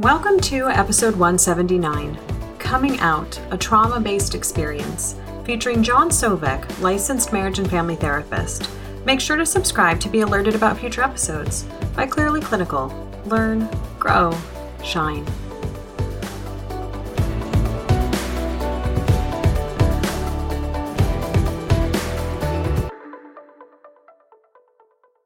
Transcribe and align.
Welcome 0.00 0.38
to 0.40 0.68
episode 0.68 1.16
179 1.16 2.18
Coming 2.58 3.00
Out, 3.00 3.40
a 3.50 3.56
Trauma 3.56 3.98
Based 3.98 4.34
Experience, 4.34 5.16
featuring 5.44 5.82
John 5.82 6.10
Sovec, 6.10 6.82
licensed 6.82 7.32
marriage 7.32 7.58
and 7.58 7.70
family 7.70 7.96
therapist. 7.96 8.68
Make 9.06 9.22
sure 9.22 9.38
to 9.38 9.46
subscribe 9.46 9.98
to 10.00 10.10
be 10.10 10.20
alerted 10.20 10.54
about 10.54 10.76
future 10.76 11.00
episodes 11.00 11.62
by 11.94 12.04
Clearly 12.06 12.42
Clinical. 12.42 12.92
Learn, 13.24 13.70
grow, 13.98 14.36
shine. 14.84 15.24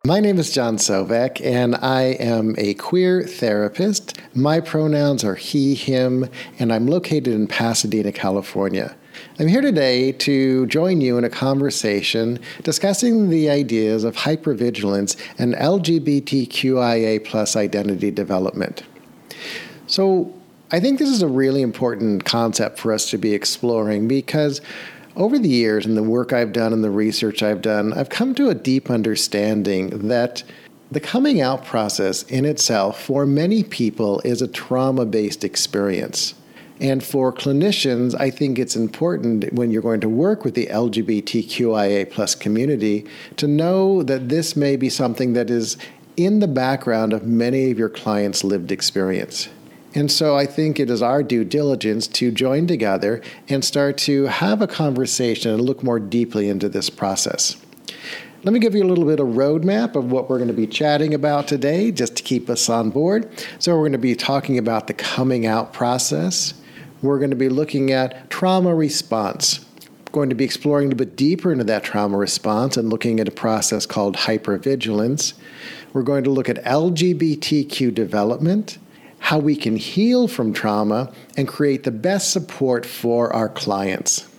My 0.07 0.19
name 0.19 0.39
is 0.39 0.51
John 0.51 0.77
Sovec, 0.77 1.45
and 1.45 1.77
I 1.77 2.17
am 2.19 2.55
a 2.57 2.75
queer 2.75 3.23
therapist. 3.23 4.10
My 4.35 4.61
pronouns 4.61 5.25
are 5.25 5.35
he, 5.35 5.75
him, 5.75 6.29
and 6.61 6.73
I'm 6.73 6.87
located 6.87 7.29
in 7.29 7.49
Pasadena, 7.49 8.13
California. 8.13 8.95
I'm 9.41 9.49
here 9.49 9.61
today 9.61 10.13
to 10.13 10.67
join 10.67 11.01
you 11.01 11.19
in 11.19 11.25
a 11.25 11.31
conversation 11.31 12.39
discussing 12.63 13.29
the 13.29 13.51
ideas 13.51 14.05
of 14.05 14.15
hypervigilance 14.15 15.17
and 15.39 15.55
LGBTQIA 15.55 17.25
plus 17.25 17.57
identity 17.57 18.13
development. 18.13 18.85
So, 19.89 20.33
I 20.71 20.79
think 20.79 21.01
this 21.01 21.09
is 21.09 21.23
a 21.23 21.27
really 21.27 21.63
important 21.63 22.25
concept 22.25 22.79
for 22.79 22.93
us 22.93 23.11
to 23.11 23.19
be 23.19 23.35
exploring 23.35 24.07
because 24.07 24.61
over 25.17 25.37
the 25.37 25.49
years 25.49 25.85
and 25.85 25.97
the 25.97 26.05
work 26.05 26.33
I've 26.33 26.53
done 26.53 26.73
and 26.73 26.85
the 26.85 26.91
research 26.91 27.43
I've 27.43 27.63
done, 27.63 27.93
I've 27.93 28.09
come 28.09 28.33
to 28.37 28.49
a 28.49 28.55
deep 28.55 28.89
understanding 28.89 30.07
that 30.07 30.45
the 30.91 31.01
coming 31.01 31.41
out 31.41 31.65
process 31.65 32.25
in 32.25 32.45
itself 32.45 33.01
for 33.01 33.25
many 33.25 33.63
people 33.63 34.21
is 34.25 34.43
a 34.43 34.49
trauma 34.49 35.07
based 35.07 35.45
experience. 35.45 36.35
And 36.81 37.05
for 37.05 37.33
clinicians, 37.33 38.19
I 38.19 38.31
think 38.31 38.59
it's 38.59 38.75
important 38.75 39.53
when 39.53 39.71
you're 39.71 39.83
going 39.83 40.01
to 40.01 40.09
work 40.09 40.45
with 40.45 40.55
the 40.55 40.67
LGBTQIA 40.67 42.11
plus 42.11 42.35
community 42.35 43.07
to 43.37 43.47
know 43.47 44.03
that 44.03 44.31
this 44.31 44.57
may 44.57 44.77
be 44.77 44.89
something 44.89 45.35
that 45.35 45.51
is 45.51 45.77
in 46.17 46.41
the 46.41 46.49
background 46.49 47.13
of 47.13 47.27
many 47.27 47.71
of 47.71 47.79
your 47.79 47.91
clients' 47.91 48.43
lived 48.43 48.73
experience. 48.73 49.49
And 49.95 50.11
so 50.11 50.37
I 50.37 50.47
think 50.47 50.81
it 50.81 50.89
is 50.89 51.03
our 51.03 51.23
due 51.23 51.45
diligence 51.45 52.07
to 52.09 52.31
join 52.31 52.67
together 52.67 53.21
and 53.49 53.65
start 53.65 53.99
to 53.99 54.27
have 54.27 54.63
a 54.63 54.67
conversation 54.67 55.53
and 55.53 55.61
look 55.61 55.83
more 55.83 55.99
deeply 55.99 56.49
into 56.49 56.69
this 56.69 56.89
process. 56.89 57.57
Let 58.43 58.55
me 58.55 58.59
give 58.59 58.75
you 58.75 58.83
a 58.83 58.89
little 58.89 59.05
bit 59.05 59.21
of 59.21 59.29
roadmap 59.29 59.97
of 59.97 60.11
what 60.11 60.31
we're 60.31 60.39
going 60.39 60.49
to 60.49 60.55
be 60.55 60.67
chatting 60.67 61.13
about 61.13 61.47
today, 61.47 61.93
just 61.93 62.17
to 62.17 62.23
keep 62.23 62.49
us 62.49 62.71
on 62.71 62.89
board. 62.89 63.29
So 63.59 63.75
we're 63.75 63.83
going 63.83 63.93
to 63.93 63.99
be 63.99 64.15
talking 64.15 64.57
about 64.57 64.87
the 64.87 64.95
coming 64.95 65.45
out 65.45 65.75
process. 65.75 66.55
We're 67.03 67.19
going 67.19 67.31
to 67.31 67.37
be 67.37 67.51
looking 67.51 67.93
at 67.93 68.31
trauma 68.31 68.75
response. 68.75 69.67
Going 70.13 70.31
to 70.31 70.35
be 70.35 70.45
exploring 70.45 70.87
a 70.87 70.89
little 70.89 71.05
bit 71.05 71.17
deeper 71.17 71.53
into 71.53 71.65
that 71.65 71.85
trauma 71.85 72.17
response 72.17 72.79
and 72.79 72.89
looking 72.89 73.21
at 73.21 73.29
a 73.29 73.31
process 73.31 73.85
called 73.85 74.17
hypervigilance. 74.17 75.35
We're 75.93 76.03
going 76.03 76.25
to 76.25 76.31
look 76.31 76.49
at 76.49 76.65
LGBTQ 76.65 77.95
development 77.95 78.79
how 79.19 79.39
we 79.39 79.55
can 79.55 79.77
heal 79.77 80.27
from 80.27 80.55
trauma 80.55 81.13
and 81.37 81.47
create 81.47 81.85
the 81.85 81.91
best 81.91 82.33
support 82.33 82.87
for 82.87 83.31
our 83.35 83.51
clients. 83.51 84.30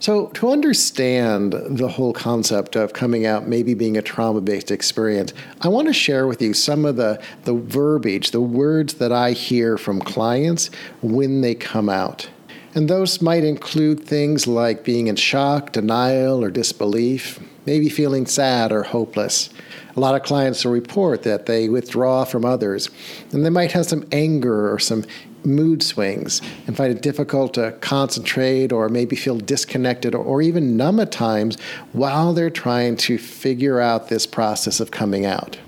So, 0.00 0.28
to 0.28 0.50
understand 0.50 1.52
the 1.52 1.88
whole 1.88 2.12
concept 2.12 2.76
of 2.76 2.92
coming 2.92 3.26
out 3.26 3.48
maybe 3.48 3.74
being 3.74 3.96
a 3.96 4.02
trauma 4.02 4.40
based 4.40 4.70
experience, 4.70 5.34
I 5.60 5.68
want 5.68 5.88
to 5.88 5.92
share 5.92 6.28
with 6.28 6.40
you 6.40 6.54
some 6.54 6.84
of 6.84 6.94
the, 6.94 7.20
the 7.44 7.54
verbiage, 7.54 8.30
the 8.30 8.40
words 8.40 8.94
that 8.94 9.10
I 9.10 9.32
hear 9.32 9.76
from 9.76 10.00
clients 10.00 10.70
when 11.02 11.40
they 11.40 11.56
come 11.56 11.88
out. 11.88 12.30
And 12.76 12.88
those 12.88 13.20
might 13.20 13.42
include 13.42 14.04
things 14.04 14.46
like 14.46 14.84
being 14.84 15.08
in 15.08 15.16
shock, 15.16 15.72
denial, 15.72 16.44
or 16.44 16.50
disbelief, 16.50 17.40
maybe 17.66 17.88
feeling 17.88 18.24
sad 18.26 18.70
or 18.70 18.84
hopeless, 18.84 19.50
a 19.98 20.00
lot 20.00 20.14
of 20.14 20.22
clients 20.22 20.64
will 20.64 20.70
report 20.70 21.24
that 21.24 21.46
they 21.46 21.68
withdraw 21.68 22.24
from 22.24 22.44
others, 22.44 22.88
and 23.32 23.44
they 23.44 23.50
might 23.50 23.72
have 23.72 23.84
some 23.84 24.06
anger 24.12 24.72
or 24.72 24.78
some 24.78 25.04
mood 25.44 25.82
swings 25.82 26.40
and 26.66 26.76
find 26.76 26.92
it 26.92 27.02
difficult 27.02 27.54
to 27.54 27.72
concentrate 27.80 28.72
or 28.72 28.88
maybe 28.88 29.16
feel 29.16 29.38
disconnected 29.38 30.14
or, 30.14 30.22
or 30.22 30.42
even 30.42 30.76
numb 30.76 31.00
at 31.00 31.12
times 31.12 31.58
while 31.92 32.32
they're 32.32 32.50
trying 32.50 32.96
to 32.96 33.18
figure 33.18 33.80
out 33.80 34.08
this 34.08 34.26
process 34.26 34.80
of 34.80 34.90
coming 34.90 35.24
out. 35.24 35.58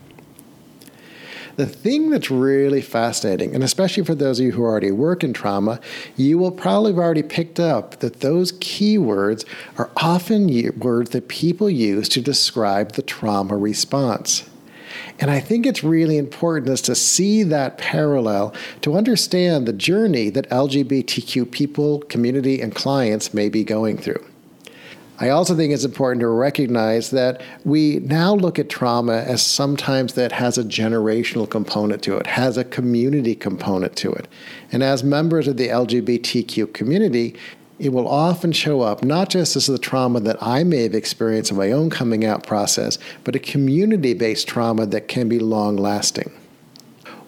The 1.57 1.67
thing 1.67 2.09
that's 2.11 2.31
really 2.31 2.81
fascinating, 2.81 3.55
and 3.55 3.63
especially 3.63 4.05
for 4.05 4.15
those 4.15 4.41
of 4.41 4.47
you 4.47 4.53
who 4.53 4.63
already 4.63 4.91
work 4.91 5.23
in 5.23 5.35
trauma, 5.35 5.79
you 6.17 6.39
will 6.39 6.53
probably 6.53 6.93
have 6.93 6.99
already 6.99 7.23
picked 7.23 7.61
up 7.61 8.01
that 8.01 8.21
those 8.21 8.53
keywords 8.53 9.45
are 9.77 9.91
often 9.99 10.49
words 10.79 11.11
that 11.11 11.29
people 11.29 11.69
use 11.69 12.09
to 12.11 12.23
describe 12.23 12.93
the 12.93 13.03
trauma 13.03 13.59
response. 13.59 14.50
And 15.19 15.31
I 15.31 15.41
think 15.41 15.67
it's 15.67 15.85
really 15.85 16.19
important 16.19 16.69
is 16.71 16.83
to 16.83 16.95
see 16.95 17.43
that 17.45 17.79
parallel 17.79 18.55
to 18.83 18.97
understand 18.97 19.67
the 19.67 19.73
journey 19.73 20.31
that 20.31 20.49
LGBTQ 20.51 21.51
people, 21.51 22.01
community, 22.03 22.61
and 22.61 22.75
clients 22.75 23.35
may 23.35 23.49
be 23.49 23.65
going 23.65 23.99
through. 23.99 24.25
I 25.23 25.29
also 25.29 25.55
think 25.55 25.71
it's 25.75 25.85
important 25.85 26.21
to 26.21 26.29
recognize 26.29 27.11
that 27.11 27.43
we 27.65 27.99
now 27.99 28.35
look 28.35 28.59
at 28.59 28.71
trauma 28.71 29.19
as 29.19 29.43
sometimes 29.43 30.15
that 30.15 30.33
has 30.33 30.57
a 30.57 30.65
generational 30.65 31.49
component 31.49 32.03
to 32.05 32.17
it, 32.17 32.27
has 32.27 32.57
a 32.57 32.65
community 32.65 33.35
component 33.35 33.97
to 33.97 34.11
it. 34.13 34.27
And 34.73 34.83
as 34.83 35.05
members 35.05 35.47
of 35.47 35.59
the 35.59 35.69
LGBTQ 35.69 36.73
community, 36.73 37.37
it 37.81 37.95
will 37.95 38.07
often 38.07 38.53
show 38.53 38.83
up 38.83 39.03
not 39.03 39.31
just 39.31 39.57
as 39.57 39.67
the 39.67 39.79
trauma 39.79 40.21
that 40.21 40.37
I 40.43 40.65
may 40.65 40.83
have 40.83 40.95
experienced 40.95 41.51
in 41.51 41.57
my 41.57 41.73
own 41.73 41.89
coming 41.89 42.27
out 42.27 42.47
process, 42.47 42.99
but 43.25 43.35
a 43.35 43.39
community 43.39 44.13
based 44.13 44.47
trauma 44.47 44.85
that 44.87 45.09
can 45.09 45.31
be 45.31 45.39
long 45.39 45.77
lasting. 45.77 46.31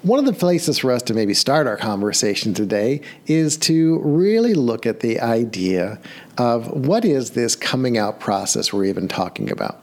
One 0.03 0.19
of 0.19 0.27
the 0.27 0.33
places 0.33 0.79
for 0.79 0.93
us 0.93 1.03
to 1.05 1.15
maybe 1.15 1.33
start 1.33 1.67
our 1.67 1.77
conversation 1.77 2.53
today 2.53 3.01
is 3.27 3.57
to 3.59 4.01
really 4.01 4.53
look 4.53 4.85
at 4.85 5.01
the 5.01 5.21
idea 5.21 5.99
of 6.37 6.69
what 6.69 7.05
is 7.05 7.31
this 7.31 7.57
coming 7.57 7.97
out 7.97 8.21
process 8.21 8.73
we're 8.73 8.85
even 8.85 9.09
talking 9.09 9.51
about. 9.51 9.83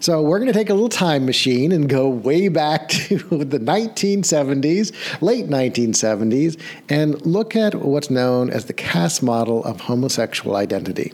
So 0.00 0.22
we're 0.22 0.38
going 0.38 0.50
to 0.50 0.58
take 0.58 0.70
a 0.70 0.74
little 0.74 0.88
time 0.88 1.26
machine 1.26 1.72
and 1.72 1.86
go 1.86 2.08
way 2.08 2.48
back 2.48 2.88
to 2.88 3.18
the 3.18 3.58
1970s, 3.58 4.92
late 5.20 5.46
1970s, 5.46 6.58
and 6.88 7.24
look 7.26 7.54
at 7.54 7.74
what's 7.74 8.08
known 8.08 8.48
as 8.48 8.64
the 8.64 8.72
Cass 8.72 9.20
model 9.20 9.62
of 9.64 9.82
homosexual 9.82 10.56
identity. 10.56 11.12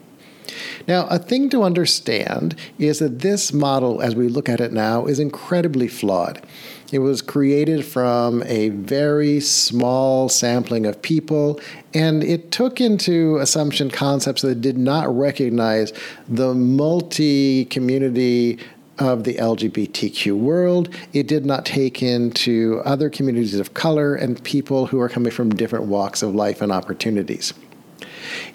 Now, 0.86 1.08
a 1.08 1.18
thing 1.18 1.50
to 1.50 1.64
understand 1.64 2.54
is 2.78 3.00
that 3.00 3.18
this 3.18 3.52
model, 3.52 4.00
as 4.00 4.14
we 4.14 4.28
look 4.28 4.48
at 4.48 4.60
it 4.60 4.72
now, 4.72 5.06
is 5.06 5.18
incredibly 5.18 5.88
flawed. 5.88 6.46
It 6.92 7.00
was 7.00 7.20
created 7.20 7.84
from 7.84 8.44
a 8.44 8.68
very 8.68 9.40
small 9.40 10.28
sampling 10.28 10.86
of 10.86 11.02
people, 11.02 11.60
and 11.92 12.22
it 12.22 12.52
took 12.52 12.80
into 12.80 13.38
assumption 13.38 13.90
concepts 13.90 14.42
that 14.42 14.60
did 14.60 14.78
not 14.78 15.12
recognize 15.14 15.92
the 16.28 16.54
multi 16.54 17.64
community 17.64 18.60
of 18.98 19.24
the 19.24 19.34
LGBTQ 19.34 20.36
world. 20.36 20.88
It 21.12 21.26
did 21.28 21.44
not 21.44 21.64
take 21.64 22.02
into 22.02 22.80
other 22.84 23.10
communities 23.10 23.58
of 23.58 23.74
color 23.74 24.14
and 24.14 24.42
people 24.42 24.86
who 24.86 25.00
are 25.00 25.08
coming 25.08 25.32
from 25.32 25.50
different 25.50 25.86
walks 25.86 26.22
of 26.22 26.34
life 26.34 26.60
and 26.60 26.72
opportunities. 26.72 27.52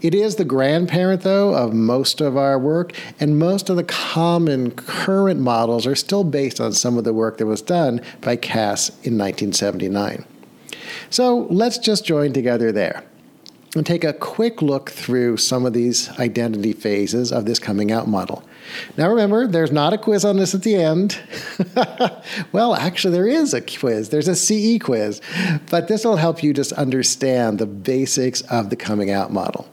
It 0.02 0.14
is 0.16 0.36
the 0.36 0.46
grandparent, 0.46 1.22
though, 1.22 1.54
of 1.54 1.74
most 1.74 2.22
of 2.22 2.36
our 2.36 2.58
work, 2.58 2.94
and 3.20 3.38
most 3.40 3.70
of 3.70 3.76
the 3.76 3.84
common 3.84 4.72
current 4.72 5.40
models 5.40 5.86
are 5.88 5.96
still 5.96 6.24
based 6.24 6.60
on 6.60 6.74
some 6.74 6.98
of 6.98 7.04
the 7.04 7.14
work 7.14 7.38
that 7.38 7.46
was 7.46 7.62
done 7.62 8.02
by 8.20 8.36
Cass 8.36 8.90
in 8.90 9.18
1979. 9.18 10.26
So 11.10 11.48
let's 11.50 11.78
just 11.78 12.06
join 12.06 12.34
together 12.34 12.72
there 12.72 13.04
and 13.76 13.86
take 13.86 14.04
a 14.04 14.14
quick 14.14 14.62
look 14.62 14.90
through 14.90 15.38
some 15.38 15.66
of 15.66 15.74
these 15.74 16.10
identity 16.20 16.74
phases 16.74 17.32
of 17.32 17.46
this 17.46 17.60
coming 17.60 17.92
out 17.92 18.08
model. 18.08 18.44
Now, 18.98 19.10
remember, 19.10 19.48
there's 19.48 19.72
not 19.72 19.94
a 19.94 19.98
quiz 19.98 20.26
on 20.26 20.38
this 20.38 20.54
at 20.54 20.64
the 20.64 20.76
end. 20.76 21.20
well, 22.52 22.76
actually, 22.76 23.14
there 23.14 23.28
is 23.28 23.54
a 23.54 23.62
quiz. 23.62 24.10
There's 24.10 24.28
a 24.28 24.36
CE 24.36 24.82
quiz, 24.82 25.22
but 25.70 25.88
this 25.88 26.06
will 26.06 26.18
help 26.18 26.44
you 26.44 26.54
just 26.54 26.72
understand 26.74 27.60
the 27.60 27.66
basics 27.66 28.42
of 28.42 28.70
the 28.70 28.76
coming 28.76 29.12
out 29.12 29.32
model. 29.32 29.70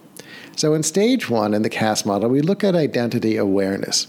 So, 0.57 0.75
in 0.75 0.83
stage 0.83 1.31
one 1.31 1.55
in 1.55 1.63
the 1.63 1.71
Cass 1.71 2.05
model, 2.05 2.31
we 2.31 2.41
look 2.41 2.65
at 2.65 2.75
identity 2.75 3.37
awareness. 3.37 4.09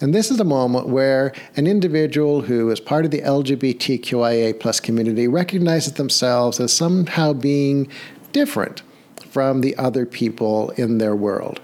And 0.00 0.14
this 0.14 0.30
is 0.30 0.38
a 0.38 0.44
moment 0.44 0.88
where 0.88 1.32
an 1.56 1.66
individual 1.66 2.42
who 2.42 2.70
is 2.70 2.78
part 2.78 3.04
of 3.04 3.10
the 3.10 3.20
LGBTQIA 3.20 4.60
plus 4.60 4.78
community 4.78 5.26
recognizes 5.26 5.94
themselves 5.94 6.60
as 6.60 6.72
somehow 6.72 7.32
being 7.32 7.90
different 8.32 8.82
from 9.28 9.60
the 9.60 9.76
other 9.76 10.06
people 10.06 10.70
in 10.70 10.98
their 10.98 11.16
world. 11.16 11.60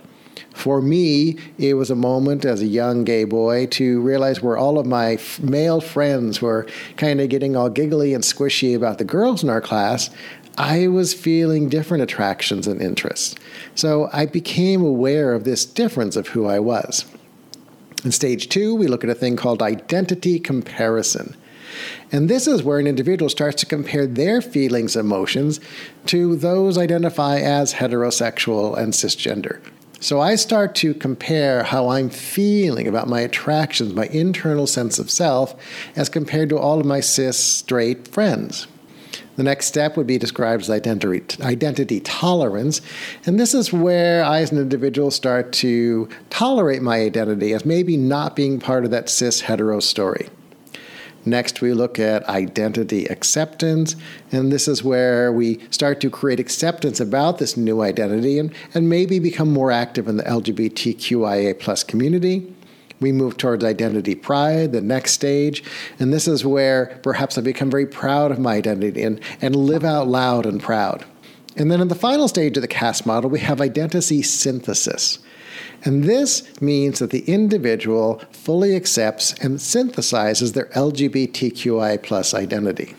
For 0.55 0.81
me, 0.81 1.37
it 1.59 1.75
was 1.75 1.91
a 1.91 1.97
moment 1.97 2.45
as 2.45 2.63
a 2.63 2.67
young 2.67 3.05
gay 3.05 3.25
boy 3.25 3.67
to 3.73 4.01
realize 4.01 4.41
where 4.41 4.57
all 4.57 4.79
of 4.79 4.87
my 4.87 5.15
f- 5.15 5.41
male 5.41 5.81
friends 5.81 6.41
were 6.41 6.67
kind 6.97 7.21
of 7.21 7.29
getting 7.29 7.57
all 7.57 7.69
giggly 7.69 8.15
and 8.15 8.25
squishy 8.25 8.75
about 8.75 8.99
the 8.99 9.05
girls 9.05 9.43
in 9.43 9.51
our 9.51 9.61
class. 9.61 10.11
I 10.57 10.87
was 10.87 11.13
feeling 11.13 11.69
different 11.69 12.05
attractions 12.05 12.69
and 12.69 12.81
interests. 12.81 13.35
So 13.75 14.09
I 14.13 14.27
became 14.27 14.83
aware 14.83 15.35
of 15.35 15.45
this 15.45 15.67
difference 15.67 16.15
of 16.15 16.29
who 16.29 16.47
I 16.47 16.61
was. 16.61 17.05
In 18.05 18.13
stage 18.13 18.49
two, 18.49 18.75
we 18.77 18.87
look 18.87 19.03
at 19.03 19.11
a 19.11 19.15
thing 19.15 19.35
called 19.37 19.61
identity 19.61 20.39
comparison. 20.39 21.37
And 22.13 22.31
this 22.31 22.47
is 22.47 22.63
where 22.63 22.79
an 22.79 22.87
individual 22.87 23.29
starts 23.29 23.61
to 23.61 23.67
compare 23.67 24.07
their 24.07 24.41
feelings, 24.41 24.95
emotions 24.95 25.59
to 26.07 26.37
those 26.37 26.79
identify 26.79 27.39
as 27.39 27.75
heterosexual 27.75 28.79
and 28.79 28.93
cisgender. 28.93 29.61
So 30.05 30.21
I 30.21 30.35
start 30.35 30.75
to 30.75 30.93
compare 30.93 31.63
how 31.63 31.89
I'm 31.89 32.11
feeling 32.11 32.87
about 32.87 33.09
my 33.09 33.23
attractions, 33.23 33.95
my 33.95 34.05
internal 34.09 34.67
sense 34.67 34.99
of 34.99 35.11
self, 35.11 35.57
as 35.97 36.11
compared 36.11 36.51
to 36.51 36.59
all 36.59 36.79
of 36.79 36.85
my 36.85 37.01
cis 37.01 37.39
straight 37.39 38.07
friends. 38.09 38.67
The 39.37 39.43
next 39.43 39.65
step 39.65 39.97
would 39.97 40.07
be 40.07 40.19
described 40.19 40.65
as 40.65 40.69
identity, 40.69 41.43
identity 41.43 42.01
tolerance. 42.01 42.83
And 43.25 43.41
this 43.41 43.55
is 43.55 43.73
where 43.73 44.23
I, 44.23 44.41
as 44.41 44.53
an 44.53 44.59
individual, 44.59 45.11
start 45.11 45.55
to 45.55 46.11
tolerate 46.29 46.83
my 46.83 47.01
identity 47.01 47.55
as 47.55 47.65
maybe 47.65 47.97
not 47.97 48.37
being 48.37 48.61
part 48.61 48.85
of 48.85 48.91
that 48.91 49.09
cis 49.09 49.41
hetero 49.41 49.81
story. 49.81 50.29
Next, 51.27 51.63
we 51.63 51.73
look 51.73 51.99
at 51.99 52.29
identity 52.29 53.07
acceptance, 53.07 53.97
and 54.31 54.53
this 54.53 54.69
is 54.69 54.85
where 54.85 55.33
we 55.33 55.59
start 55.71 56.01
to 56.03 56.11
create 56.11 56.39
acceptance 56.39 57.01
about 57.01 57.39
this 57.39 57.57
new 57.57 57.81
identity 57.81 58.39
and, 58.39 58.53
and 58.75 58.91
maybe 58.91 59.19
become 59.19 59.51
more 59.51 59.71
active 59.71 60.07
in 60.07 60.19
the 60.19 60.25
LGBTQIA 60.25 61.59
plus 61.59 61.83
community. 61.83 62.53
We 63.01 63.11
move 63.11 63.39
towards 63.39 63.65
identity 63.65 64.15
pride, 64.15 64.73
the 64.73 64.81
next 64.81 65.13
stage, 65.13 65.65
and 65.99 66.13
this 66.13 66.29
is 66.29 66.45
where 66.45 66.99
perhaps 67.03 67.39
I 67.39 67.41
become 67.41 67.71
very 67.71 67.87
proud 67.87 68.31
of 68.31 68.39
my 68.39 68.55
identity 68.55 69.03
and, 69.03 69.21
and 69.41 69.57
live 69.57 69.85
out 69.85 70.09
loud 70.09 70.47
and 70.47 70.63
proud. 70.63 71.05
And 71.57 71.71
then 71.71 71.81
in 71.81 71.89
the 71.89 71.95
final 71.95 72.29
stage 72.29 72.57
of 72.57 72.63
the 72.63 72.69
Cass 72.69 73.07
model, 73.07 73.31
we 73.31 73.41
have 73.41 73.61
identity 73.61 74.23
synthesis. 74.23 75.19
And 75.85 76.05
this 76.05 76.61
means 76.63 76.99
that 76.99 77.11
the 77.11 77.25
individual 77.27 78.23
fully 78.33 78.75
accepts 78.75 79.35
and 79.35 79.59
synthesizes 79.59 80.55
their 80.55 80.67
LGBTQI 80.67 82.03
plus 82.03 82.33
identity. 82.33 82.97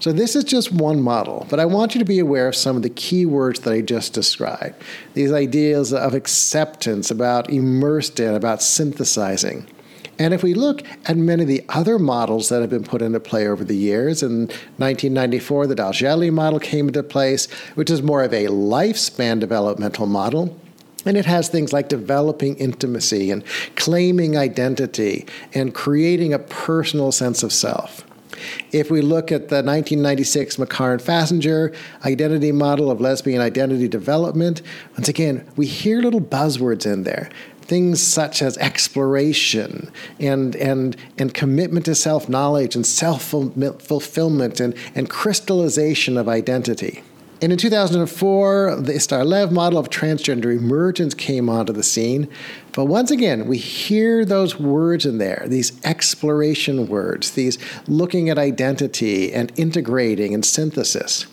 So, 0.00 0.10
this 0.10 0.34
is 0.34 0.44
just 0.44 0.72
one 0.72 1.02
model, 1.02 1.46
but 1.50 1.60
I 1.60 1.66
want 1.66 1.94
you 1.94 1.98
to 1.98 2.04
be 2.04 2.18
aware 2.18 2.48
of 2.48 2.56
some 2.56 2.76
of 2.76 2.82
the 2.82 2.90
key 2.90 3.26
words 3.26 3.60
that 3.60 3.72
I 3.72 3.82
just 3.82 4.14
described. 4.14 4.82
These 5.14 5.32
ideas 5.32 5.92
of 5.92 6.14
acceptance, 6.14 7.10
about 7.10 7.50
immersed 7.50 8.18
in, 8.18 8.34
about 8.34 8.62
synthesizing. 8.62 9.68
And 10.18 10.32
if 10.32 10.42
we 10.42 10.54
look 10.54 10.82
at 11.04 11.16
many 11.18 11.42
of 11.42 11.48
the 11.48 11.64
other 11.68 11.98
models 11.98 12.48
that 12.48 12.62
have 12.62 12.70
been 12.70 12.84
put 12.84 13.02
into 13.02 13.20
play 13.20 13.46
over 13.46 13.64
the 13.64 13.76
years, 13.76 14.22
in 14.22 14.46
1994, 14.78 15.66
the 15.66 15.74
D'Augelli 15.74 16.30
model 16.30 16.58
came 16.58 16.88
into 16.88 17.02
place, 17.02 17.50
which 17.74 17.90
is 17.90 18.02
more 18.02 18.22
of 18.22 18.32
a 18.32 18.46
lifespan 18.46 19.40
developmental 19.40 20.06
model. 20.06 20.58
And 21.06 21.16
it 21.16 21.24
has 21.26 21.48
things 21.48 21.72
like 21.72 21.88
developing 21.88 22.56
intimacy 22.56 23.30
and 23.30 23.44
claiming 23.76 24.36
identity 24.36 25.26
and 25.54 25.72
creating 25.72 26.34
a 26.34 26.38
personal 26.40 27.12
sense 27.12 27.42
of 27.42 27.52
self. 27.52 28.04
If 28.72 28.90
we 28.90 29.00
look 29.00 29.32
at 29.32 29.48
the 29.48 29.62
1996 29.62 30.56
McCarn 30.56 31.00
Fassinger 31.00 31.74
identity 32.04 32.52
model 32.52 32.90
of 32.90 33.00
lesbian 33.00 33.40
identity 33.40 33.88
development, 33.88 34.62
once 34.92 35.08
again, 35.08 35.48
we 35.56 35.66
hear 35.66 36.02
little 36.02 36.20
buzzwords 36.20 36.90
in 36.90 37.04
there. 37.04 37.30
Things 37.62 38.00
such 38.00 38.42
as 38.42 38.56
exploration 38.58 39.90
and, 40.20 40.54
and, 40.56 40.96
and 41.18 41.34
commitment 41.34 41.86
to 41.86 41.94
self 41.94 42.28
knowledge 42.28 42.76
and 42.76 42.86
self 42.86 43.24
fulfillment 43.24 44.60
and, 44.60 44.74
and 44.94 45.10
crystallization 45.10 46.16
of 46.16 46.28
identity. 46.28 47.02
And 47.42 47.52
in 47.52 47.58
2004, 47.58 48.76
the 48.80 48.94
Istar-Lev 48.94 49.52
model 49.52 49.78
of 49.78 49.90
transgender 49.90 50.56
emergence 50.56 51.12
came 51.12 51.50
onto 51.50 51.72
the 51.72 51.82
scene. 51.82 52.28
But 52.72 52.86
once 52.86 53.10
again, 53.10 53.46
we 53.46 53.58
hear 53.58 54.24
those 54.24 54.58
words 54.58 55.04
in 55.04 55.18
there, 55.18 55.44
these 55.46 55.78
exploration 55.84 56.86
words, 56.86 57.32
these 57.32 57.58
looking 57.86 58.30
at 58.30 58.38
identity 58.38 59.34
and 59.34 59.52
integrating 59.56 60.32
and 60.32 60.46
synthesis. 60.46 61.26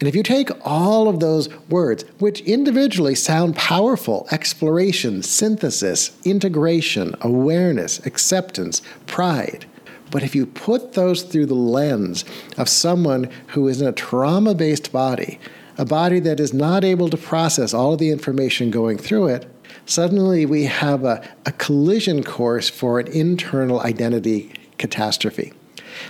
And 0.00 0.08
if 0.08 0.16
you 0.16 0.22
take 0.22 0.48
all 0.66 1.08
of 1.08 1.20
those 1.20 1.48
words, 1.68 2.04
which 2.18 2.40
individually 2.40 3.14
sound 3.14 3.54
powerful 3.54 4.26
exploration, 4.32 5.22
synthesis, 5.22 6.16
integration, 6.24 7.14
awareness, 7.20 8.04
acceptance, 8.06 8.80
pride 9.06 9.66
but 10.12 10.22
if 10.22 10.36
you 10.36 10.46
put 10.46 10.92
those 10.92 11.22
through 11.22 11.46
the 11.46 11.54
lens 11.54 12.24
of 12.56 12.68
someone 12.68 13.30
who 13.48 13.66
is 13.66 13.80
in 13.80 13.88
a 13.88 13.92
trauma 13.92 14.54
based 14.54 14.92
body, 14.92 15.40
a 15.78 15.84
body 15.84 16.20
that 16.20 16.38
is 16.38 16.52
not 16.52 16.84
able 16.84 17.08
to 17.08 17.16
process 17.16 17.74
all 17.74 17.94
of 17.94 17.98
the 17.98 18.10
information 18.10 18.70
going 18.70 18.98
through 18.98 19.26
it, 19.28 19.46
suddenly 19.86 20.46
we 20.46 20.64
have 20.64 21.02
a, 21.02 21.26
a 21.46 21.52
collision 21.52 22.22
course 22.22 22.68
for 22.68 23.00
an 23.00 23.08
internal 23.08 23.80
identity 23.80 24.52
catastrophe. 24.78 25.52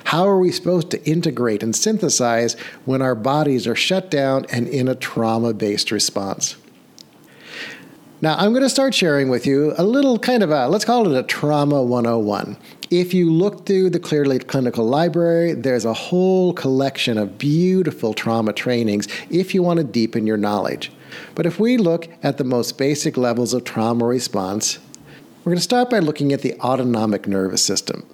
How 0.05 0.27
are 0.27 0.39
we 0.39 0.51
supposed 0.51 0.91
to 0.91 1.05
integrate 1.09 1.63
and 1.63 1.75
synthesize 1.75 2.55
when 2.85 3.03
our 3.03 3.15
bodies 3.15 3.67
are 3.67 3.77
shut 3.77 4.11
down 4.11 4.47
and 4.51 4.67
in 4.67 4.89
a 4.89 4.97
trauma 4.97 5.55
based 5.55 5.93
response? 5.93 6.57
Now, 8.23 8.37
I'm 8.37 8.53
going 8.53 8.63
to 8.63 8.71
start 8.71 8.95
sharing 8.95 9.31
with 9.31 9.49
you 9.49 9.75
a 9.77 9.83
little 9.83 10.17
kind 10.17 10.45
of 10.45 10.53
a, 10.53 10.69
let's 10.69 10.85
call 10.85 11.13
it 11.13 11.19
a 11.19 11.25
trauma 11.25 11.83
101. 11.83 12.57
If 12.89 13.13
you 13.13 13.33
look 13.33 13.67
through 13.67 13.91
the 13.91 13.99
Clearly 13.99 14.39
Clinical 14.39 14.87
Library, 14.87 15.55
there's 15.55 15.85
a 15.85 15.93
whole 15.93 16.53
collection 16.53 17.19
of 17.19 17.37
beautiful 17.37 18.15
trauma 18.15 18.53
trainings 18.53 19.09
if 19.29 19.57
you 19.57 19.65
want 19.65 19.79
to 19.79 19.85
deepen 19.85 20.25
your 20.25 20.37
knowledge. 20.37 20.93
But 21.35 21.47
if 21.47 21.59
we 21.59 21.77
look 21.77 22.07
at 22.23 22.39
the 22.39 22.45
most 22.45 22.79
basic 22.79 23.17
levels 23.17 23.55
of 23.55 23.65
trauma 23.65 24.05
response, 24.05 24.79
we're 25.43 25.51
going 25.51 25.57
to 25.57 25.63
start 25.63 25.91
by 25.91 25.99
looking 25.99 26.33
at 26.33 26.43
the 26.43 26.55
autonomic 26.61 27.27
nervous 27.27 27.65
system. 27.65 28.07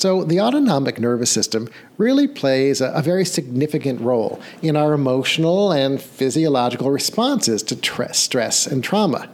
So, 0.00 0.24
the 0.24 0.40
autonomic 0.40 0.98
nervous 0.98 1.30
system 1.30 1.68
really 1.98 2.26
plays 2.26 2.80
a, 2.80 2.86
a, 2.92 3.02
very 3.02 3.26
significant 3.26 4.00
role 4.00 4.40
in 4.62 4.74
our 4.74 4.94
emotional 4.94 5.72
and 5.72 6.00
physiological 6.00 6.90
responses 6.90 7.62
to 7.64 7.76
tre- 7.76 8.08
stress 8.12 8.66
and 8.66 8.82
trauma. 8.82 9.28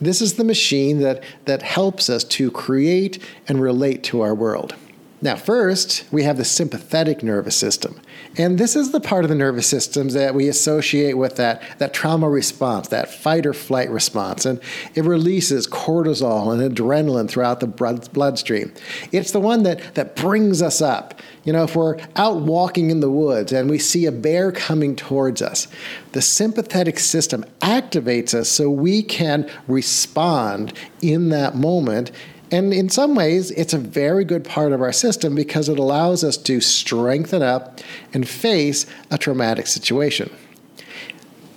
This 0.00 0.20
is 0.20 0.34
the 0.34 0.42
machine 0.42 0.98
that, 0.98 1.22
that 1.44 1.62
helps 1.62 2.10
us 2.10 2.24
to 2.24 2.50
create 2.50 3.22
and 3.46 3.62
relate 3.62 4.02
to 4.04 4.20
our 4.20 4.34
world. 4.34 4.74
Now, 5.22 5.36
first, 5.36 6.04
we 6.10 6.24
have 6.24 6.38
the 6.38 6.44
sympathetic 6.44 7.22
nervous 7.22 7.54
system. 7.54 8.00
And 8.40 8.56
this 8.56 8.74
is 8.74 8.90
the 8.90 9.00
part 9.00 9.26
of 9.26 9.28
the 9.28 9.34
nervous 9.34 9.66
system 9.66 10.08
that 10.08 10.34
we 10.34 10.48
associate 10.48 11.18
with 11.18 11.36
that, 11.36 11.62
that 11.76 11.92
trauma 11.92 12.26
response, 12.26 12.88
that 12.88 13.12
fight 13.12 13.44
or 13.44 13.52
flight 13.52 13.90
response. 13.90 14.46
And 14.46 14.60
it 14.94 15.04
releases 15.04 15.66
cortisol 15.66 16.50
and 16.50 16.74
adrenaline 16.74 17.28
throughout 17.28 17.60
the 17.60 17.66
bloodstream. 17.66 18.72
It's 19.12 19.32
the 19.32 19.40
one 19.40 19.64
that, 19.64 19.94
that 19.94 20.16
brings 20.16 20.62
us 20.62 20.80
up. 20.80 21.20
You 21.44 21.52
know, 21.52 21.64
if 21.64 21.76
we're 21.76 21.98
out 22.16 22.40
walking 22.40 22.90
in 22.90 23.00
the 23.00 23.10
woods 23.10 23.52
and 23.52 23.68
we 23.68 23.78
see 23.78 24.06
a 24.06 24.12
bear 24.12 24.52
coming 24.52 24.96
towards 24.96 25.42
us, 25.42 25.68
the 26.12 26.22
sympathetic 26.22 26.98
system 26.98 27.44
activates 27.60 28.32
us 28.32 28.48
so 28.48 28.70
we 28.70 29.02
can 29.02 29.50
respond 29.68 30.72
in 31.02 31.28
that 31.28 31.56
moment 31.56 32.10
and 32.50 32.74
in 32.74 32.88
some 32.88 33.14
ways, 33.14 33.50
it's 33.52 33.72
a 33.72 33.78
very 33.78 34.24
good 34.24 34.44
part 34.44 34.72
of 34.72 34.82
our 34.82 34.92
system 34.92 35.34
because 35.34 35.68
it 35.68 35.78
allows 35.78 36.24
us 36.24 36.36
to 36.38 36.60
strengthen 36.60 37.42
up 37.42 37.80
and 38.12 38.28
face 38.28 38.86
a 39.10 39.18
traumatic 39.18 39.66
situation. 39.66 40.30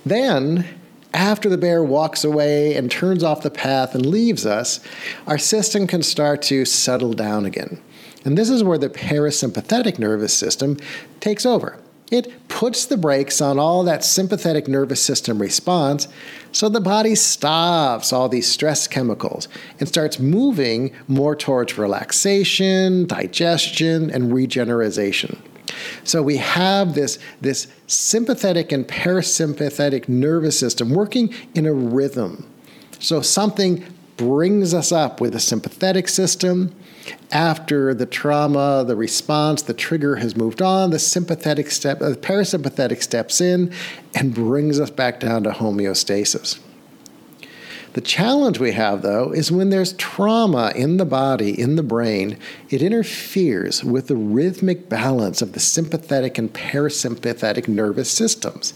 Then, 0.06 0.66
after 1.12 1.48
the 1.48 1.58
bear 1.58 1.82
walks 1.82 2.24
away 2.24 2.76
and 2.76 2.90
turns 2.90 3.22
off 3.22 3.42
the 3.42 3.50
path 3.50 3.94
and 3.94 4.06
leaves 4.06 4.44
us, 4.44 4.80
our 5.26 5.38
system 5.38 5.86
can 5.86 6.02
start 6.02 6.42
to 6.42 6.64
settle 6.64 7.12
down 7.12 7.46
again. 7.46 7.80
And 8.24 8.38
this 8.38 8.50
is 8.50 8.64
where 8.64 8.78
the 8.78 8.88
parasympathetic 8.88 9.98
nervous 9.98 10.34
system 10.34 10.78
takes 11.20 11.44
over. 11.44 11.78
It 12.10 12.48
puts 12.48 12.86
the 12.86 12.96
brakes 12.96 13.40
on 13.40 13.58
all 13.58 13.82
that 13.84 14.04
sympathetic 14.04 14.68
nervous 14.68 15.02
system 15.02 15.40
response 15.40 16.08
so 16.54 16.68
the 16.68 16.80
body 16.80 17.16
stops 17.16 18.12
all 18.12 18.28
these 18.28 18.46
stress 18.46 18.86
chemicals 18.86 19.48
and 19.80 19.88
starts 19.88 20.20
moving 20.20 20.92
more 21.08 21.34
towards 21.34 21.76
relaxation, 21.76 23.06
digestion, 23.06 24.08
and 24.08 24.32
regeneration. 24.32 25.42
So 26.04 26.22
we 26.22 26.36
have 26.36 26.94
this, 26.94 27.18
this 27.40 27.66
sympathetic 27.88 28.70
and 28.70 28.86
parasympathetic 28.86 30.08
nervous 30.08 30.56
system 30.56 30.90
working 30.90 31.34
in 31.56 31.66
a 31.66 31.74
rhythm. 31.74 32.48
So 33.00 33.20
something 33.20 33.84
brings 34.16 34.74
us 34.74 34.92
up 34.92 35.20
with 35.20 35.34
a 35.34 35.40
sympathetic 35.40 36.06
system 36.06 36.72
after 37.30 37.94
the 37.94 38.06
trauma, 38.06 38.84
the 38.86 38.96
response, 38.96 39.62
the 39.62 39.74
trigger 39.74 40.16
has 40.16 40.36
moved 40.36 40.62
on, 40.62 40.90
the 40.90 40.98
sympathetic 40.98 41.70
step, 41.70 41.98
the 41.98 42.16
parasympathetic 42.16 43.02
steps 43.02 43.40
in 43.40 43.72
and 44.14 44.34
brings 44.34 44.78
us 44.80 44.90
back 44.90 45.20
down 45.20 45.42
to 45.44 45.50
homeostasis. 45.50 46.58
The 47.94 48.00
challenge 48.00 48.58
we 48.58 48.72
have, 48.72 49.02
though, 49.02 49.30
is 49.30 49.52
when 49.52 49.70
there's 49.70 49.92
trauma 49.92 50.72
in 50.74 50.96
the 50.96 51.04
body, 51.04 51.58
in 51.58 51.76
the 51.76 51.82
brain, 51.82 52.38
it 52.68 52.82
interferes 52.82 53.84
with 53.84 54.08
the 54.08 54.16
rhythmic 54.16 54.88
balance 54.88 55.40
of 55.40 55.52
the 55.52 55.60
sympathetic 55.60 56.36
and 56.36 56.52
parasympathetic 56.52 57.68
nervous 57.68 58.10
systems. 58.10 58.74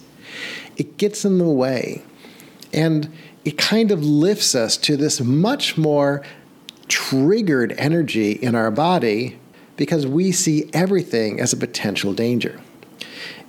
It 0.76 0.98
gets 0.98 1.24
in 1.24 1.38
the 1.38 1.48
way. 1.48 2.04
And 2.72 3.12
it 3.44 3.58
kind 3.58 3.90
of 3.90 4.04
lifts 4.04 4.54
us 4.54 4.76
to 4.76 4.96
this 4.96 5.20
much 5.20 5.76
more 5.76 6.22
triggered 6.88 7.74
energy 7.78 8.32
in 8.32 8.54
our 8.54 8.70
body 8.70 9.38
because 9.76 10.06
we 10.06 10.32
see 10.32 10.68
everything 10.72 11.40
as 11.40 11.52
a 11.52 11.56
potential 11.56 12.12
danger. 12.12 12.60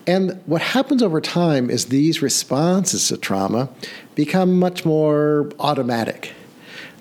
And 0.05 0.41
what 0.46 0.62
happens 0.62 1.03
over 1.03 1.22
time 1.22 1.69
is 1.69 1.86
these 1.86 2.22
responses 2.22 3.08
to 3.10 3.17
trauma 3.17 3.69
become 4.15 4.58
much 4.58 4.86
more 4.86 5.51
automatic. 5.60 6.34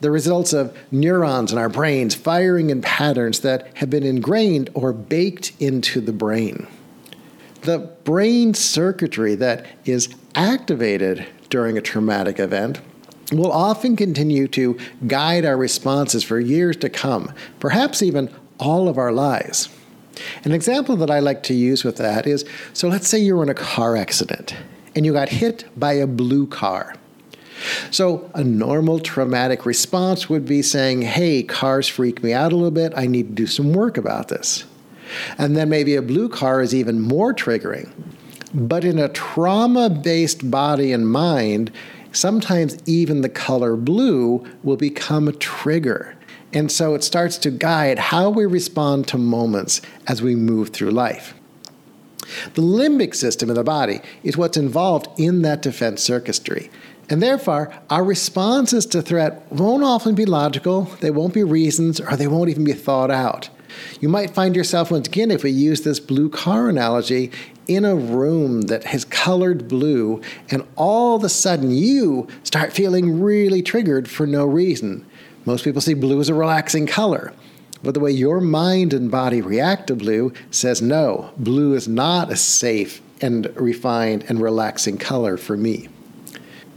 The 0.00 0.10
results 0.10 0.52
of 0.52 0.76
neurons 0.90 1.50
in 1.52 1.58
our 1.58 1.68
brains 1.68 2.14
firing 2.14 2.70
in 2.70 2.82
patterns 2.82 3.40
that 3.40 3.76
have 3.78 3.90
been 3.90 4.04
ingrained 4.04 4.70
or 4.74 4.92
baked 4.92 5.52
into 5.58 6.00
the 6.00 6.12
brain. 6.12 6.66
The 7.62 7.78
brain 8.04 8.54
circuitry 8.54 9.34
that 9.36 9.66
is 9.84 10.14
activated 10.34 11.26
during 11.50 11.76
a 11.76 11.80
traumatic 11.80 12.38
event 12.38 12.80
will 13.32 13.52
often 13.52 13.96
continue 13.96 14.48
to 14.48 14.78
guide 15.06 15.44
our 15.44 15.56
responses 15.56 16.24
for 16.24 16.40
years 16.40 16.76
to 16.78 16.88
come, 16.88 17.32
perhaps 17.60 18.02
even 18.02 18.32
all 18.58 18.88
of 18.88 18.98
our 18.98 19.12
lives. 19.12 19.68
An 20.44 20.52
example 20.52 20.96
that 20.96 21.10
I 21.10 21.20
like 21.20 21.42
to 21.44 21.54
use 21.54 21.84
with 21.84 21.96
that 21.96 22.26
is 22.26 22.44
so 22.72 22.88
let's 22.88 23.08
say 23.08 23.18
you 23.18 23.36
were 23.36 23.42
in 23.42 23.48
a 23.48 23.54
car 23.54 23.96
accident 23.96 24.56
and 24.94 25.06
you 25.06 25.12
got 25.12 25.28
hit 25.28 25.64
by 25.76 25.92
a 25.92 26.06
blue 26.06 26.46
car. 26.46 26.94
So, 27.90 28.30
a 28.34 28.44
normal 28.44 29.00
traumatic 29.00 29.66
response 29.66 30.28
would 30.28 30.46
be 30.46 30.62
saying, 30.62 31.02
Hey, 31.02 31.42
cars 31.42 31.88
freak 31.88 32.22
me 32.22 32.32
out 32.32 32.52
a 32.52 32.56
little 32.56 32.70
bit. 32.70 32.92
I 32.96 33.06
need 33.06 33.28
to 33.28 33.34
do 33.34 33.46
some 33.46 33.72
work 33.72 33.96
about 33.96 34.28
this. 34.28 34.64
And 35.38 35.56
then 35.56 35.68
maybe 35.68 35.96
a 35.96 36.02
blue 36.02 36.28
car 36.28 36.60
is 36.60 36.74
even 36.74 37.00
more 37.00 37.34
triggering. 37.34 37.90
But 38.54 38.84
in 38.84 38.98
a 38.98 39.08
trauma 39.08 39.90
based 39.90 40.50
body 40.50 40.92
and 40.92 41.10
mind, 41.10 41.72
sometimes 42.12 42.78
even 42.86 43.20
the 43.20 43.28
color 43.28 43.76
blue 43.76 44.44
will 44.62 44.76
become 44.76 45.28
a 45.28 45.32
trigger. 45.32 46.16
And 46.52 46.72
so 46.72 46.94
it 46.94 47.04
starts 47.04 47.36
to 47.38 47.50
guide 47.50 47.98
how 47.98 48.30
we 48.30 48.46
respond 48.46 49.06
to 49.08 49.18
moments 49.18 49.82
as 50.06 50.22
we 50.22 50.34
move 50.34 50.70
through 50.70 50.90
life. 50.90 51.34
The 52.54 52.62
limbic 52.62 53.14
system 53.14 53.48
in 53.48 53.56
the 53.56 53.64
body 53.64 54.00
is 54.22 54.36
what's 54.36 54.56
involved 54.56 55.08
in 55.18 55.42
that 55.42 55.62
defense 55.62 56.02
circuitry. 56.02 56.70
And 57.10 57.22
therefore, 57.22 57.72
our 57.88 58.04
responses 58.04 58.84
to 58.86 59.00
threat 59.00 59.50
won't 59.50 59.82
often 59.82 60.14
be 60.14 60.26
logical, 60.26 60.84
they 61.00 61.10
won't 61.10 61.32
be 61.32 61.42
reasons, 61.42 62.00
or 62.00 62.16
they 62.16 62.26
won't 62.26 62.50
even 62.50 62.64
be 62.64 62.74
thought 62.74 63.10
out. 63.10 63.48
You 64.00 64.08
might 64.08 64.34
find 64.34 64.54
yourself, 64.54 64.90
once 64.90 65.08
again, 65.08 65.30
if 65.30 65.42
we 65.42 65.50
use 65.50 65.82
this 65.82 66.00
blue 66.00 66.28
car 66.28 66.68
analogy, 66.68 67.30
in 67.68 67.84
a 67.84 67.94
room 67.94 68.62
that 68.62 68.84
has 68.84 69.04
colored 69.04 69.68
blue, 69.68 70.20
and 70.50 70.66
all 70.74 71.16
of 71.16 71.22
a 71.22 71.28
sudden 71.28 71.70
you 71.70 72.26
start 72.42 72.72
feeling 72.72 73.20
really 73.20 73.62
triggered 73.62 74.08
for 74.08 74.26
no 74.26 74.46
reason. 74.46 75.06
Most 75.44 75.64
people 75.64 75.80
see 75.80 75.94
blue 75.94 76.20
as 76.20 76.28
a 76.28 76.34
relaxing 76.34 76.86
color. 76.86 77.32
But 77.82 77.94
the 77.94 78.00
way 78.00 78.10
your 78.10 78.40
mind 78.40 78.92
and 78.92 79.10
body 79.10 79.40
react 79.40 79.86
to 79.86 79.94
blue 79.94 80.32
says 80.50 80.82
no, 80.82 81.30
blue 81.36 81.74
is 81.74 81.86
not 81.86 82.32
a 82.32 82.36
safe 82.36 83.00
and 83.20 83.46
refined 83.56 84.24
and 84.28 84.40
relaxing 84.40 84.98
color 84.98 85.36
for 85.36 85.56
me. 85.56 85.88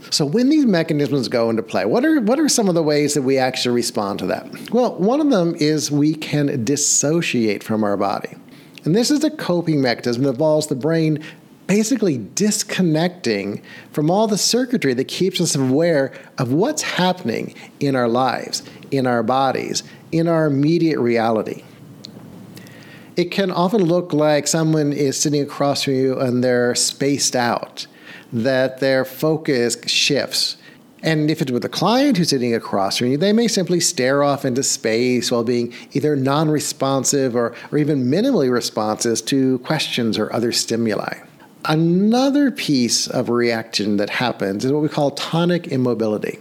So 0.09 0.25
when 0.25 0.49
these 0.49 0.65
mechanisms 0.65 1.27
go 1.27 1.49
into 1.49 1.63
play, 1.63 1.85
what 1.85 2.03
are 2.03 2.19
what 2.19 2.39
are 2.39 2.49
some 2.49 2.67
of 2.67 2.75
the 2.75 2.83
ways 2.83 3.13
that 3.13 3.21
we 3.21 3.37
actually 3.37 3.75
respond 3.75 4.19
to 4.19 4.25
that? 4.27 4.71
Well, 4.71 4.95
one 4.95 5.21
of 5.21 5.29
them 5.29 5.55
is 5.55 5.89
we 5.89 6.15
can 6.15 6.65
dissociate 6.65 7.63
from 7.63 7.83
our 7.83 7.97
body. 7.97 8.35
And 8.83 8.95
this 8.95 9.11
is 9.11 9.23
a 9.23 9.29
coping 9.29 9.81
mechanism 9.81 10.23
that 10.23 10.31
involves 10.31 10.67
the 10.67 10.75
brain 10.75 11.23
basically 11.67 12.17
disconnecting 12.17 13.61
from 13.91 14.11
all 14.11 14.27
the 14.27 14.37
circuitry 14.37 14.93
that 14.93 15.07
keeps 15.07 15.39
us 15.39 15.55
aware 15.55 16.11
of 16.37 16.51
what's 16.51 16.81
happening 16.81 17.55
in 17.79 17.95
our 17.95 18.09
lives, 18.09 18.63
in 18.91 19.07
our 19.07 19.23
bodies, 19.23 19.83
in 20.11 20.27
our 20.27 20.47
immediate 20.47 20.99
reality. 20.99 21.63
It 23.15 23.31
can 23.31 23.51
often 23.51 23.83
look 23.83 24.13
like 24.13 24.47
someone 24.47 24.91
is 24.91 25.17
sitting 25.17 25.41
across 25.41 25.83
from 25.83 25.93
you 25.93 26.19
and 26.19 26.43
they're 26.43 26.75
spaced 26.75 27.35
out, 27.35 27.87
that 28.33 28.79
their 28.79 29.05
focus 29.05 29.77
shifts. 29.85 30.57
And 31.03 31.31
if 31.31 31.41
it's 31.41 31.51
with 31.51 31.65
a 31.65 31.69
client 31.69 32.17
who's 32.17 32.29
sitting 32.29 32.53
across 32.53 32.97
from 32.97 33.07
you, 33.07 33.17
they 33.17 33.33
may 33.33 33.47
simply 33.47 33.79
stare 33.79 34.23
off 34.23 34.45
into 34.45 34.61
space 34.61 35.31
while 35.31 35.43
being 35.43 35.73
either 35.93 36.15
non 36.15 36.49
responsive 36.49 37.35
or, 37.35 37.55
or 37.71 37.77
even 37.77 38.05
minimally 38.05 38.51
responsive 38.51 39.25
to 39.25 39.59
questions 39.59 40.17
or 40.17 40.31
other 40.31 40.51
stimuli. 40.51 41.19
Another 41.65 42.51
piece 42.51 43.07
of 43.07 43.29
reaction 43.29 43.97
that 43.97 44.09
happens 44.09 44.65
is 44.65 44.71
what 44.71 44.81
we 44.81 44.89
call 44.89 45.11
tonic 45.11 45.67
immobility. 45.67 46.39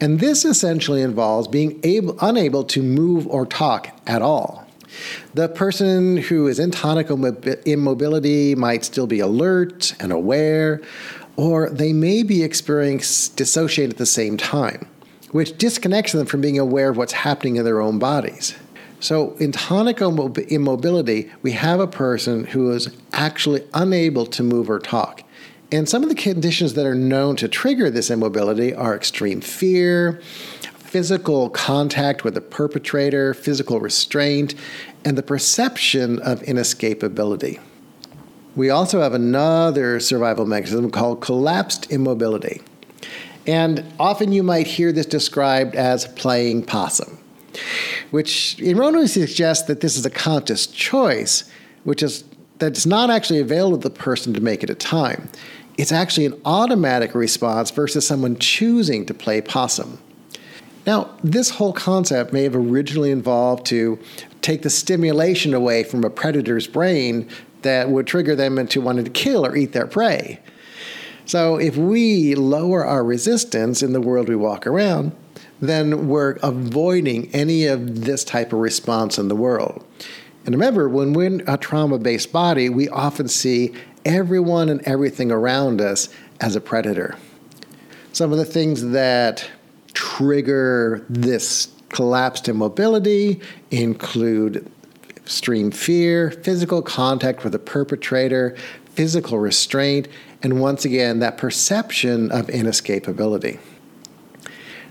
And 0.00 0.18
this 0.18 0.44
essentially 0.44 1.02
involves 1.02 1.46
being 1.46 1.78
able, 1.84 2.16
unable 2.20 2.64
to 2.64 2.82
move 2.82 3.26
or 3.28 3.46
talk 3.46 3.88
at 4.06 4.22
all. 4.22 4.66
The 5.34 5.48
person 5.48 6.18
who 6.18 6.48
is 6.48 6.58
in 6.58 6.70
tonic 6.70 7.08
immobility 7.08 8.54
might 8.54 8.84
still 8.84 9.06
be 9.06 9.20
alert 9.20 9.94
and 10.00 10.12
aware, 10.12 10.82
or 11.36 11.70
they 11.70 11.92
may 11.92 12.22
be 12.22 12.42
experiencing 12.42 13.34
dissociate 13.36 13.90
at 13.90 13.96
the 13.96 14.06
same 14.06 14.36
time, 14.36 14.86
which 15.30 15.56
disconnects 15.58 16.12
them 16.12 16.26
from 16.26 16.40
being 16.40 16.58
aware 16.58 16.90
of 16.90 16.96
what's 16.96 17.12
happening 17.12 17.56
in 17.56 17.64
their 17.64 17.80
own 17.80 17.98
bodies. 17.98 18.54
So, 19.00 19.32
in 19.40 19.50
tonic 19.50 20.00
immobility, 20.00 21.32
we 21.42 21.52
have 21.52 21.80
a 21.80 21.88
person 21.88 22.44
who 22.44 22.70
is 22.70 22.96
actually 23.12 23.64
unable 23.74 24.26
to 24.26 24.44
move 24.44 24.70
or 24.70 24.78
talk. 24.78 25.24
And 25.72 25.88
some 25.88 26.02
of 26.02 26.08
the 26.08 26.14
conditions 26.14 26.74
that 26.74 26.86
are 26.86 26.94
known 26.94 27.34
to 27.36 27.48
trigger 27.48 27.90
this 27.90 28.10
immobility 28.10 28.74
are 28.74 28.94
extreme 28.94 29.40
fear, 29.40 30.20
physical 30.92 31.48
contact 31.48 32.22
with 32.22 32.34
the 32.34 32.40
perpetrator, 32.42 33.32
physical 33.32 33.80
restraint, 33.80 34.54
and 35.04 35.16
the 35.16 35.22
perception 35.22 36.20
of 36.20 36.40
inescapability. 36.42 37.58
We 38.54 38.70
also 38.70 39.00
have 39.00 39.14
another 39.14 40.00
survival 40.00 40.46
mechanism 40.46 40.90
called 40.90 41.20
collapsed 41.20 41.90
immobility. 41.90 42.60
And 43.46 43.84
often 43.98 44.32
you 44.32 44.42
might 44.42 44.66
hear 44.66 44.92
this 44.92 45.06
described 45.06 45.74
as 45.74 46.06
playing 46.06 46.64
possum 46.64 47.18
which 48.12 48.60
erroneously 48.60 49.26
suggests 49.26 49.66
that 49.66 49.80
this 49.80 49.96
is 49.96 50.06
a 50.06 50.10
conscious 50.10 50.66
choice, 50.66 51.50
which 51.84 52.02
is 52.02 52.24
that's 52.58 52.86
not 52.86 53.10
actually 53.10 53.40
available 53.40 53.78
to 53.78 53.88
the 53.88 53.94
person 53.94 54.32
to 54.34 54.40
make 54.40 54.62
at 54.62 54.70
a 54.70 54.74
time. 54.74 55.28
It's 55.78 55.90
actually 55.90 56.26
an 56.26 56.40
automatic 56.44 57.14
response 57.14 57.70
versus 57.70 58.06
someone 58.06 58.38
choosing 58.38 59.06
to 59.06 59.14
play 59.14 59.40
possum. 59.40 59.98
Now, 60.86 61.10
this 61.24 61.50
whole 61.50 61.72
concept 61.72 62.32
may 62.32 62.42
have 62.42 62.54
originally 62.54 63.10
involved 63.10 63.66
to 63.66 63.98
take 64.42 64.62
the 64.62 64.70
stimulation 64.70 65.54
away 65.54 65.82
from 65.82 66.04
a 66.04 66.10
predator's 66.10 66.66
brain 66.66 67.28
that 67.62 67.90
would 67.90 68.06
trigger 68.06 68.34
them 68.34 68.58
into 68.58 68.80
wanting 68.80 69.04
to 69.04 69.10
kill 69.10 69.46
or 69.46 69.56
eat 69.56 69.72
their 69.72 69.86
prey. 69.86 70.40
So, 71.24 71.56
if 71.56 71.76
we 71.76 72.34
lower 72.34 72.84
our 72.84 73.04
resistance 73.04 73.82
in 73.82 73.92
the 73.92 74.00
world 74.00 74.28
we 74.28 74.36
walk 74.36 74.66
around, 74.66 75.12
then 75.60 76.08
we're 76.08 76.32
avoiding 76.42 77.32
any 77.32 77.66
of 77.66 78.04
this 78.04 78.24
type 78.24 78.52
of 78.52 78.58
response 78.58 79.18
in 79.18 79.28
the 79.28 79.36
world. 79.36 79.84
And 80.44 80.54
remember, 80.54 80.88
when 80.88 81.12
we're 81.12 81.26
in 81.26 81.44
a 81.46 81.56
trauma 81.56 81.98
based 81.98 82.32
body, 82.32 82.68
we 82.68 82.88
often 82.88 83.28
see 83.28 83.72
everyone 84.04 84.68
and 84.68 84.82
everything 84.82 85.30
around 85.30 85.80
us 85.80 86.08
as 86.40 86.56
a 86.56 86.60
predator. 86.60 87.16
Some 88.12 88.32
of 88.32 88.38
the 88.38 88.44
things 88.44 88.88
that 88.88 89.48
trigger 89.94 91.06
this 91.08 91.72
collapsed 91.90 92.48
immobility 92.48 93.40
include 93.70 94.68
extreme 95.24 95.70
fear, 95.70 96.30
physical 96.30 96.82
contact 96.82 97.44
with 97.44 97.52
the 97.52 97.58
perpetrator, 97.58 98.56
physical 98.90 99.38
restraint, 99.38 100.08
and 100.42 100.60
once 100.60 100.84
again, 100.84 101.20
that 101.20 101.38
perception 101.38 102.30
of 102.32 102.48
inescapability. 102.48 103.58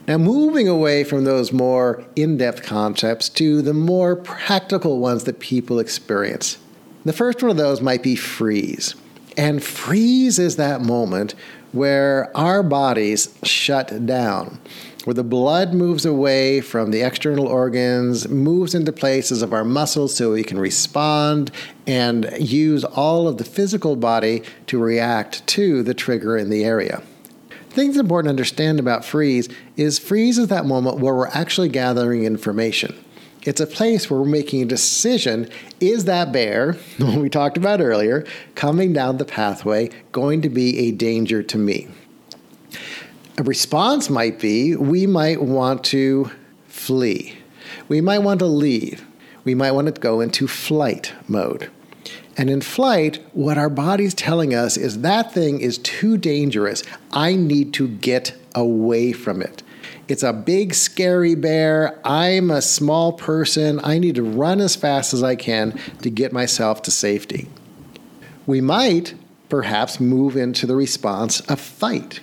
Now, 0.07 0.17
moving 0.17 0.67
away 0.67 1.03
from 1.03 1.25
those 1.25 1.51
more 1.51 2.03
in 2.15 2.37
depth 2.37 2.63
concepts 2.63 3.29
to 3.29 3.61
the 3.61 3.73
more 3.73 4.15
practical 4.15 4.99
ones 4.99 5.25
that 5.25 5.39
people 5.39 5.79
experience. 5.79 6.57
The 7.05 7.13
first 7.13 7.41
one 7.41 7.51
of 7.51 7.57
those 7.57 7.81
might 7.81 8.01
be 8.01 8.15
freeze. 8.15 8.95
And 9.37 9.63
freeze 9.63 10.39
is 10.39 10.55
that 10.55 10.81
moment 10.81 11.35
where 11.71 12.35
our 12.35 12.63
bodies 12.63 13.33
shut 13.43 14.05
down, 14.05 14.59
where 15.05 15.13
the 15.13 15.23
blood 15.23 15.73
moves 15.73 16.05
away 16.05 16.61
from 16.61 16.91
the 16.91 17.01
external 17.01 17.47
organs, 17.47 18.27
moves 18.27 18.75
into 18.75 18.91
places 18.91 19.41
of 19.41 19.53
our 19.53 19.63
muscles 19.63 20.15
so 20.15 20.31
we 20.31 20.43
can 20.43 20.59
respond 20.59 21.51
and 21.87 22.31
use 22.39 22.83
all 22.83 23.27
of 23.27 23.37
the 23.37 23.43
physical 23.43 23.95
body 23.95 24.43
to 24.67 24.79
react 24.79 25.45
to 25.47 25.83
the 25.83 25.93
trigger 25.93 26.37
in 26.37 26.49
the 26.49 26.63
area. 26.63 27.01
The 27.69 27.75
thing 27.75 27.87
that's 27.87 27.99
important 27.99 28.27
to 28.27 28.31
understand 28.31 28.79
about 28.79 29.05
freeze 29.05 29.47
is 29.77 29.97
freeze 29.97 30.37
is 30.37 30.47
that 30.49 30.65
moment 30.65 30.99
where 30.99 31.15
we're 31.15 31.27
actually 31.27 31.69
gathering 31.69 32.25
information. 32.25 32.93
It's 33.43 33.61
a 33.61 33.65
place 33.65 34.09
where 34.09 34.19
we're 34.19 34.27
making 34.27 34.61
a 34.61 34.65
decision 34.65 35.49
is 35.79 36.05
that 36.05 36.31
bear, 36.31 36.77
we 36.99 37.29
talked 37.29 37.57
about 37.57 37.81
earlier, 37.81 38.25
coming 38.55 38.93
down 38.93 39.17
the 39.17 39.25
pathway 39.25 39.89
going 40.11 40.41
to 40.41 40.49
be 40.49 40.77
a 40.79 40.91
danger 40.91 41.41
to 41.43 41.57
me? 41.57 41.87
A 43.37 43.43
response 43.43 44.09
might 44.09 44.39
be 44.39 44.75
we 44.75 45.07
might 45.07 45.41
want 45.41 45.83
to 45.85 46.31
flee. 46.67 47.37
We 47.87 48.01
might 48.01 48.19
want 48.19 48.39
to 48.39 48.45
leave. 48.45 49.05
We 49.43 49.55
might 49.55 49.71
want 49.71 49.93
to 49.93 49.99
go 49.99 50.19
into 50.19 50.47
flight 50.47 51.13
mode. 51.27 51.71
And 52.37 52.49
in 52.49 52.61
flight, 52.61 53.23
what 53.33 53.57
our 53.57 53.69
body's 53.69 54.13
telling 54.13 54.53
us 54.53 54.77
is 54.77 55.01
that 55.01 55.33
thing 55.33 55.61
is 55.61 55.77
too 55.77 56.17
dangerous. 56.17 56.83
I 57.11 57.35
need 57.35 57.73
to 57.75 57.87
get 57.87 58.35
away 58.55 59.11
from 59.11 59.41
it. 59.41 59.63
It's 60.07 60.23
a 60.23 60.33
big, 60.33 60.73
scary 60.73 61.35
bear. 61.35 61.99
I'm 62.03 62.51
a 62.51 62.61
small 62.61 63.13
person. 63.13 63.79
I 63.83 63.97
need 63.97 64.15
to 64.15 64.23
run 64.23 64.59
as 64.59 64.75
fast 64.75 65.13
as 65.13 65.23
I 65.23 65.35
can 65.35 65.79
to 66.01 66.09
get 66.09 66.33
myself 66.33 66.81
to 66.83 66.91
safety. 66.91 67.47
We 68.45 68.59
might 68.59 69.13
perhaps 69.47 69.99
move 69.99 70.35
into 70.35 70.65
the 70.65 70.75
response 70.75 71.39
of 71.41 71.59
fight. 71.59 72.19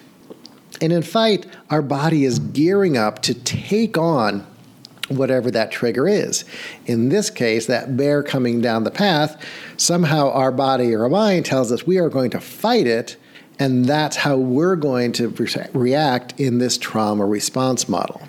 And 0.80 0.92
in 0.92 1.02
fight, 1.02 1.46
our 1.70 1.82
body 1.82 2.24
is 2.24 2.38
gearing 2.38 2.96
up 2.96 3.22
to 3.22 3.34
take 3.34 3.98
on 3.98 4.46
whatever 5.08 5.50
that 5.50 5.72
trigger 5.72 6.06
is. 6.06 6.44
In 6.86 7.08
this 7.08 7.30
case, 7.30 7.66
that 7.66 7.96
bear 7.96 8.22
coming 8.22 8.60
down 8.60 8.84
the 8.84 8.90
path, 8.90 9.42
somehow 9.76 10.30
our 10.30 10.52
body 10.52 10.94
or 10.94 11.04
our 11.04 11.08
mind 11.08 11.46
tells 11.46 11.72
us 11.72 11.86
we 11.86 11.98
are 11.98 12.10
going 12.10 12.30
to 12.30 12.40
fight 12.40 12.86
it 12.86 13.16
and 13.58 13.86
that's 13.86 14.16
how 14.16 14.36
we're 14.36 14.76
going 14.76 15.12
to 15.12 15.28
re- 15.28 15.66
react 15.72 16.38
in 16.38 16.58
this 16.58 16.78
trauma 16.78 17.26
response 17.26 17.88
model. 17.88 18.22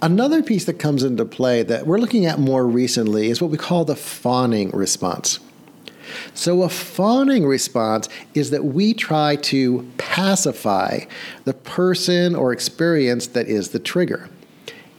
Another 0.00 0.42
piece 0.42 0.64
that 0.64 0.74
comes 0.74 1.02
into 1.02 1.24
play 1.24 1.62
that 1.64 1.86
we're 1.86 1.98
looking 1.98 2.26
at 2.26 2.38
more 2.38 2.66
recently 2.66 3.30
is 3.30 3.40
what 3.40 3.50
we 3.50 3.58
call 3.58 3.84
the 3.84 3.96
fawning 3.96 4.70
response. 4.70 5.38
So, 6.34 6.62
a 6.62 6.68
fawning 6.68 7.46
response 7.46 8.08
is 8.34 8.50
that 8.50 8.64
we 8.64 8.94
try 8.94 9.36
to 9.36 9.90
pacify 9.98 11.00
the 11.44 11.54
person 11.54 12.34
or 12.34 12.52
experience 12.52 13.28
that 13.28 13.48
is 13.48 13.70
the 13.70 13.78
trigger. 13.78 14.28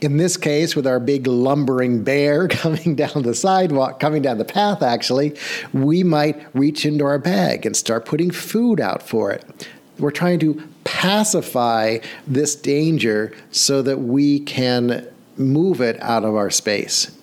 In 0.00 0.18
this 0.18 0.36
case, 0.36 0.76
with 0.76 0.86
our 0.86 1.00
big 1.00 1.26
lumbering 1.26 2.04
bear 2.04 2.48
coming 2.48 2.94
down 2.94 3.22
the 3.22 3.34
sidewalk, 3.34 4.00
coming 4.00 4.22
down 4.22 4.38
the 4.38 4.44
path, 4.44 4.82
actually, 4.82 5.36
we 5.72 6.02
might 6.02 6.46
reach 6.54 6.84
into 6.84 7.04
our 7.04 7.18
bag 7.18 7.64
and 7.64 7.76
start 7.76 8.04
putting 8.04 8.30
food 8.30 8.80
out 8.80 9.02
for 9.02 9.30
it. 9.30 9.68
We're 9.98 10.10
trying 10.10 10.40
to 10.40 10.62
pacify 10.82 11.98
this 12.26 12.56
danger 12.56 13.32
so 13.50 13.80
that 13.82 13.98
we 13.98 14.40
can 14.40 15.08
move 15.36 15.80
it 15.80 16.00
out 16.02 16.24
of 16.24 16.34
our 16.34 16.50
space. 16.50 17.13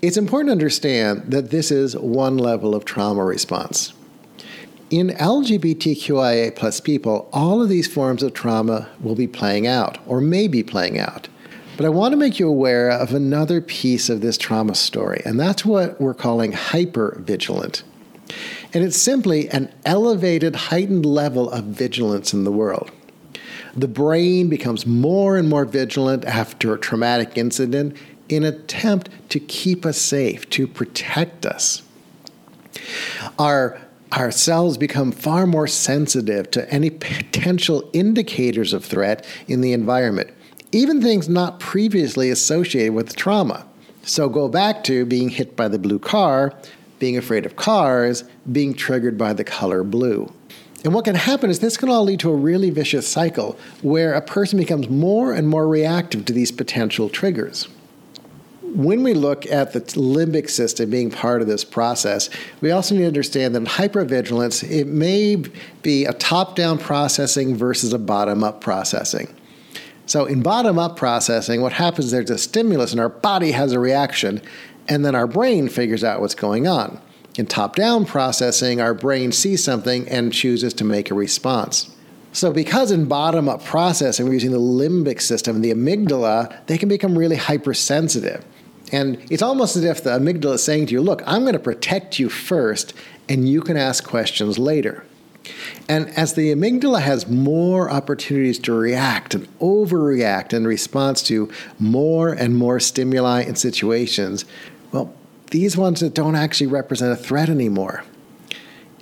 It's 0.00 0.16
important 0.16 0.48
to 0.48 0.52
understand 0.52 1.24
that 1.32 1.50
this 1.50 1.72
is 1.72 1.96
one 1.96 2.38
level 2.38 2.74
of 2.74 2.84
trauma 2.84 3.24
response. 3.24 3.92
In 4.90 5.08
LGBTQIA 5.08 6.54
plus 6.54 6.80
people, 6.80 7.28
all 7.32 7.60
of 7.60 7.68
these 7.68 7.92
forms 7.92 8.22
of 8.22 8.32
trauma 8.32 8.88
will 9.00 9.16
be 9.16 9.26
playing 9.26 9.66
out 9.66 9.98
or 10.06 10.20
may 10.20 10.46
be 10.46 10.62
playing 10.62 11.00
out. 11.00 11.28
But 11.76 11.84
I 11.84 11.88
want 11.88 12.12
to 12.12 12.16
make 12.16 12.38
you 12.38 12.48
aware 12.48 12.88
of 12.90 13.12
another 13.12 13.60
piece 13.60 14.08
of 14.08 14.20
this 14.20 14.38
trauma 14.38 14.76
story, 14.76 15.20
and 15.24 15.38
that's 15.38 15.64
what 15.64 16.00
we're 16.00 16.14
calling 16.14 16.52
hypervigilant. 16.52 17.82
And 18.72 18.84
it's 18.84 19.00
simply 19.00 19.48
an 19.50 19.72
elevated, 19.84 20.54
heightened 20.54 21.06
level 21.06 21.50
of 21.50 21.64
vigilance 21.64 22.32
in 22.32 22.44
the 22.44 22.52
world. 22.52 22.90
The 23.76 23.88
brain 23.88 24.48
becomes 24.48 24.86
more 24.86 25.36
and 25.36 25.48
more 25.48 25.64
vigilant 25.64 26.24
after 26.24 26.72
a 26.72 26.78
traumatic 26.78 27.36
incident 27.36 27.96
in 28.28 28.44
attempt 28.44 29.08
to 29.30 29.40
keep 29.40 29.86
us 29.86 29.98
safe, 29.98 30.48
to 30.50 30.66
protect 30.66 31.46
us. 31.46 31.82
Our 33.38 33.80
our 34.10 34.30
cells 34.30 34.78
become 34.78 35.12
far 35.12 35.46
more 35.46 35.66
sensitive 35.66 36.50
to 36.52 36.66
any 36.72 36.88
potential 36.88 37.90
indicators 37.92 38.72
of 38.72 38.82
threat 38.82 39.26
in 39.46 39.60
the 39.60 39.74
environment 39.74 40.30
even 40.72 41.00
things 41.00 41.28
not 41.28 41.60
previously 41.60 42.30
associated 42.30 42.92
with 42.92 43.16
trauma. 43.16 43.66
So 44.02 44.28
go 44.28 44.48
back 44.48 44.84
to 44.84 45.04
being 45.06 45.30
hit 45.30 45.56
by 45.56 45.68
the 45.68 45.78
blue 45.78 45.98
car, 45.98 46.54
being 46.98 47.16
afraid 47.16 47.46
of 47.46 47.56
cars, 47.56 48.24
being 48.50 48.74
triggered 48.74 49.16
by 49.16 49.32
the 49.32 49.44
color 49.44 49.84
blue. 49.84 50.32
And 50.84 50.94
what 50.94 51.04
can 51.04 51.14
happen 51.14 51.50
is 51.50 51.58
this 51.58 51.76
can 51.76 51.88
all 51.88 52.04
lead 52.04 52.20
to 52.20 52.30
a 52.30 52.36
really 52.36 52.70
vicious 52.70 53.08
cycle 53.08 53.58
where 53.82 54.14
a 54.14 54.22
person 54.22 54.58
becomes 54.58 54.88
more 54.88 55.32
and 55.32 55.48
more 55.48 55.66
reactive 55.66 56.24
to 56.26 56.32
these 56.32 56.52
potential 56.52 57.08
triggers. 57.08 57.68
When 58.74 59.02
we 59.02 59.14
look 59.14 59.46
at 59.46 59.72
the 59.72 59.80
limbic 59.80 60.50
system 60.50 60.90
being 60.90 61.10
part 61.10 61.40
of 61.40 61.48
this 61.48 61.64
process, 61.64 62.28
we 62.60 62.70
also 62.70 62.94
need 62.94 63.02
to 63.02 63.06
understand 63.06 63.54
that 63.54 63.64
hypervigilance, 63.64 64.68
it 64.68 64.86
may 64.86 65.42
be 65.82 66.04
a 66.04 66.12
top 66.12 66.54
down 66.54 66.78
processing 66.78 67.56
versus 67.56 67.92
a 67.92 67.98
bottom 67.98 68.44
up 68.44 68.60
processing. 68.60 69.34
So, 70.06 70.26
in 70.26 70.42
bottom 70.42 70.78
up 70.78 70.96
processing, 70.96 71.60
what 71.60 71.72
happens 71.72 72.06
is 72.06 72.10
there's 72.12 72.30
a 72.30 72.38
stimulus 72.38 72.92
and 72.92 73.00
our 73.00 73.08
body 73.08 73.52
has 73.52 73.72
a 73.72 73.78
reaction, 73.78 74.40
and 74.88 75.04
then 75.04 75.14
our 75.14 75.26
brain 75.26 75.68
figures 75.68 76.04
out 76.04 76.20
what's 76.20 76.34
going 76.34 76.66
on. 76.66 77.00
In 77.36 77.46
top 77.46 77.76
down 77.76 78.04
processing, 78.04 78.80
our 78.80 78.94
brain 78.94 79.32
sees 79.32 79.62
something 79.62 80.08
and 80.08 80.32
chooses 80.32 80.74
to 80.74 80.84
make 80.84 81.10
a 81.10 81.14
response. 81.14 81.94
So, 82.32 82.52
because 82.52 82.90
in 82.90 83.06
bottom 83.06 83.48
up 83.48 83.64
processing, 83.64 84.26
we're 84.26 84.34
using 84.34 84.52
the 84.52 84.58
limbic 84.58 85.20
system 85.20 85.56
and 85.56 85.64
the 85.64 85.72
amygdala, 85.72 86.66
they 86.66 86.78
can 86.78 86.88
become 86.88 87.16
really 87.16 87.36
hypersensitive. 87.36 88.44
And 88.92 89.18
it's 89.30 89.42
almost 89.42 89.76
as 89.76 89.84
if 89.84 90.02
the 90.02 90.10
amygdala 90.10 90.54
is 90.54 90.62
saying 90.62 90.86
to 90.86 90.92
you, 90.92 91.00
Look, 91.00 91.22
I'm 91.26 91.42
going 91.42 91.52
to 91.52 91.58
protect 91.58 92.18
you 92.18 92.28
first, 92.28 92.94
and 93.28 93.48
you 93.48 93.60
can 93.60 93.76
ask 93.76 94.06
questions 94.06 94.58
later. 94.58 95.04
And 95.88 96.10
as 96.10 96.34
the 96.34 96.52
amygdala 96.52 97.00
has 97.00 97.28
more 97.28 97.90
opportunities 97.90 98.58
to 98.60 98.72
react 98.72 99.34
and 99.34 99.48
overreact 99.58 100.52
in 100.52 100.66
response 100.66 101.22
to 101.24 101.50
more 101.78 102.32
and 102.32 102.56
more 102.56 102.80
stimuli 102.80 103.42
and 103.42 103.56
situations, 103.56 104.44
well, 104.92 105.14
these 105.50 105.76
ones 105.76 106.00
that 106.00 106.14
don't 106.14 106.36
actually 106.36 106.66
represent 106.66 107.12
a 107.12 107.16
threat 107.16 107.48
anymore. 107.48 108.04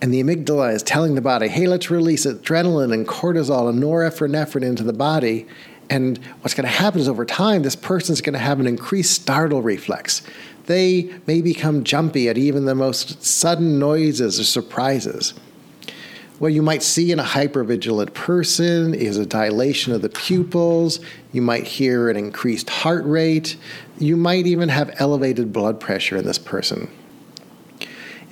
And 0.00 0.12
the 0.12 0.22
amygdala 0.22 0.74
is 0.74 0.82
telling 0.82 1.14
the 1.14 1.20
body, 1.20 1.48
hey, 1.48 1.66
let's 1.66 1.90
release 1.90 2.26
adrenaline 2.26 2.92
and 2.92 3.08
cortisol 3.08 3.68
and 3.68 3.82
norepinephrine 3.82 4.62
into 4.62 4.82
the 4.82 4.92
body. 4.92 5.46
And 5.88 6.18
what's 6.40 6.54
going 6.54 6.68
to 6.68 6.74
happen 6.74 7.00
is 7.00 7.08
over 7.08 7.24
time, 7.24 7.62
this 7.62 7.76
person 7.76 8.12
is 8.12 8.20
going 8.20 8.32
to 8.32 8.38
have 8.38 8.58
an 8.60 8.66
increased 8.66 9.12
startle 9.12 9.62
reflex. 9.62 10.22
They 10.66 11.14
may 11.26 11.42
become 11.42 11.84
jumpy 11.84 12.28
at 12.28 12.36
even 12.36 12.64
the 12.64 12.74
most 12.74 13.22
sudden 13.22 13.78
noises 13.78 14.40
or 14.40 14.44
surprises. 14.44 15.34
What 16.38 16.52
you 16.52 16.60
might 16.60 16.82
see 16.82 17.12
in 17.12 17.18
a 17.18 17.24
hypervigilant 17.24 18.12
person 18.12 18.92
is 18.92 19.16
a 19.16 19.24
dilation 19.24 19.94
of 19.94 20.02
the 20.02 20.10
pupils. 20.10 21.00
You 21.32 21.40
might 21.40 21.66
hear 21.66 22.10
an 22.10 22.16
increased 22.16 22.68
heart 22.68 23.06
rate. 23.06 23.56
You 23.98 24.16
might 24.16 24.46
even 24.46 24.68
have 24.68 24.94
elevated 24.98 25.52
blood 25.52 25.80
pressure 25.80 26.16
in 26.18 26.26
this 26.26 26.38
person. 26.38 26.90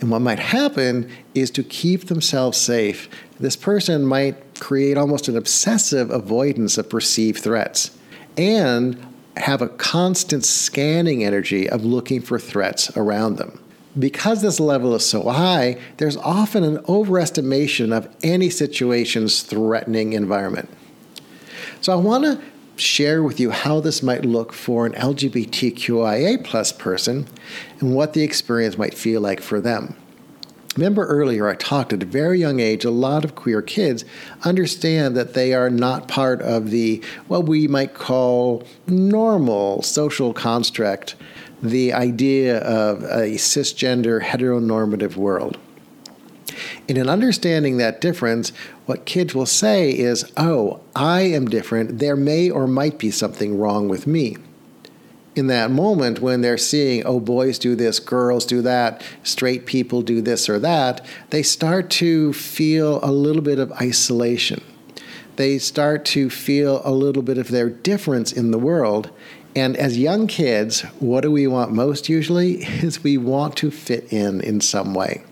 And 0.01 0.11
what 0.11 0.21
might 0.21 0.39
happen 0.39 1.11
is 1.35 1.51
to 1.53 1.63
keep 1.63 2.07
themselves 2.09 2.59
safe, 2.59 3.09
this 3.41 3.57
person 3.57 4.05
might 4.05 4.37
create 4.61 4.97
almost 4.97 5.29
an 5.29 5.37
obsessive 5.37 6.11
avoidance 6.11 6.79
of 6.79 6.89
perceived 6.89 7.43
threats 7.43 7.97
and 8.37 9.07
have 9.37 9.63
a 9.63 9.69
constant 9.69 10.45
scanning 10.45 11.25
energy 11.25 11.69
of 11.69 11.85
looking 11.85 12.21
for 12.21 12.39
threats 12.39 12.97
around 12.97 13.37
them 13.37 13.59
because 13.99 14.43
this 14.43 14.59
level 14.59 14.95
is 14.95 15.07
so 15.07 15.23
high, 15.23 15.79
there's 15.99 16.17
often 16.17 16.65
an 16.65 16.79
overestimation 16.79 17.97
of 17.97 18.15
any 18.23 18.51
situation's 18.51 19.43
threatening 19.43 20.13
environment. 20.13 20.69
So 21.81 21.93
I 21.93 21.97
want 21.97 22.25
to 22.25 22.41
share 22.77 23.23
with 23.23 23.39
you 23.39 23.51
how 23.51 23.81
this 23.81 24.03
might 24.03 24.25
look 24.25 24.53
for 24.53 24.85
an 24.85 24.93
LGBTQIA 24.95 26.45
plus 26.45 26.73
person 26.73 27.29
and 27.79 27.95
what 27.95 28.15
the 28.15 28.23
experience 28.23 28.77
might 28.77 28.95
feel 28.95 29.21
like 29.21 29.41
for 29.41 29.61
them. 29.61 29.97
Remember 30.77 31.07
earlier, 31.07 31.49
I 31.49 31.55
talked 31.55 31.93
at 31.93 32.03
a 32.03 32.07
very 32.07 32.41
young 32.41 32.59
age, 32.59 32.85
a 32.85 32.91
lot 32.91 33.25
of 33.25 33.37
queer 33.37 33.63
kids 33.63 34.05
understand 34.43 35.17
that 35.17 35.35
they 35.35 35.55
are 35.55 35.71
not 35.71 36.09
part 36.09 36.43
of 36.43 36.71
the, 36.71 37.03
what 37.29 37.47
we 37.47 37.69
might 37.69 37.95
call 37.95 38.65
normal 38.89 39.83
social 39.83 40.33
construct 40.33 41.15
the 41.63 41.93
idea 41.93 42.59
of 42.59 43.05
a 43.05 43.37
cisgender 43.37 44.21
heteronormative 44.21 45.17
world. 45.17 45.59
And 46.89 46.99
in 46.99 47.09
understanding 47.09 47.79
that 47.79 48.01
difference, 48.01 48.51
what 48.87 49.07
kids 49.07 49.35
will 49.35 49.47
say 49.47 49.91
is, 49.91 50.31
oh, 50.37 50.81
I 50.95 51.23
am 51.23 51.47
different. 51.47 52.01
There 52.01 52.17
may 52.17 52.51
or 52.51 52.67
might 52.67 52.99
be 52.99 53.11
something 53.11 53.59
wrong 53.59 53.89
with 53.89 54.07
me. 54.07 54.37
In 55.37 55.49
that 55.49 55.71
moment, 55.71 56.21
when 56.21 56.43
they're 56.43 56.57
seeing, 56.57 57.05
oh, 57.05 57.19
boys 57.19 57.59
do 57.59 57.75
this, 57.75 57.99
girls 57.99 58.47
do 58.47 58.63
that, 58.63 59.03
straight 59.23 59.67
people 59.67 60.03
do 60.03 60.21
this 60.21 60.49
or 60.49 60.59
that, 60.61 61.05
they 61.31 61.43
start 61.43 61.91
to 61.91 62.33
feel 62.33 63.01
a 63.03 63.11
little 63.11 63.43
bit 63.43 63.59
of 63.59 63.73
isolation 63.73 64.63
they 65.37 65.59
start 65.59 66.05
to 66.05 66.31
feel 66.31 66.81
a 66.85 66.93
little 66.93 67.23
bit 67.23 67.39
of 67.39 67.49
their 67.49 67.69
difference 67.69 68.33
in 68.33 68.51
the 68.51 68.59
world. 68.59 69.11
And 69.57 69.77
as 69.77 69.99
young 69.99 70.27
kids, 70.27 70.83
what 71.01 71.23
do 71.23 71.31
we 71.31 71.47
want 71.47 71.73
most 71.73 72.09
usually? 72.09 72.63
Is 72.83 73.03
we 73.03 73.17
want 73.17 73.57
to 73.59 73.71
fit 73.71 74.13
in 74.13 74.41
in 74.41 74.61
some 74.61 74.95
way. 74.95 75.25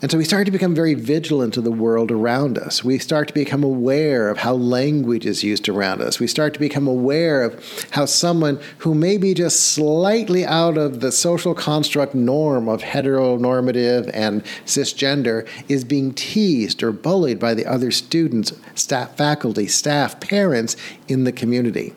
And 0.00 0.12
so 0.12 0.18
we 0.18 0.24
start 0.24 0.46
to 0.46 0.52
become 0.52 0.76
very 0.76 0.94
vigilant 0.94 1.56
of 1.56 1.64
the 1.64 1.72
world 1.72 2.12
around 2.12 2.56
us. 2.56 2.84
We 2.84 3.00
start 3.00 3.26
to 3.28 3.34
become 3.34 3.64
aware 3.64 4.28
of 4.28 4.38
how 4.38 4.54
language 4.54 5.26
is 5.26 5.42
used 5.42 5.68
around 5.68 6.00
us. 6.00 6.20
We 6.20 6.28
start 6.28 6.54
to 6.54 6.60
become 6.60 6.86
aware 6.86 7.42
of 7.42 7.88
how 7.90 8.04
someone 8.04 8.60
who 8.78 8.94
may 8.94 9.16
be 9.18 9.34
just 9.34 9.72
slightly 9.72 10.46
out 10.46 10.78
of 10.78 11.00
the 11.00 11.10
social 11.10 11.52
construct 11.52 12.14
norm 12.14 12.68
of 12.68 12.82
heteronormative 12.82 14.08
and 14.14 14.44
cisgender 14.64 15.48
is 15.68 15.82
being 15.82 16.14
teased 16.14 16.80
or 16.80 16.92
bullied 16.92 17.40
by 17.40 17.54
the 17.54 17.66
other 17.66 17.90
students, 17.90 18.52
staff, 18.76 19.16
faculty, 19.16 19.66
staff, 19.66 20.20
parents 20.20 20.76
in 21.08 21.24
the 21.24 21.32
community. 21.32 21.92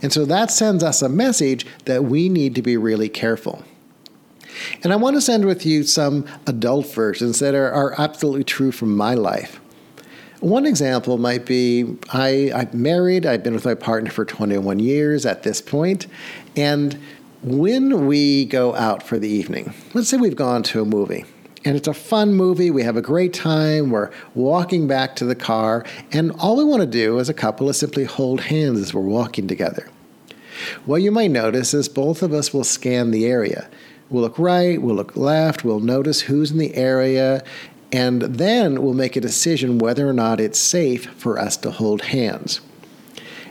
And 0.00 0.14
so 0.14 0.24
that 0.24 0.50
sends 0.50 0.82
us 0.82 1.02
a 1.02 1.10
message 1.10 1.66
that 1.84 2.04
we 2.04 2.30
need 2.30 2.54
to 2.54 2.62
be 2.62 2.78
really 2.78 3.10
careful. 3.10 3.64
And 4.82 4.92
I 4.92 4.96
want 4.96 5.16
to 5.16 5.20
send 5.20 5.44
with 5.44 5.64
you 5.64 5.82
some 5.82 6.26
adult 6.46 6.92
versions 6.92 7.38
that 7.40 7.54
are, 7.54 7.70
are 7.70 7.94
absolutely 7.98 8.44
true 8.44 8.72
from 8.72 8.96
my 8.96 9.14
life. 9.14 9.60
One 10.40 10.66
example 10.66 11.18
might 11.18 11.46
be 11.46 11.96
I, 12.12 12.52
I'm 12.54 12.70
married, 12.72 13.26
I've 13.26 13.42
been 13.42 13.54
with 13.54 13.64
my 13.64 13.74
partner 13.74 14.10
for 14.10 14.24
21 14.24 14.78
years 14.78 15.26
at 15.26 15.42
this 15.42 15.60
point, 15.60 16.06
and 16.56 16.96
when 17.42 18.06
we 18.06 18.44
go 18.44 18.74
out 18.74 19.02
for 19.02 19.18
the 19.18 19.28
evening, 19.28 19.74
let's 19.94 20.08
say 20.08 20.16
we've 20.16 20.36
gone 20.36 20.62
to 20.64 20.80
a 20.80 20.84
movie, 20.84 21.24
and 21.64 21.76
it's 21.76 21.88
a 21.88 21.94
fun 21.94 22.34
movie, 22.34 22.70
we 22.70 22.84
have 22.84 22.96
a 22.96 23.02
great 23.02 23.32
time, 23.32 23.90
we're 23.90 24.10
walking 24.34 24.86
back 24.86 25.16
to 25.16 25.24
the 25.24 25.34
car, 25.34 25.84
and 26.12 26.30
all 26.38 26.56
we 26.56 26.64
want 26.64 26.82
to 26.82 26.86
do 26.86 27.18
as 27.18 27.28
a 27.28 27.34
couple 27.34 27.68
is 27.68 27.76
simply 27.76 28.04
hold 28.04 28.40
hands 28.42 28.78
as 28.78 28.94
we're 28.94 29.00
walking 29.00 29.48
together. 29.48 29.88
What 30.84 31.02
you 31.02 31.10
might 31.10 31.30
notice 31.30 31.74
is 31.74 31.88
both 31.88 32.22
of 32.22 32.32
us 32.32 32.52
will 32.52 32.64
scan 32.64 33.10
the 33.10 33.26
area. 33.26 33.68
We'll 34.10 34.22
look 34.22 34.38
right, 34.38 34.80
we'll 34.80 34.96
look 34.96 35.16
left, 35.16 35.64
we'll 35.64 35.80
notice 35.80 36.22
who's 36.22 36.50
in 36.50 36.58
the 36.58 36.74
area, 36.74 37.44
and 37.92 38.22
then 38.22 38.82
we'll 38.82 38.94
make 38.94 39.16
a 39.16 39.20
decision 39.20 39.78
whether 39.78 40.08
or 40.08 40.12
not 40.12 40.40
it's 40.40 40.58
safe 40.58 41.06
for 41.10 41.38
us 41.38 41.56
to 41.58 41.70
hold 41.70 42.02
hands. 42.02 42.60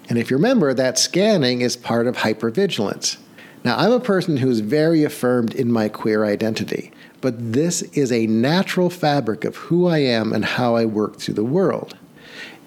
And 0.09 0.17
if 0.17 0.31
you 0.31 0.37
remember, 0.37 0.73
that 0.73 0.97
scanning 0.97 1.61
is 1.61 1.75
part 1.75 2.07
of 2.07 2.17
hypervigilance. 2.17 3.17
Now, 3.63 3.77
I'm 3.77 3.91
a 3.91 3.99
person 3.99 4.37
who's 4.37 4.61
very 4.61 5.03
affirmed 5.03 5.53
in 5.53 5.71
my 5.71 5.89
queer 5.89 6.25
identity, 6.25 6.91
but 7.21 7.53
this 7.53 7.81
is 7.81 8.11
a 8.11 8.27
natural 8.27 8.89
fabric 8.89 9.43
of 9.43 9.55
who 9.57 9.87
I 9.87 9.99
am 9.99 10.31
and 10.31 10.45
how 10.45 10.75
I 10.75 10.85
work 10.85 11.17
through 11.17 11.33
the 11.33 11.43
world. 11.43 11.97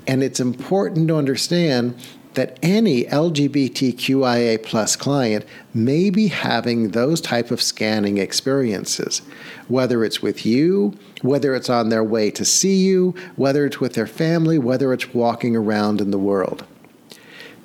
And 0.07 0.23
it's 0.23 0.41
important 0.41 1.09
to 1.09 1.17
understand 1.17 1.95
that 2.41 2.59
any 2.63 3.05
LGBTQIA 3.05 4.63
plus 4.63 4.97
client 4.97 5.45
may 5.75 6.09
be 6.09 6.29
having 6.29 6.93
those 6.93 7.21
type 7.21 7.51
of 7.51 7.61
scanning 7.61 8.17
experiences, 8.17 9.21
whether 9.69 10.03
it's 10.03 10.23
with 10.23 10.47
you, 10.47 10.95
whether 11.21 11.55
it's 11.55 11.69
on 11.69 11.91
their 11.91 12.03
way 12.03 12.31
to 12.31 12.43
see 12.43 12.77
you, 12.77 13.15
whether 13.37 13.67
it's 13.67 13.79
with 13.79 13.93
their 13.93 14.07
family, 14.07 14.59
whether 14.59 14.95
it's 14.95 15.13
walking 15.13 15.55
around 15.55 16.01
in 16.01 16.13
the 16.13 16.19
world. 16.19 16.65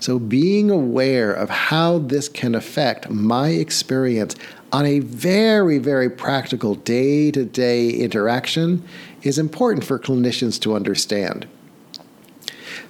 So, 0.01 0.19
being 0.19 0.69
aware 0.69 1.31
of 1.31 1.49
how 1.49 1.99
this 1.99 2.27
can 2.27 2.53
affect 2.53 3.09
my 3.09 3.51
experience 3.51 4.35
on 4.73 4.85
a 4.85 4.99
very, 4.99 5.77
very 5.77 6.09
practical 6.09 6.75
day 6.75 7.31
to 7.31 7.45
day 7.45 7.91
interaction 7.91 8.83
is 9.21 9.39
important 9.39 9.85
for 9.85 9.97
clinicians 9.97 10.59
to 10.63 10.75
understand. 10.75 11.47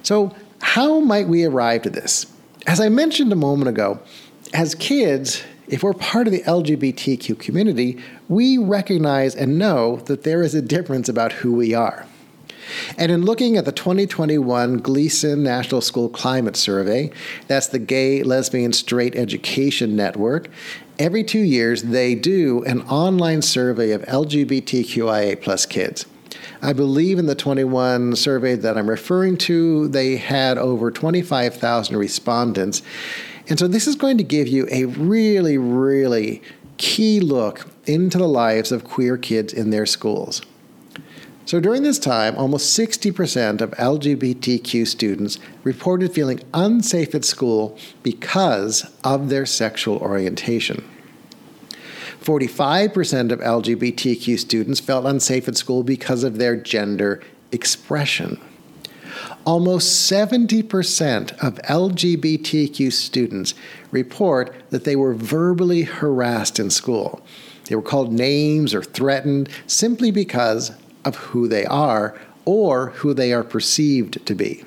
So, 0.02 0.34
how 0.66 0.98
might 0.98 1.28
we 1.28 1.44
arrive 1.44 1.82
to 1.82 1.90
this? 1.90 2.26
As 2.66 2.80
I 2.80 2.88
mentioned 2.88 3.32
a 3.32 3.36
moment 3.36 3.68
ago, 3.68 4.00
as 4.52 4.74
kids, 4.74 5.44
if 5.68 5.84
we're 5.84 5.94
part 5.94 6.26
of 6.26 6.32
the 6.32 6.42
LGBTQ 6.42 7.38
community, 7.38 7.98
we 8.28 8.58
recognize 8.58 9.36
and 9.36 9.60
know 9.60 9.96
that 10.06 10.24
there 10.24 10.42
is 10.42 10.56
a 10.56 10.60
difference 10.60 11.08
about 11.08 11.32
who 11.32 11.54
we 11.54 11.72
are. 11.72 12.04
And 12.98 13.12
in 13.12 13.24
looking 13.24 13.56
at 13.56 13.64
the 13.64 13.70
2021 13.70 14.80
GLSEN 14.80 15.38
National 15.38 15.80
School 15.80 16.08
Climate 16.08 16.56
Survey, 16.56 17.12
that's 17.46 17.68
the 17.68 17.78
Gay, 17.78 18.24
Lesbian, 18.24 18.72
Straight 18.72 19.14
Education 19.14 19.94
Network, 19.94 20.48
every 20.98 21.22
two 21.22 21.38
years 21.38 21.84
they 21.84 22.16
do 22.16 22.64
an 22.64 22.82
online 22.82 23.40
survey 23.40 23.92
of 23.92 24.02
LGBTQIA 24.02 25.40
plus 25.40 25.64
kids. 25.64 26.06
I 26.62 26.72
believe 26.72 27.18
in 27.18 27.26
the 27.26 27.34
21 27.34 28.16
survey 28.16 28.54
that 28.56 28.78
I'm 28.78 28.88
referring 28.88 29.36
to, 29.38 29.88
they 29.88 30.16
had 30.16 30.58
over 30.58 30.90
25,000 30.90 31.96
respondents. 31.96 32.82
And 33.48 33.58
so 33.58 33.68
this 33.68 33.86
is 33.86 33.94
going 33.94 34.18
to 34.18 34.24
give 34.24 34.48
you 34.48 34.66
a 34.70 34.86
really, 34.86 35.58
really 35.58 36.42
key 36.78 37.20
look 37.20 37.66
into 37.86 38.18
the 38.18 38.28
lives 38.28 38.72
of 38.72 38.84
queer 38.84 39.16
kids 39.16 39.52
in 39.52 39.70
their 39.70 39.86
schools. 39.86 40.42
So 41.44 41.60
during 41.60 41.84
this 41.84 42.00
time, 42.00 42.34
almost 42.36 42.76
60% 42.76 43.60
of 43.60 43.70
LGBTQ 43.72 44.84
students 44.84 45.38
reported 45.62 46.12
feeling 46.12 46.40
unsafe 46.52 47.14
at 47.14 47.24
school 47.24 47.78
because 48.02 48.90
of 49.04 49.28
their 49.28 49.46
sexual 49.46 49.98
orientation. 49.98 50.84
45% 52.26 53.30
of 53.30 53.38
LGBTQ 53.38 54.36
students 54.36 54.80
felt 54.80 55.06
unsafe 55.06 55.46
at 55.46 55.56
school 55.56 55.84
because 55.84 56.24
of 56.24 56.38
their 56.38 56.56
gender 56.56 57.22
expression. 57.52 58.40
Almost 59.44 60.10
70% 60.10 61.38
of 61.38 61.54
LGBTQ 61.62 62.92
students 62.92 63.54
report 63.92 64.52
that 64.70 64.82
they 64.82 64.96
were 64.96 65.14
verbally 65.14 65.82
harassed 65.82 66.58
in 66.58 66.68
school. 66.68 67.24
They 67.66 67.76
were 67.76 67.82
called 67.82 68.12
names 68.12 68.74
or 68.74 68.82
threatened 68.82 69.48
simply 69.68 70.10
because 70.10 70.72
of 71.04 71.14
who 71.14 71.46
they 71.46 71.64
are 71.66 72.20
or 72.44 72.88
who 72.88 73.14
they 73.14 73.32
are 73.32 73.44
perceived 73.44 74.26
to 74.26 74.34
be. 74.34 74.64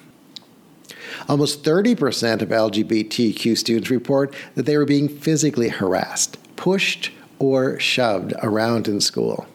Almost 1.27 1.65
30% 1.65 2.41
of 2.41 2.47
LGBTQ 2.47 3.57
students 3.57 3.89
report 3.89 4.33
that 4.55 4.65
they 4.65 4.77
were 4.77 4.85
being 4.85 5.09
physically 5.09 5.67
harassed, 5.67 6.37
pushed, 6.55 7.11
or 7.39 7.80
shoved 7.80 8.34
around 8.41 8.88
in 8.88 9.02
school. 9.02 9.47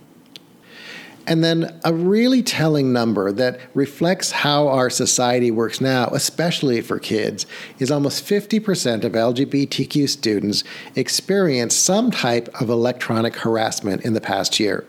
And 1.26 1.42
then 1.42 1.80
a 1.84 1.92
really 1.94 2.42
telling 2.42 2.92
number 2.92 3.32
that 3.32 3.58
reflects 3.72 4.30
how 4.30 4.68
our 4.68 4.90
society 4.90 5.50
works 5.50 5.80
now, 5.80 6.08
especially 6.12 6.80
for 6.82 6.98
kids, 6.98 7.46
is 7.78 7.90
almost 7.90 8.26
50% 8.26 9.04
of 9.04 9.12
LGBTQ 9.12 10.08
students 10.08 10.64
experience 10.94 11.74
some 11.74 12.10
type 12.10 12.48
of 12.60 12.68
electronic 12.68 13.36
harassment 13.36 14.02
in 14.02 14.12
the 14.12 14.20
past 14.20 14.60
year. 14.60 14.84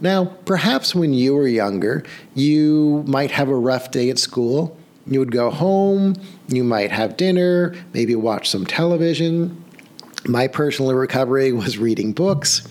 Now, 0.00 0.26
perhaps 0.44 0.94
when 0.94 1.12
you 1.12 1.34
were 1.34 1.48
younger, 1.48 2.04
you 2.34 3.02
might 3.08 3.32
have 3.32 3.48
a 3.48 3.56
rough 3.56 3.90
day 3.90 4.10
at 4.10 4.18
school. 4.20 4.76
You 5.08 5.18
would 5.18 5.32
go 5.32 5.50
home, 5.50 6.14
you 6.48 6.62
might 6.62 6.92
have 6.92 7.16
dinner, 7.16 7.74
maybe 7.94 8.14
watch 8.14 8.48
some 8.48 8.66
television, 8.66 9.64
my 10.28 10.46
personal 10.46 10.94
recovery 10.94 11.52
was 11.52 11.78
reading 11.78 12.12
books, 12.12 12.66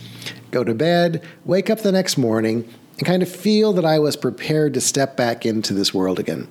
go 0.51 0.63
to 0.63 0.73
bed, 0.73 1.23
wake 1.45 1.69
up 1.69 1.79
the 1.79 1.91
next 1.91 2.17
morning, 2.17 2.71
and 2.97 3.07
kind 3.07 3.23
of 3.23 3.29
feel 3.29 3.73
that 3.73 3.85
I 3.85 3.99
was 3.99 4.15
prepared 4.15 4.73
to 4.75 4.81
step 4.81 5.17
back 5.17 5.45
into 5.45 5.73
this 5.73 5.93
world 5.93 6.19
again. 6.19 6.47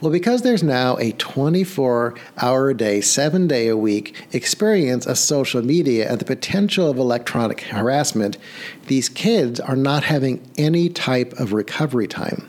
Well, 0.00 0.10
because 0.10 0.42
there's 0.42 0.62
now 0.62 0.96
a 0.98 1.12
24 1.12 2.14
hour 2.38 2.70
a 2.70 2.76
day, 2.76 3.00
seven 3.00 3.46
day 3.46 3.68
a 3.68 3.76
week 3.76 4.16
experience 4.32 5.06
of 5.06 5.18
social 5.18 5.62
media 5.62 6.10
and 6.10 6.18
the 6.18 6.24
potential 6.24 6.90
of 6.90 6.98
electronic 6.98 7.60
harassment, 7.62 8.36
these 8.86 9.08
kids 9.08 9.60
are 9.60 9.76
not 9.76 10.04
having 10.04 10.44
any 10.56 10.88
type 10.88 11.32
of 11.34 11.52
recovery 11.52 12.08
time. 12.08 12.48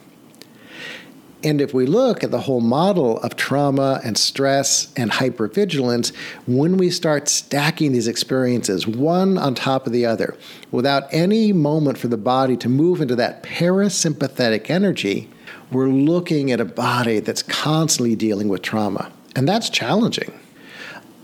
And 1.43 1.59
if 1.59 1.73
we 1.73 1.85
look 1.85 2.23
at 2.23 2.29
the 2.29 2.41
whole 2.41 2.61
model 2.61 3.19
of 3.19 3.35
trauma 3.35 3.99
and 4.03 4.17
stress 4.17 4.93
and 4.95 5.11
hypervigilance, 5.11 6.15
when 6.45 6.77
we 6.77 6.91
start 6.91 7.27
stacking 7.27 7.93
these 7.93 8.07
experiences 8.07 8.85
one 8.85 9.37
on 9.37 9.55
top 9.55 9.87
of 9.87 9.93
the 9.93 10.05
other, 10.05 10.37
without 10.69 11.03
any 11.11 11.51
moment 11.51 11.97
for 11.97 12.09
the 12.09 12.17
body 12.17 12.55
to 12.57 12.69
move 12.69 13.01
into 13.01 13.15
that 13.15 13.41
parasympathetic 13.41 14.69
energy, 14.69 15.29
we're 15.71 15.89
looking 15.89 16.51
at 16.51 16.59
a 16.59 16.65
body 16.65 17.19
that's 17.19 17.41
constantly 17.41 18.15
dealing 18.15 18.47
with 18.47 18.61
trauma. 18.61 19.11
And 19.35 19.47
that's 19.47 19.69
challenging. 19.69 20.37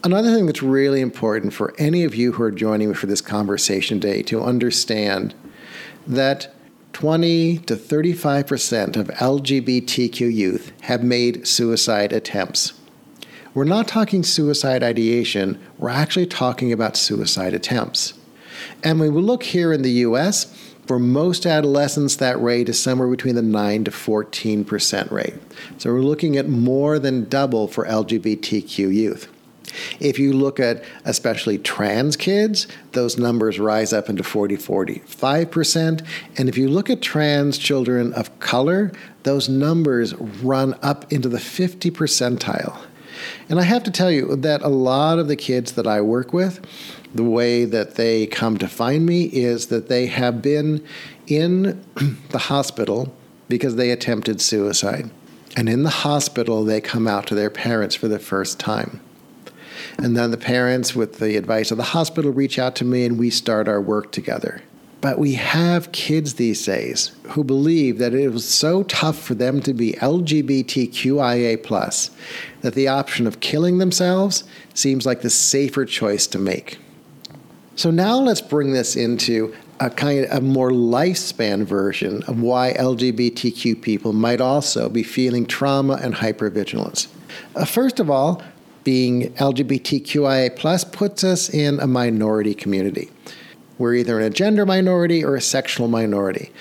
Another 0.03 0.33
thing 0.33 0.45
that's 0.45 0.63
really 0.63 1.01
important 1.01 1.53
for 1.53 1.75
any 1.77 2.03
of 2.03 2.15
you 2.15 2.31
who 2.31 2.43
are 2.43 2.51
joining 2.51 2.89
me 2.89 2.95
for 2.95 3.07
this 3.07 3.21
conversation 3.21 3.99
today 3.99 4.23
to 4.23 4.41
understand 4.41 5.35
that 6.07 6.53
20 6.97 7.59
to 7.59 7.75
35% 7.75 8.97
of 8.97 9.05
LGBTQ 9.09 10.33
youth 10.33 10.71
have 10.81 11.03
made 11.03 11.47
suicide 11.47 12.11
attempts. 12.11 12.73
We're 13.53 13.65
not 13.65 13.87
talking 13.87 14.23
suicide 14.23 14.81
ideation, 14.81 15.59
we're 15.77 15.89
actually 15.89 16.25
talking 16.25 16.73
about 16.73 16.97
suicide 16.97 17.53
attempts. 17.53 18.15
And 18.83 18.99
when 18.99 19.13
we 19.13 19.21
look 19.21 19.43
here 19.43 19.71
in 19.71 19.83
the 19.83 19.91
US, 20.07 20.51
For 20.87 20.99
most 20.99 21.45
adolescents, 21.45 22.15
that 22.15 22.41
rate 22.41 22.69
is 22.69 22.81
somewhere 22.81 23.09
between 23.09 23.35
the 23.35 23.41
9 23.41 23.83
to 23.83 23.91
14% 23.91 25.11
rate. 25.11 25.33
So 25.77 25.91
we're 25.91 25.99
looking 25.99 26.37
at 26.37 26.47
more 26.47 26.97
than 26.97 27.27
double 27.27 27.67
for 27.67 27.85
LGBTQ 27.85 28.93
youth. 28.93 29.27
If 29.99 30.19
you 30.19 30.33
look 30.33 30.59
at 30.59 30.83
especially 31.05 31.57
trans 31.57 32.15
kids, 32.15 32.67
those 32.91 33.17
numbers 33.17 33.59
rise 33.59 33.93
up 33.93 34.09
into 34.09 34.23
40 34.23 34.57
45%. 34.57 36.05
And 36.37 36.49
if 36.49 36.57
you 36.57 36.69
look 36.69 36.89
at 36.89 37.01
trans 37.01 37.57
children 37.57 38.13
of 38.13 38.37
color, 38.39 38.91
those 39.23 39.49
numbers 39.49 40.13
run 40.15 40.75
up 40.81 41.11
into 41.11 41.29
the 41.29 41.39
50 41.39 41.91
percentile. 41.91 42.77
And 43.49 43.59
I 43.59 43.63
have 43.63 43.83
to 43.83 43.91
tell 43.91 44.11
you 44.11 44.35
that 44.35 44.61
a 44.61 44.67
lot 44.67 45.19
of 45.19 45.27
the 45.27 45.35
kids 45.35 45.73
that 45.73 45.87
I 45.87 46.01
work 46.01 46.33
with, 46.33 46.65
the 47.13 47.23
way 47.23 47.65
that 47.65 47.95
they 47.95 48.27
come 48.27 48.57
to 48.57 48.67
find 48.67 49.05
me 49.05 49.23
is 49.23 49.67
that 49.67 49.87
they 49.87 50.07
have 50.07 50.41
been 50.41 50.85
in 51.27 51.83
the 52.29 52.37
hospital 52.37 53.13
because 53.49 53.75
they 53.75 53.91
attempted 53.91 54.41
suicide. 54.41 55.09
And 55.55 55.67
in 55.67 55.83
the 55.83 55.89
hospital, 55.89 56.63
they 56.63 56.81
come 56.81 57.07
out 57.07 57.25
to 57.27 57.35
their 57.35 57.49
parents 57.49 57.95
for 57.95 58.07
the 58.07 58.19
first 58.19 58.59
time. 58.59 59.01
And 59.97 60.15
then 60.15 60.31
the 60.31 60.37
parents, 60.37 60.95
with 60.95 61.19
the 61.19 61.37
advice 61.37 61.71
of 61.71 61.77
the 61.77 61.83
hospital, 61.83 62.31
reach 62.31 62.59
out 62.59 62.75
to 62.77 62.85
me 62.85 63.05
and 63.05 63.17
we 63.17 63.29
start 63.29 63.67
our 63.67 63.81
work 63.81 64.11
together. 64.11 64.61
But 65.01 65.19
we 65.19 65.33
have 65.33 65.91
kids 65.91 66.35
these 66.35 66.65
days 66.65 67.11
who 67.29 67.43
believe 67.43 67.97
that 67.99 68.13
it 68.13 68.29
was 68.29 68.47
so 68.47 68.83
tough 68.83 69.19
for 69.19 69.35
them 69.35 69.61
to 69.61 69.73
be 69.73 69.93
LGBTQIA, 69.93 71.61
that 72.61 72.73
the 72.73 72.87
option 72.87 73.27
of 73.27 73.39
killing 73.39 73.77
themselves 73.77 74.43
seems 74.73 75.05
like 75.05 75.21
the 75.21 75.29
safer 75.29 75.85
choice 75.85 76.25
to 76.27 76.39
make. 76.39 76.79
So 77.75 77.91
now 77.91 78.17
let's 78.17 78.41
bring 78.41 78.73
this 78.73 78.95
into 78.95 79.55
a 79.79 79.91
kind 79.91 80.25
of 80.25 80.31
a 80.39 80.41
more 80.41 80.71
lifespan 80.71 81.63
version 81.63 82.23
of 82.23 82.41
why 82.41 82.73
LGBTQ 82.73 83.79
people 83.81 84.13
might 84.13 84.41
also 84.41 84.89
be 84.89 85.03
feeling 85.03 85.45
trauma 85.45 85.99
and 86.01 86.15
hypervigilance. 86.15 87.07
Uh, 87.55 87.65
first 87.65 87.99
of 87.99 88.09
all, 88.09 88.41
being 88.87 89.33
LGBTQIA 89.33 90.55
plus 90.55 90.85
puts 90.85 91.21
us 91.21 91.49
in 91.49 91.77
a 91.81 91.85
minority 91.85 92.53
community. 92.53 93.11
We're 93.77 93.95
either 93.95 94.17
in 94.17 94.25
a 94.25 94.29
gender 94.29 94.65
minority 94.65 95.25
or 95.25 95.35
a 95.35 95.41
sexual 95.41 95.89
minority. 95.89 96.53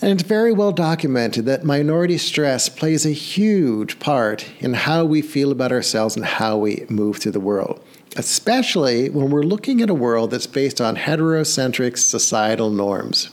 And 0.00 0.10
it's 0.10 0.28
very 0.28 0.50
well 0.50 0.72
documented 0.72 1.46
that 1.46 1.62
minority 1.62 2.18
stress 2.18 2.68
plays 2.68 3.06
a 3.06 3.12
huge 3.12 4.00
part 4.00 4.50
in 4.58 4.74
how 4.74 5.04
we 5.04 5.22
feel 5.22 5.52
about 5.52 5.70
ourselves 5.70 6.16
and 6.16 6.24
how 6.24 6.58
we 6.58 6.84
move 6.88 7.18
through 7.18 7.30
the 7.30 7.38
world, 7.38 7.80
especially 8.16 9.08
when 9.08 9.30
we're 9.30 9.44
looking 9.44 9.80
at 9.82 9.88
a 9.88 9.94
world 9.94 10.32
that's 10.32 10.48
based 10.48 10.80
on 10.80 10.96
heterocentric 10.96 11.96
societal 11.96 12.70
norms. 12.70 13.30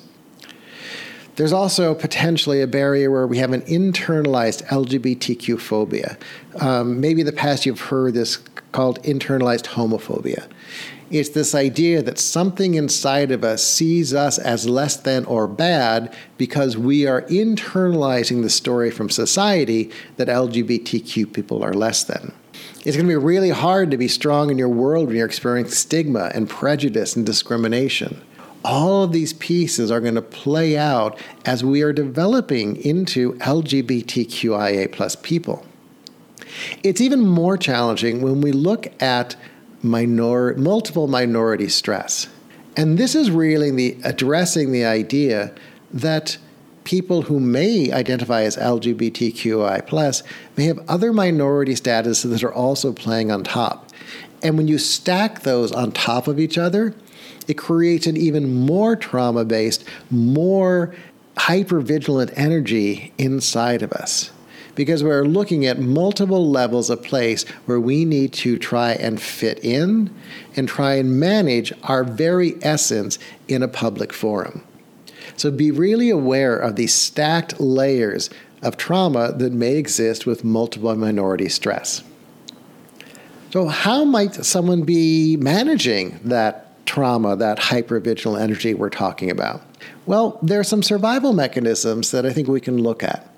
There's 1.39 1.53
also 1.53 1.95
potentially 1.95 2.59
a 2.61 2.67
barrier 2.67 3.09
where 3.09 3.25
we 3.25 3.37
have 3.37 3.53
an 3.53 3.61
internalized 3.61 4.61
LGBTQ 4.67 5.57
phobia. 5.57 6.17
Um, 6.59 6.99
maybe 6.99 7.21
in 7.21 7.25
the 7.25 7.31
past 7.31 7.65
you've 7.65 7.79
heard 7.79 8.13
this 8.13 8.35
called 8.73 9.01
internalized 9.03 9.67
homophobia. 9.67 10.49
It's 11.09 11.29
this 11.29 11.55
idea 11.55 12.01
that 12.01 12.19
something 12.19 12.73
inside 12.73 13.31
of 13.31 13.45
us 13.45 13.63
sees 13.63 14.13
us 14.13 14.37
as 14.37 14.67
less 14.67 14.97
than 14.97 15.23
or 15.23 15.47
bad 15.47 16.13
because 16.37 16.75
we 16.75 17.07
are 17.07 17.21
internalizing 17.21 18.41
the 18.41 18.49
story 18.49 18.91
from 18.91 19.09
society 19.09 19.91
that 20.17 20.27
LGBTQ 20.27 21.31
people 21.31 21.63
are 21.63 21.73
less 21.73 22.03
than. 22.03 22.33
It's 22.83 22.97
going 22.97 23.07
to 23.07 23.13
be 23.13 23.15
really 23.15 23.51
hard 23.51 23.91
to 23.91 23.97
be 23.97 24.09
strong 24.09 24.49
in 24.49 24.57
your 24.57 24.67
world 24.67 25.07
when 25.07 25.15
you're 25.15 25.25
experiencing 25.25 25.73
stigma 25.73 26.31
and 26.35 26.49
prejudice 26.49 27.15
and 27.15 27.25
discrimination 27.25 28.21
all 28.63 29.03
of 29.03 29.11
these 29.11 29.33
pieces 29.33 29.91
are 29.91 30.01
going 30.01 30.15
to 30.15 30.21
play 30.21 30.77
out 30.77 31.17
as 31.45 31.63
we 31.63 31.81
are 31.81 31.93
developing 31.93 32.75
into 32.77 33.33
LGBTQIA 33.33 34.91
plus 34.91 35.15
people. 35.15 35.65
It's 36.83 37.01
even 37.01 37.21
more 37.21 37.57
challenging 37.57 38.21
when 38.21 38.41
we 38.41 38.51
look 38.51 38.87
at 39.01 39.35
minor, 39.81 40.55
multiple 40.55 41.07
minority 41.07 41.69
stress. 41.69 42.27
And 42.75 42.97
this 42.97 43.15
is 43.15 43.31
really 43.31 43.71
the, 43.71 43.97
addressing 44.03 44.71
the 44.71 44.85
idea 44.85 45.53
that 45.91 46.37
people 46.83 47.23
who 47.23 47.39
may 47.39 47.91
identify 47.91 48.41
as 48.41 48.57
LGBTQI 48.57 49.85
plus 49.85 50.23
may 50.57 50.65
have 50.65 50.79
other 50.87 51.13
minority 51.13 51.73
statuses 51.75 52.29
that 52.31 52.43
are 52.43 52.53
also 52.53 52.91
playing 52.91 53.31
on 53.31 53.43
top. 53.43 53.89
And 54.41 54.57
when 54.57 54.67
you 54.67 54.77
stack 54.77 55.41
those 55.41 55.71
on 55.71 55.91
top 55.91 56.27
of 56.27 56.39
each 56.39 56.57
other, 56.57 56.95
it 57.49 57.57
creates 57.57 58.05
an 58.05 58.15
even 58.15 58.65
more 58.65 58.95
trauma 58.95 59.43
based, 59.43 59.83
more 60.11 60.93
hypervigilant 61.35 62.31
energy 62.35 63.11
inside 63.17 63.81
of 63.81 63.91
us. 63.91 64.29
Because 64.75 65.03
we're 65.03 65.25
looking 65.25 65.65
at 65.65 65.79
multiple 65.79 66.47
levels 66.47 66.91
of 66.91 67.03
place 67.03 67.43
where 67.65 67.79
we 67.79 68.05
need 68.05 68.33
to 68.33 68.57
try 68.57 68.91
and 68.91 69.19
fit 69.19 69.59
in 69.65 70.15
and 70.55 70.69
try 70.69 70.93
and 70.93 71.19
manage 71.19 71.73
our 71.83 72.03
very 72.03 72.55
essence 72.61 73.17
in 73.47 73.63
a 73.63 73.67
public 73.67 74.13
forum. 74.13 74.63
So 75.35 75.49
be 75.49 75.71
really 75.71 76.11
aware 76.11 76.55
of 76.55 76.75
these 76.75 76.93
stacked 76.93 77.59
layers 77.59 78.29
of 78.61 78.77
trauma 78.77 79.33
that 79.33 79.51
may 79.51 79.75
exist 79.75 80.27
with 80.27 80.43
multiple 80.43 80.95
minority 80.95 81.49
stress. 81.49 82.03
So, 83.51 83.67
how 83.67 84.03
might 84.03 84.35
someone 84.45 84.83
be 84.83 85.35
managing 85.37 86.19
that 86.25 86.68
trauma, 86.89 87.35
that 87.35 87.59
hypervigilant 87.59 88.41
energy 88.41 88.73
we're 88.73 88.89
talking 88.89 89.29
about? 89.29 89.61
Well, 90.07 90.39
there 90.41 90.59
are 90.59 90.63
some 90.63 90.81
survival 90.81 91.33
mechanisms 91.33 92.09
that 92.09 92.25
I 92.25 92.33
think 92.33 92.47
we 92.47 92.59
can 92.59 92.81
look 92.81 93.03
at. 93.03 93.31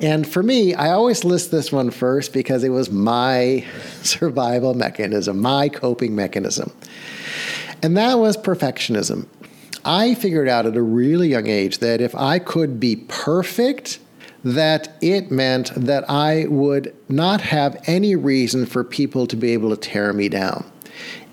And 0.00 0.24
for 0.24 0.44
me, 0.44 0.74
I 0.74 0.92
always 0.92 1.24
list 1.24 1.50
this 1.50 1.72
one 1.72 1.90
first 1.90 2.32
because 2.32 2.62
it 2.62 2.68
was 2.68 2.92
my 2.92 3.64
survival 4.02 4.74
mechanism, 4.74 5.40
my 5.40 5.68
coping 5.68 6.14
mechanism. 6.14 6.70
And 7.82 7.96
that 7.96 8.14
was 8.20 8.36
perfectionism. 8.36 9.26
I 9.84 10.14
figured 10.14 10.48
out 10.48 10.64
at 10.64 10.76
a 10.76 10.82
really 10.82 11.28
young 11.30 11.48
age 11.48 11.78
that 11.78 12.00
if 12.00 12.14
I 12.14 12.38
could 12.38 12.78
be 12.78 12.94
perfect, 13.08 13.98
that 14.44 14.96
it 15.00 15.32
meant 15.32 15.72
that 15.74 16.08
I 16.08 16.46
would 16.48 16.94
not 17.08 17.40
have 17.40 17.82
any 17.88 18.14
reason 18.14 18.66
for 18.66 18.84
people 18.84 19.26
to 19.26 19.36
be 19.36 19.50
able 19.50 19.70
to 19.70 19.76
tear 19.76 20.12
me 20.12 20.28
down 20.28 20.64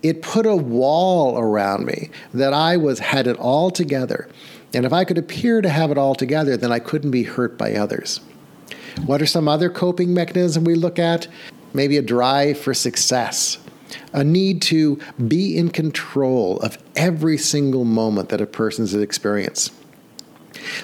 it 0.03 0.21
put 0.21 0.45
a 0.45 0.55
wall 0.55 1.37
around 1.37 1.85
me 1.85 2.09
that 2.33 2.53
I 2.53 2.77
was 2.77 2.99
had 2.99 3.27
it 3.27 3.37
all 3.37 3.71
together. 3.71 4.27
And 4.73 4.85
if 4.85 4.93
I 4.93 5.03
could 5.03 5.17
appear 5.17 5.61
to 5.61 5.69
have 5.69 5.91
it 5.91 5.97
all 5.97 6.15
together, 6.15 6.57
then 6.57 6.71
I 6.71 6.79
couldn't 6.79 7.11
be 7.11 7.23
hurt 7.23 7.57
by 7.57 7.73
others. 7.73 8.21
What 9.05 9.21
are 9.21 9.25
some 9.25 9.47
other 9.47 9.69
coping 9.69 10.13
mechanisms 10.13 10.65
we 10.65 10.75
look 10.75 10.99
at? 10.99 11.27
Maybe 11.73 11.97
a 11.97 12.01
drive 12.01 12.57
for 12.57 12.73
success, 12.73 13.57
a 14.13 14.23
need 14.23 14.61
to 14.63 14.99
be 15.27 15.57
in 15.57 15.69
control 15.69 16.59
of 16.59 16.77
every 16.95 17.37
single 17.37 17.85
moment 17.85 18.29
that 18.29 18.41
a 18.41 18.45
person's 18.45 18.93
experienced. 18.93 19.73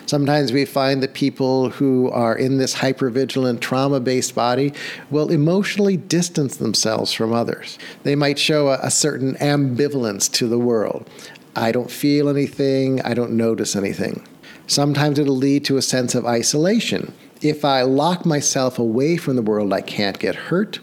Sometimes 0.06 0.52
we 0.52 0.66
find 0.66 1.02
that 1.04 1.14
people 1.14 1.70
who 1.70 2.10
are 2.12 2.36
in 2.36 2.58
this 2.58 2.76
hypervigilant, 2.76 3.60
trauma 3.60 4.00
based 4.00 4.36
body 4.36 4.74
will 5.10 5.32
emotionally 5.32 5.98
distance 5.98 6.58
themselves 6.58 7.14
from 7.14 7.34
others. 7.34 7.78
They 8.04 8.16
might 8.16 8.40
show 8.40 8.70
a, 8.70 8.80
a 8.82 8.92
certain 8.92 9.36
ambivalence 9.36 10.32
to 10.34 10.48
the 10.48 10.60
world. 10.60 11.10
I 11.56 11.72
don't 11.72 11.90
feel 11.92 12.30
anything, 12.30 13.02
I 13.02 13.14
don't 13.14 13.32
notice 13.32 13.76
anything. 13.76 14.26
Sometimes 14.68 15.18
it'll 15.18 15.36
lead 15.36 15.66
to 15.66 15.78
a 15.78 15.82
sense 15.82 16.14
of 16.14 16.26
isolation. 16.26 17.14
If 17.42 17.64
I 17.64 17.82
lock 17.84 18.26
myself 18.26 18.78
away 18.78 19.18
from 19.18 19.36
the 19.36 19.42
world, 19.42 19.74
I 19.74 19.82
can't 19.82 20.20
get 20.20 20.36
hurt. 20.36 20.80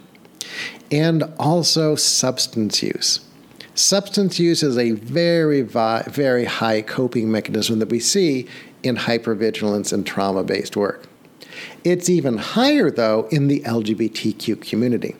And 0.90 1.24
also 1.38 1.94
substance 1.94 2.82
use. 2.82 3.20
Substance 3.74 4.38
use 4.38 4.62
is 4.62 4.78
a 4.78 4.92
very, 4.92 5.62
very 5.62 6.44
high 6.44 6.80
coping 6.80 7.30
mechanism 7.30 7.80
that 7.80 7.88
we 7.88 7.98
see 7.98 8.46
in 8.84 8.96
hypervigilance 8.96 9.92
and 9.92 10.06
trauma 10.06 10.44
based 10.44 10.76
work. 10.76 11.06
It's 11.84 12.08
even 12.08 12.38
higher, 12.38 12.90
though, 12.90 13.28
in 13.30 13.48
the 13.48 13.60
LGBTQ 13.60 14.60
community. 14.68 15.16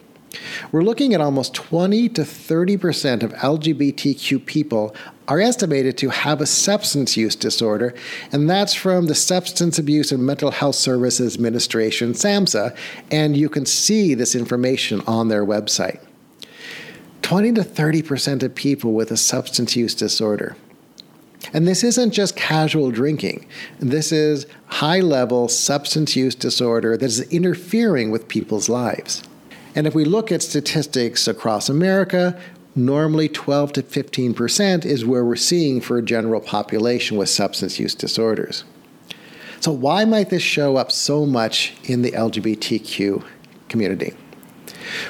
We're 0.71 0.83
looking 0.83 1.13
at 1.13 1.21
almost 1.21 1.53
20 1.53 2.09
to 2.09 2.21
30% 2.21 3.23
of 3.23 3.33
LGBTQ 3.33 4.45
people 4.45 4.95
are 5.27 5.39
estimated 5.39 5.97
to 5.99 6.09
have 6.09 6.41
a 6.41 6.45
substance 6.45 7.17
use 7.17 7.35
disorder, 7.35 7.95
and 8.31 8.49
that's 8.49 8.73
from 8.73 9.07
the 9.07 9.15
Substance 9.15 9.79
Abuse 9.79 10.11
and 10.11 10.23
Mental 10.25 10.51
Health 10.51 10.75
Services 10.75 11.35
Administration, 11.35 12.13
SAMHSA, 12.13 12.75
and 13.11 13.35
you 13.35 13.49
can 13.49 13.65
see 13.65 14.13
this 14.13 14.35
information 14.35 15.01
on 15.07 15.29
their 15.29 15.45
website. 15.45 15.99
20 17.21 17.53
to 17.53 17.61
30% 17.61 18.43
of 18.43 18.53
people 18.53 18.93
with 18.93 19.09
a 19.09 19.17
substance 19.17 19.75
use 19.75 19.95
disorder. 19.95 20.55
And 21.53 21.67
this 21.67 21.83
isn't 21.83 22.11
just 22.11 22.35
casual 22.35 22.91
drinking. 22.91 23.45
This 23.79 24.11
is 24.11 24.47
high 24.67 24.99
level 24.99 25.47
substance 25.47 26.15
use 26.15 26.35
disorder 26.35 26.97
that 26.97 27.05
is 27.05 27.21
interfering 27.31 28.11
with 28.11 28.27
people's 28.27 28.69
lives. 28.69 29.23
And 29.75 29.85
if 29.85 29.93
we 29.93 30.05
look 30.05 30.31
at 30.31 30.41
statistics 30.41 31.27
across 31.27 31.69
America, 31.69 32.39
Normally, 32.75 33.29
12 33.29 33.71
to 33.73 33.83
15% 33.83 34.85
is 34.85 35.05
where 35.05 35.23
we're 35.23 35.37
seeing 35.37 35.79
for 35.79 35.97
a 35.97 36.01
general 36.01 36.41
population 36.41 37.15
with 37.15 37.29
substance 37.29 37.79
use 37.79 37.95
disorders. 37.95 38.65
So, 39.61 39.71
why 39.71 40.03
might 40.03 40.29
this 40.29 40.43
show 40.43 40.75
up 40.75 40.91
so 40.91 41.25
much 41.25 41.73
in 41.85 42.01
the 42.01 42.11
LGBTQ 42.11 43.23
community? 43.69 44.13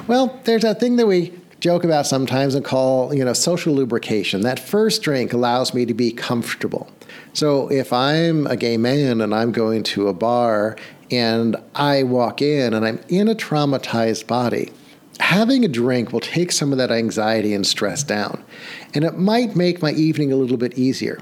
Well, 0.08 0.40
there's 0.44 0.64
a 0.64 0.76
thing 0.76 0.98
that 0.98 1.08
we 1.08 1.34
joke 1.66 1.84
about 1.84 2.06
sometimes 2.06 2.54
and 2.54 2.64
call, 2.64 3.12
you 3.12 3.26
know, 3.26 3.34
social 3.34 3.74
lubrication. 3.74 4.42
That 4.42 4.60
first 4.60 5.02
drink 5.02 5.34
allows 5.34 5.74
me 5.74 5.84
to 5.88 5.96
be 5.96 6.12
comfortable. 6.12 6.88
So 7.34 7.72
if 7.72 7.92
I'm 7.92 8.46
a 8.46 8.56
gay 8.56 8.78
man 8.78 9.20
and 9.20 9.34
I'm 9.34 9.52
going 9.52 9.82
to 9.82 10.08
a 10.08 10.14
bar 10.14 10.78
and 11.10 11.56
I 11.74 12.04
walk 12.04 12.40
in 12.40 12.76
and 12.76 12.86
I'm 12.86 13.00
in 13.10 13.28
a 13.28 13.34
traumatized 13.34 14.28
body, 14.28 14.72
having 15.20 15.66
a 15.66 15.68
drink 15.68 16.14
will 16.14 16.20
take 16.20 16.52
some 16.52 16.72
of 16.72 16.78
that 16.78 16.92
anxiety 16.92 17.52
and 17.56 17.66
stress 17.66 18.04
down. 18.04 18.44
And 18.94 19.04
it 19.04 19.18
might 19.18 19.56
make 19.56 19.82
my 19.82 19.92
evening 19.94 20.32
a 20.32 20.36
little 20.36 20.58
bit 20.58 20.78
easier. 20.78 21.20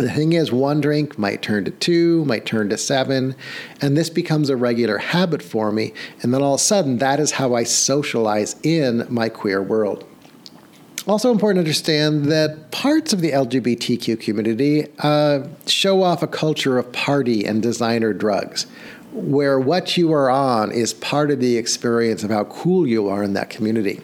The 0.00 0.10
thing 0.10 0.32
is, 0.32 0.50
one 0.50 0.80
drink 0.80 1.18
might 1.18 1.42
turn 1.42 1.66
to 1.66 1.70
two, 1.70 2.24
might 2.24 2.46
turn 2.46 2.70
to 2.70 2.78
seven, 2.78 3.36
and 3.82 3.98
this 3.98 4.08
becomes 4.08 4.48
a 4.48 4.56
regular 4.56 4.96
habit 4.96 5.42
for 5.42 5.70
me. 5.70 5.92
And 6.22 6.32
then 6.32 6.40
all 6.40 6.54
of 6.54 6.60
a 6.60 6.64
sudden, 6.64 6.96
that 6.98 7.20
is 7.20 7.32
how 7.32 7.54
I 7.54 7.64
socialize 7.64 8.56
in 8.62 9.06
my 9.10 9.28
queer 9.28 9.62
world. 9.62 10.06
Also, 11.06 11.30
important 11.30 11.56
to 11.56 11.60
understand 11.60 12.24
that 12.26 12.70
parts 12.70 13.12
of 13.12 13.20
the 13.20 13.32
LGBTQ 13.32 14.18
community 14.18 14.86
uh, 15.00 15.46
show 15.66 16.02
off 16.02 16.22
a 16.22 16.26
culture 16.26 16.78
of 16.78 16.90
party 16.92 17.44
and 17.44 17.62
designer 17.62 18.14
drugs, 18.14 18.66
where 19.12 19.60
what 19.60 19.98
you 19.98 20.12
are 20.14 20.30
on 20.30 20.72
is 20.72 20.94
part 20.94 21.30
of 21.30 21.40
the 21.40 21.58
experience 21.58 22.24
of 22.24 22.30
how 22.30 22.44
cool 22.44 22.86
you 22.86 23.08
are 23.08 23.22
in 23.22 23.34
that 23.34 23.50
community. 23.50 24.00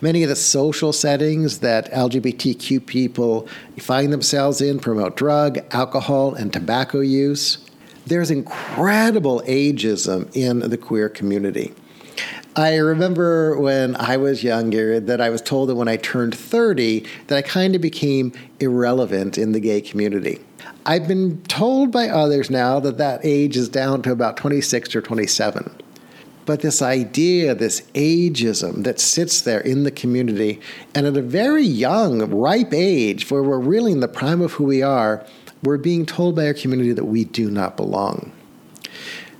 Many 0.00 0.22
of 0.22 0.28
the 0.28 0.36
social 0.36 0.92
settings 0.92 1.60
that 1.60 1.90
LGBTQ 1.92 2.86
people 2.86 3.48
find 3.78 4.12
themselves 4.12 4.60
in 4.60 4.78
promote 4.78 5.16
drug, 5.16 5.58
alcohol, 5.72 6.34
and 6.34 6.52
tobacco 6.52 7.00
use. 7.00 7.58
There's 8.06 8.30
incredible 8.30 9.42
ageism 9.46 10.34
in 10.34 10.60
the 10.60 10.78
queer 10.78 11.08
community. 11.08 11.74
I 12.56 12.76
remember 12.76 13.58
when 13.58 13.94
I 13.96 14.16
was 14.16 14.42
younger 14.42 14.98
that 14.98 15.20
I 15.20 15.30
was 15.30 15.40
told 15.40 15.68
that 15.68 15.76
when 15.76 15.86
I 15.86 15.96
turned 15.96 16.34
30 16.34 17.06
that 17.28 17.38
I 17.38 17.42
kind 17.42 17.76
of 17.76 17.80
became 17.80 18.32
irrelevant 18.58 19.38
in 19.38 19.52
the 19.52 19.60
gay 19.60 19.80
community. 19.80 20.40
I've 20.84 21.06
been 21.06 21.40
told 21.42 21.92
by 21.92 22.08
others 22.08 22.50
now 22.50 22.80
that 22.80 22.98
that 22.98 23.20
age 23.22 23.56
is 23.56 23.68
down 23.68 24.02
to 24.02 24.12
about 24.12 24.36
26 24.36 24.96
or 24.96 25.00
27. 25.00 25.70
But 26.50 26.62
this 26.62 26.82
idea, 26.82 27.54
this 27.54 27.82
ageism 27.94 28.82
that 28.82 28.98
sits 28.98 29.40
there 29.40 29.60
in 29.60 29.84
the 29.84 29.92
community, 29.92 30.58
and 30.96 31.06
at 31.06 31.16
a 31.16 31.22
very 31.22 31.62
young, 31.62 32.28
ripe 32.28 32.74
age, 32.74 33.30
where 33.30 33.44
we're 33.44 33.60
really 33.60 33.92
in 33.92 34.00
the 34.00 34.08
prime 34.08 34.40
of 34.40 34.54
who 34.54 34.64
we 34.64 34.82
are, 34.82 35.24
we're 35.62 35.78
being 35.78 36.04
told 36.06 36.34
by 36.34 36.46
our 36.46 36.54
community 36.54 36.92
that 36.92 37.04
we 37.04 37.22
do 37.22 37.52
not 37.52 37.76
belong. 37.76 38.32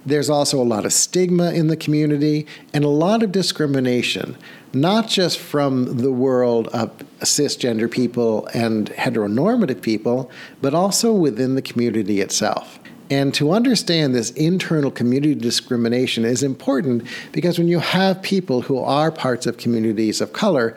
There's 0.07 0.31
also 0.31 0.63
a 0.63 0.63
lot 0.63 0.87
of 0.87 0.93
stigma 0.93 1.51
in 1.51 1.67
the 1.67 1.77
community 1.77 2.47
and 2.73 2.85
a 2.85 2.89
lot 2.89 3.25
of 3.25 3.33
discrimination, 3.33 4.39
not 4.73 5.09
just 5.09 5.41
from 5.41 5.97
the 5.97 6.13
world 6.13 6.69
of 6.69 6.97
cisgender 7.23 7.91
people 7.91 8.47
and 8.55 8.89
heteronormative 8.93 9.83
people, 9.83 10.31
but 10.63 10.75
also 10.75 11.13
within 11.13 11.57
the 11.57 11.63
community 11.63 12.21
itself. 12.21 12.80
And 13.11 13.35
to 13.35 13.51
understand 13.51 14.15
this 14.15 14.31
internal 14.31 14.93
community 14.93 15.35
discrimination 15.35 16.25
is 16.25 16.45
important 16.45 17.07
because 17.33 17.59
when 17.59 17.67
you 17.67 17.81
have 17.81 18.23
people 18.23 18.63
who 18.63 18.79
are 18.79 19.11
parts 19.11 19.47
of 19.47 19.57
communities 19.57 20.21
of 20.21 20.33
color, 20.33 20.77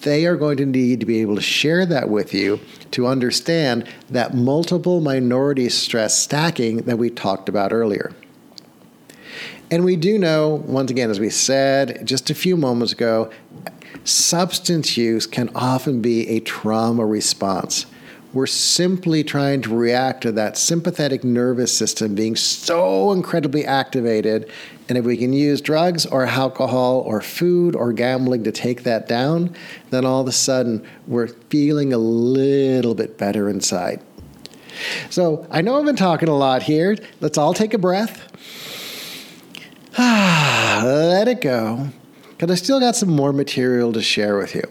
they 0.00 0.24
are 0.24 0.36
going 0.36 0.56
to 0.56 0.66
need 0.66 1.00
to 1.00 1.06
be 1.06 1.20
able 1.20 1.34
to 1.34 1.42
share 1.42 1.84
that 1.86 2.08
with 2.08 2.32
you 2.32 2.58
to 2.92 3.06
understand 3.06 3.86
that 4.08 4.34
multiple 4.34 5.00
minority 5.00 5.68
stress 5.68 6.18
stacking 6.18 6.78
that 6.78 6.96
we 6.96 7.10
talked 7.10 7.48
about 7.50 7.72
earlier. 7.72 8.12
And 9.70 9.84
we 9.84 9.96
do 9.96 10.18
know, 10.18 10.62
once 10.66 10.90
again, 10.90 11.10
as 11.10 11.20
we 11.20 11.30
said 11.30 12.06
just 12.06 12.30
a 12.30 12.34
few 12.34 12.56
moments 12.56 12.92
ago, 12.92 13.30
substance 14.04 14.96
use 14.96 15.26
can 15.26 15.50
often 15.54 16.00
be 16.00 16.28
a 16.28 16.40
trauma 16.40 17.04
response. 17.04 17.86
We're 18.34 18.46
simply 18.46 19.22
trying 19.22 19.62
to 19.62 19.74
react 19.74 20.22
to 20.22 20.32
that 20.32 20.58
sympathetic 20.58 21.22
nervous 21.22 21.74
system 21.76 22.16
being 22.16 22.34
so 22.34 23.12
incredibly 23.12 23.64
activated. 23.64 24.50
And 24.88 24.98
if 24.98 25.04
we 25.04 25.16
can 25.16 25.32
use 25.32 25.60
drugs 25.60 26.04
or 26.04 26.26
alcohol 26.26 26.98
or 27.06 27.20
food 27.20 27.76
or 27.76 27.92
gambling 27.92 28.42
to 28.42 28.50
take 28.50 28.82
that 28.82 29.06
down, 29.06 29.54
then 29.90 30.04
all 30.04 30.20
of 30.20 30.26
a 30.26 30.32
sudden 30.32 30.84
we're 31.06 31.28
feeling 31.28 31.92
a 31.92 31.98
little 31.98 32.96
bit 32.96 33.16
better 33.16 33.48
inside. 33.48 34.02
So 35.10 35.46
I 35.48 35.60
know 35.60 35.78
I've 35.78 35.84
been 35.84 35.94
talking 35.94 36.28
a 36.28 36.36
lot 36.36 36.64
here. 36.64 36.96
Let's 37.20 37.38
all 37.38 37.54
take 37.54 37.72
a 37.72 37.78
breath. 37.78 38.32
Let 39.98 41.28
it 41.28 41.40
go. 41.40 41.90
Because 42.36 42.50
I 42.50 42.56
still 42.56 42.80
got 42.80 42.96
some 42.96 43.10
more 43.10 43.32
material 43.32 43.92
to 43.92 44.02
share 44.02 44.36
with 44.36 44.56
you. 44.56 44.64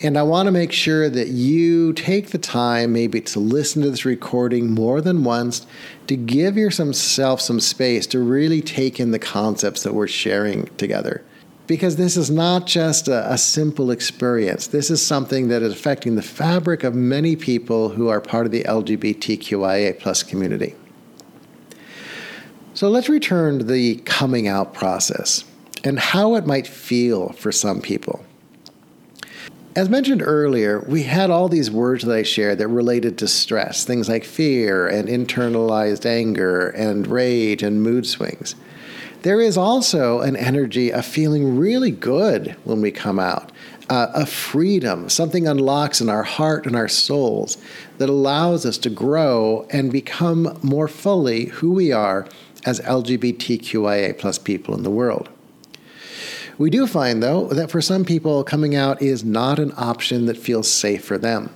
And 0.00 0.18
I 0.18 0.24
want 0.24 0.46
to 0.46 0.52
make 0.52 0.72
sure 0.72 1.08
that 1.08 1.28
you 1.28 1.92
take 1.92 2.30
the 2.30 2.38
time 2.38 2.92
maybe 2.92 3.20
to 3.20 3.38
listen 3.38 3.82
to 3.82 3.90
this 3.90 4.04
recording 4.04 4.72
more 4.72 5.00
than 5.00 5.22
once 5.22 5.66
to 6.08 6.16
give 6.16 6.56
yourself 6.56 7.40
some 7.40 7.60
space 7.60 8.06
to 8.08 8.18
really 8.18 8.60
take 8.60 8.98
in 8.98 9.12
the 9.12 9.20
concepts 9.20 9.84
that 9.84 9.94
we're 9.94 10.08
sharing 10.08 10.66
together. 10.76 11.24
Because 11.68 11.96
this 11.96 12.16
is 12.16 12.30
not 12.30 12.66
just 12.66 13.08
a, 13.08 13.32
a 13.32 13.38
simple 13.38 13.90
experience. 13.92 14.66
This 14.66 14.90
is 14.90 15.04
something 15.04 15.48
that 15.48 15.62
is 15.62 15.72
affecting 15.72 16.16
the 16.16 16.22
fabric 16.22 16.82
of 16.82 16.94
many 16.94 17.36
people 17.36 17.90
who 17.90 18.08
are 18.08 18.20
part 18.20 18.46
of 18.46 18.52
the 18.52 18.64
LGBTQIA 18.64 19.98
plus 19.98 20.22
community. 20.24 20.74
So 22.74 22.88
let's 22.88 23.08
return 23.08 23.58
to 23.58 23.64
the 23.64 23.96
coming 23.98 24.48
out 24.48 24.74
process 24.74 25.44
and 25.84 25.98
how 25.98 26.34
it 26.34 26.46
might 26.46 26.66
feel 26.66 27.30
for 27.30 27.52
some 27.52 27.80
people. 27.80 28.24
As 29.76 29.90
mentioned 29.90 30.22
earlier, 30.24 30.80
we 30.88 31.02
had 31.02 31.30
all 31.30 31.50
these 31.50 31.70
words 31.70 32.02
that 32.04 32.16
I 32.16 32.22
shared 32.22 32.56
that 32.58 32.68
related 32.68 33.18
to 33.18 33.28
stress, 33.28 33.84
things 33.84 34.08
like 34.08 34.24
fear 34.24 34.88
and 34.88 35.06
internalized 35.06 36.06
anger 36.06 36.70
and 36.70 37.06
rage 37.06 37.62
and 37.62 37.82
mood 37.82 38.06
swings. 38.06 38.54
There 39.20 39.38
is 39.38 39.58
also 39.58 40.20
an 40.20 40.34
energy 40.34 40.92
of 40.92 41.04
feeling 41.04 41.58
really 41.58 41.90
good 41.90 42.56
when 42.64 42.80
we 42.80 42.90
come 42.90 43.18
out, 43.18 43.52
uh, 43.90 44.06
a 44.14 44.24
freedom, 44.24 45.10
something 45.10 45.46
unlocks 45.46 46.00
in 46.00 46.08
our 46.08 46.22
heart 46.22 46.64
and 46.64 46.74
our 46.74 46.88
souls 46.88 47.58
that 47.98 48.08
allows 48.08 48.64
us 48.64 48.78
to 48.78 48.88
grow 48.88 49.66
and 49.70 49.92
become 49.92 50.58
more 50.62 50.88
fully 50.88 51.46
who 51.46 51.72
we 51.72 51.92
are 51.92 52.26
as 52.64 52.80
LGBTQIA 52.80 54.16
plus 54.16 54.38
people 54.38 54.74
in 54.74 54.84
the 54.84 54.90
world. 54.90 55.28
We 56.58 56.70
do 56.70 56.86
find, 56.86 57.22
though, 57.22 57.48
that 57.48 57.70
for 57.70 57.82
some 57.82 58.04
people, 58.04 58.42
coming 58.42 58.74
out 58.74 59.02
is 59.02 59.22
not 59.22 59.58
an 59.58 59.72
option 59.76 60.26
that 60.26 60.38
feels 60.38 60.70
safe 60.70 61.04
for 61.04 61.18
them. 61.18 61.50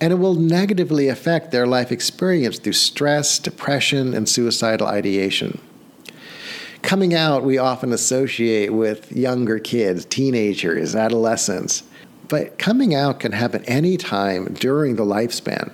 And 0.00 0.12
it 0.12 0.16
will 0.16 0.34
negatively 0.34 1.08
affect 1.08 1.50
their 1.50 1.66
life 1.66 1.92
experience 1.92 2.58
through 2.58 2.72
stress, 2.72 3.38
depression, 3.38 4.14
and 4.14 4.28
suicidal 4.28 4.86
ideation. 4.86 5.60
Coming 6.82 7.12
out, 7.12 7.44
we 7.44 7.58
often 7.58 7.92
associate 7.92 8.72
with 8.72 9.12
younger 9.12 9.58
kids, 9.58 10.04
teenagers, 10.04 10.94
adolescents. 10.94 11.82
But 12.28 12.58
coming 12.58 12.94
out 12.94 13.20
can 13.20 13.32
happen 13.32 13.64
any 13.64 13.96
time 13.96 14.54
during 14.54 14.96
the 14.96 15.04
lifespan. 15.04 15.72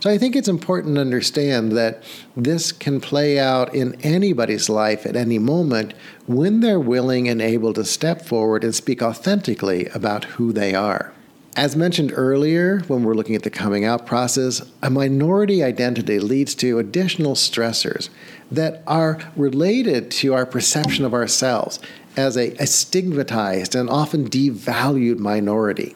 So 0.00 0.08
I 0.08 0.16
think 0.16 0.34
it's 0.34 0.48
important 0.48 0.94
to 0.94 1.02
understand 1.02 1.72
that 1.72 2.02
this 2.34 2.72
can 2.72 3.02
play 3.02 3.38
out 3.38 3.74
in 3.74 4.00
anybody's 4.00 4.70
life 4.70 5.04
at 5.04 5.14
any 5.14 5.38
moment 5.38 5.92
when 6.26 6.60
they're 6.60 6.80
willing 6.80 7.28
and 7.28 7.42
able 7.42 7.74
to 7.74 7.84
step 7.84 8.22
forward 8.22 8.64
and 8.64 8.74
speak 8.74 9.02
authentically 9.02 9.86
about 9.88 10.24
who 10.24 10.52
they 10.54 10.74
are. 10.74 11.12
As 11.54 11.76
mentioned 11.76 12.12
earlier, 12.14 12.80
when 12.86 13.02
we're 13.02 13.14
looking 13.14 13.34
at 13.34 13.42
the 13.42 13.50
coming 13.50 13.84
out 13.84 14.06
process, 14.06 14.62
a 14.82 14.88
minority 14.88 15.62
identity 15.62 16.18
leads 16.18 16.54
to 16.56 16.78
additional 16.78 17.34
stressors 17.34 18.08
that 18.50 18.82
are 18.86 19.18
related 19.36 20.10
to 20.12 20.32
our 20.32 20.46
perception 20.46 21.04
of 21.04 21.12
ourselves 21.12 21.78
as 22.16 22.38
a, 22.38 22.52
a 22.52 22.66
stigmatized 22.66 23.74
and 23.74 23.90
often 23.90 24.30
devalued 24.30 25.18
minority. 25.18 25.94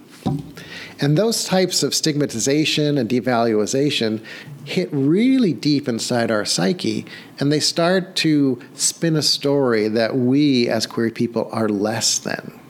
And 1.00 1.18
those 1.18 1.44
types 1.44 1.82
of 1.82 1.94
stigmatization 1.94 2.98
and 2.98 3.08
devaluation 3.08 4.24
hit 4.64 4.88
really 4.92 5.52
deep 5.52 5.88
inside 5.88 6.30
our 6.30 6.44
psyche, 6.44 7.04
and 7.38 7.50
they 7.50 7.60
start 7.60 8.16
to 8.16 8.60
spin 8.74 9.16
a 9.16 9.22
story 9.22 9.88
that 9.88 10.16
we 10.16 10.68
as 10.68 10.86
queer 10.86 11.10
people 11.10 11.48
are 11.52 11.68
less 11.68 12.18
than. 12.18 12.60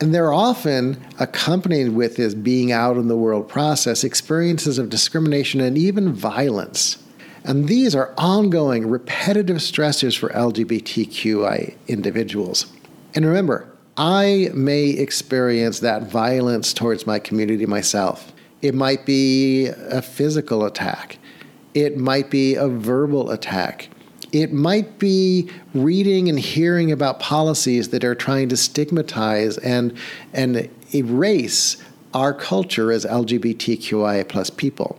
And 0.00 0.14
they're 0.14 0.32
often 0.32 1.00
accompanied 1.20 1.90
with 1.90 2.16
this 2.16 2.34
being 2.34 2.72
out 2.72 2.96
in 2.96 3.08
the 3.08 3.16
world 3.16 3.48
process, 3.48 4.02
experiences 4.02 4.78
of 4.78 4.88
discrimination 4.88 5.60
and 5.60 5.78
even 5.78 6.12
violence. 6.12 6.98
And 7.44 7.68
these 7.68 7.94
are 7.94 8.14
ongoing, 8.16 8.88
repetitive 8.88 9.58
stressors 9.58 10.16
for 10.16 10.28
LGBTQI 10.30 11.76
individuals. 11.88 12.66
And 13.14 13.26
remember, 13.26 13.71
I 13.96 14.50
may 14.54 14.90
experience 14.90 15.80
that 15.80 16.04
violence 16.04 16.72
towards 16.72 17.06
my 17.06 17.18
community 17.18 17.66
myself. 17.66 18.32
It 18.62 18.74
might 18.74 19.04
be 19.04 19.66
a 19.66 20.00
physical 20.00 20.64
attack. 20.64 21.18
It 21.74 21.96
might 21.98 22.30
be 22.30 22.54
a 22.54 22.68
verbal 22.68 23.30
attack. 23.30 23.88
It 24.32 24.52
might 24.52 24.98
be 24.98 25.50
reading 25.74 26.30
and 26.30 26.38
hearing 26.38 26.90
about 26.90 27.20
policies 27.20 27.90
that 27.90 28.02
are 28.02 28.14
trying 28.14 28.48
to 28.48 28.56
stigmatize 28.56 29.58
and, 29.58 29.94
and 30.32 30.70
erase 30.94 31.76
our 32.14 32.32
culture 32.32 32.92
as 32.92 33.04
LGBTQIA 33.04 34.26
plus 34.26 34.48
people. 34.48 34.98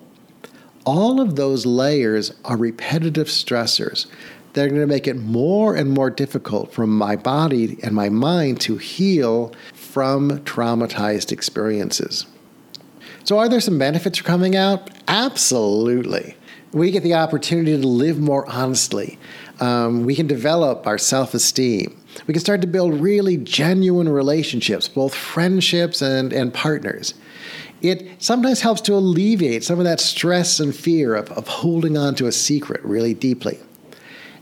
All 0.85 1.19
of 1.19 1.35
those 1.35 1.65
layers 1.65 2.33
are 2.45 2.57
repetitive 2.57 3.27
stressors 3.27 4.05
that 4.53 4.65
are 4.65 4.69
going 4.69 4.81
to 4.81 4.87
make 4.87 5.07
it 5.07 5.17
more 5.17 5.75
and 5.75 5.89
more 5.89 6.09
difficult 6.09 6.71
for 6.71 6.87
my 6.87 7.15
body 7.15 7.77
and 7.83 7.93
my 7.93 8.09
mind 8.09 8.61
to 8.61 8.77
heal 8.77 9.53
from 9.73 10.39
traumatized 10.39 11.31
experiences. 11.31 12.25
So, 13.23 13.39
are 13.39 13.49
there 13.49 13.61
some 13.61 13.79
benefits 13.79 14.21
coming 14.21 14.55
out? 14.55 14.89
Absolutely. 15.07 16.35
We 16.71 16.91
get 16.91 17.03
the 17.03 17.13
opportunity 17.13 17.79
to 17.79 17.87
live 17.87 18.19
more 18.19 18.49
honestly. 18.49 19.19
Um, 19.59 20.05
we 20.05 20.15
can 20.15 20.27
develop 20.27 20.87
our 20.87 20.97
self 20.97 21.33
esteem. 21.33 21.99
We 22.27 22.33
can 22.33 22.41
start 22.41 22.61
to 22.61 22.67
build 22.67 22.95
really 22.95 23.37
genuine 23.37 24.09
relationships, 24.09 24.87
both 24.87 25.15
friendships 25.15 26.01
and, 26.01 26.33
and 26.33 26.53
partners. 26.53 27.13
It 27.81 28.21
sometimes 28.21 28.61
helps 28.61 28.81
to 28.81 28.93
alleviate 28.93 29.63
some 29.63 29.79
of 29.79 29.85
that 29.85 29.99
stress 29.99 30.59
and 30.59 30.75
fear 30.75 31.15
of, 31.15 31.31
of 31.31 31.47
holding 31.47 31.97
on 31.97 32.15
to 32.15 32.27
a 32.27 32.31
secret 32.31 32.83
really 32.83 33.13
deeply. 33.13 33.59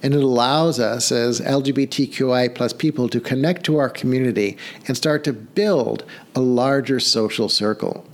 And 0.04 0.14
it 0.14 0.24
allows 0.24 0.80
us 0.80 1.12
as 1.12 1.42
LGBTQI 1.42 2.56
plus 2.56 2.74
people 2.74 3.08
to 3.10 3.20
connect 3.20 3.64
to 3.66 3.78
our 3.78 3.90
community 3.90 4.58
and 4.88 4.98
start 4.98 5.24
to 5.26 5.34
build 5.34 6.04
a 6.36 6.42
larger 6.42 7.00
social 7.00 7.50
circle. 7.50 8.06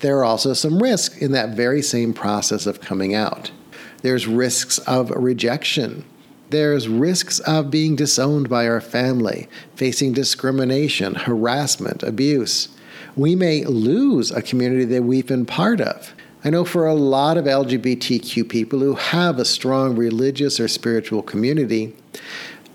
There 0.00 0.18
are 0.18 0.24
also 0.24 0.52
some 0.52 0.80
risks 0.80 1.16
in 1.18 1.32
that 1.32 1.56
very 1.56 1.82
same 1.82 2.14
process 2.14 2.66
of 2.66 2.80
coming 2.80 3.14
out. 3.14 3.50
There's 4.02 4.28
risks 4.28 4.78
of 4.78 5.10
rejection. 5.10 6.04
There's 6.50 6.88
risks 6.88 7.40
of 7.40 7.70
being 7.70 7.96
disowned 7.96 8.48
by 8.48 8.68
our 8.68 8.80
family, 8.80 9.48
facing 9.74 10.12
discrimination, 10.12 11.14
harassment, 11.14 12.02
abuse. 12.02 12.68
We 13.16 13.34
may 13.34 13.64
lose 13.64 14.30
a 14.30 14.40
community 14.40 14.84
that 14.84 15.02
we've 15.02 15.26
been 15.26 15.46
part 15.46 15.80
of. 15.80 16.14
I 16.44 16.50
know 16.50 16.64
for 16.64 16.86
a 16.86 16.94
lot 16.94 17.36
of 17.36 17.46
LGBTQ 17.46 18.48
people 18.48 18.78
who 18.78 18.94
have 18.94 19.40
a 19.40 19.44
strong 19.44 19.96
religious 19.96 20.60
or 20.60 20.68
spiritual 20.68 21.20
community, 21.20 21.96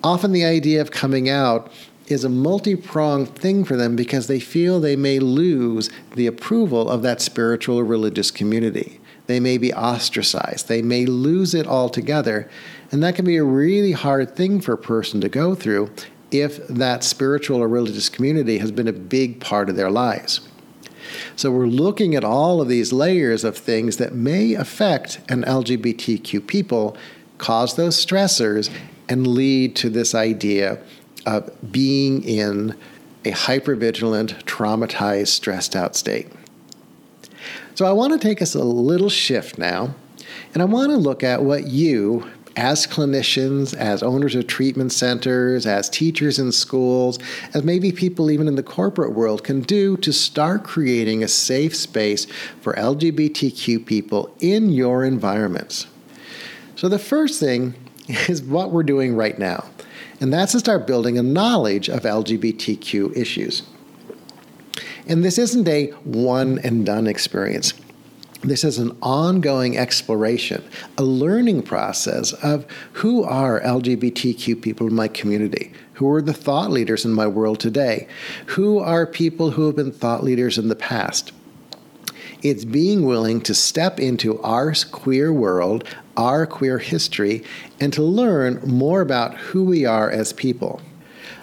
often 0.04 0.34
the 0.34 0.44
idea 0.44 0.82
of 0.82 0.92
coming 0.92 1.30
out 1.30 1.72
is 2.08 2.26
a 2.26 2.30
multi 2.30 2.76
pronged 2.76 3.34
thing 3.36 3.64
for 3.64 3.78
them 3.78 3.96
because 3.96 4.28
they 4.28 4.42
feel 4.42 4.82
they 4.82 4.98
may 4.98 5.18
lose 5.20 5.90
the 6.16 6.28
approval 6.28 6.90
of 6.90 7.04
that 7.04 7.22
spiritual 7.22 7.78
or 7.78 7.86
religious 7.86 8.32
community. 8.32 9.00
They 9.28 9.40
may 9.40 9.58
be 9.58 9.74
ostracized, 9.74 10.68
they 10.68 10.82
may 10.82 11.06
lose 11.06 11.54
it 11.54 11.66
altogether, 11.66 12.50
and 12.92 13.02
that 13.02 13.16
can 13.16 13.24
be 13.24 13.38
a 13.38 13.46
really 13.46 13.94
hard 13.94 14.36
thing 14.36 14.60
for 14.60 14.74
a 14.74 14.78
person 14.78 15.22
to 15.22 15.30
go 15.30 15.56
through 15.56 15.90
if 16.32 16.68
that 16.68 17.06
spiritual 17.06 17.62
or 17.62 17.70
religious 17.70 18.10
community 18.10 18.58
has 18.58 18.74
been 18.74 18.90
a 18.90 18.94
big 18.94 19.40
part 19.40 19.70
of 19.70 19.78
their 19.78 19.92
lives. 19.92 20.42
So 21.36 21.52
we're 21.52 21.68
looking 21.68 22.16
at 22.16 22.24
all 22.24 22.62
of 22.62 22.68
these 22.68 22.94
layers 22.94 23.44
of 23.44 23.58
things 23.58 23.98
that 23.98 24.14
may 24.14 24.54
affect 24.54 25.20
an 25.30 25.44
LGBTQ 25.44 26.46
people, 26.48 26.96
cause 27.38 27.76
those 27.76 28.04
stressors, 28.04 28.70
and 29.10 29.28
lead 29.28 29.76
to 29.78 29.90
this 29.90 30.16
idea 30.16 30.80
of 31.26 31.52
being 31.72 32.24
in 32.24 32.76
a 33.26 33.32
hypervigilant, 33.32 34.44
traumatized, 34.44 35.28
stressed 35.28 35.76
out 35.76 35.96
state. 35.96 36.28
So 37.76 37.86
I 37.86 37.92
want 37.92 38.14
to 38.14 38.20
take 38.20 38.42
us 38.42 38.56
a 38.56 38.64
little 38.64 39.10
shift 39.10 39.58
now, 39.58 39.96
and 40.54 40.62
I 40.62 40.66
want 40.66 40.92
to 40.92 40.98
look 40.98 41.24
at 41.24 41.44
what 41.44 41.68
you, 41.68 42.30
as 42.56 42.86
clinicians, 42.86 43.74
as 43.74 44.04
owners 44.04 44.36
of 44.36 44.48
treatment 44.48 44.92
centers, 44.92 45.66
as 45.66 45.90
teachers 45.90 46.40
in 46.40 46.52
schools, 46.52 47.20
as 47.54 47.64
maybe 47.64 47.92
people 47.92 48.30
even 48.30 48.48
in 48.48 48.56
the 48.56 48.64
corporate 48.64 49.14
world 49.14 49.44
can 49.44 49.62
do 49.62 49.98
to 49.98 50.12
start 50.12 50.64
creating 50.64 51.24
a 51.24 51.28
safe 51.28 51.76
space 51.76 52.26
for 52.62 52.74
LGBTQ 52.74 53.86
people 53.86 54.36
in 54.40 54.70
your 54.70 55.04
environments. 55.04 55.88
So, 56.76 56.90
the 56.90 57.00
first 57.00 57.40
thing 57.40 57.74
is 58.08 58.42
what 58.42 58.72
we're 58.72 58.84
doing 58.84 59.16
right 59.16 59.38
now, 59.38 59.66
and 60.20 60.34
that's 60.34 60.52
to 60.52 60.60
start 60.60 60.86
building 60.86 61.18
a 61.18 61.24
knowledge 61.24 61.90
of 61.90 62.04
LGBTQ 62.04 63.16
issues. 63.18 63.64
And 65.08 65.24
this 65.24 65.38
isn't 65.38 65.68
a 65.68 65.88
one 66.04 66.60
and 66.60 66.86
done 66.86 67.08
experience. 67.08 67.74
This 68.46 68.66
is 68.66 68.78
an 68.78 68.92
ongoing 69.02 69.78
exploration, 69.78 70.66
a 70.98 71.04
learning 71.04 71.64
process 71.64 72.34
of 72.34 72.66
who 72.92 73.24
are 73.24 73.62
LGBTQ 73.62 74.62
people 74.62 74.88
in 74.88 74.94
my 74.94 75.08
community, 75.08 75.72
who 75.94 76.10
are 76.12 76.22
the 76.22 76.34
thought 76.34 76.70
leaders 76.70 77.06
in 77.06 77.14
my 77.14 77.26
world 77.26 77.62
today, 77.62 78.06
who 78.48 78.80
are 78.80 79.06
people 79.06 79.52
who 79.52 79.68
have 79.68 79.78
been 79.78 79.94
thought 79.94 80.26
leaders 80.26 80.58
in 80.58 80.68
the 80.68 80.76
past. 80.76 81.32
It's 82.42 82.66
being 82.66 83.06
willing 83.06 83.40
to 83.42 83.54
step 83.54 83.98
into 83.98 84.42
our 84.42 84.74
queer 84.92 85.32
world, 85.32 85.88
our 86.18 86.46
queer 86.46 86.80
history, 86.80 87.46
and 87.80 87.94
to 87.94 88.04
learn 88.04 88.60
more 88.68 89.00
about 89.00 89.38
who 89.38 89.64
we 89.64 89.86
are 89.86 90.12
as 90.12 90.34
people. 90.34 90.82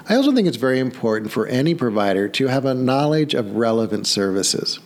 I 0.06 0.16
also 0.16 0.32
think 0.32 0.46
it's 0.46 0.58
very 0.58 0.78
important 0.78 1.32
for 1.32 1.46
any 1.46 1.74
provider 1.74 2.28
to 2.28 2.48
have 2.48 2.66
a 2.66 2.74
knowledge 2.74 3.32
of 3.32 3.56
relevant 3.56 4.06
services 4.06 4.80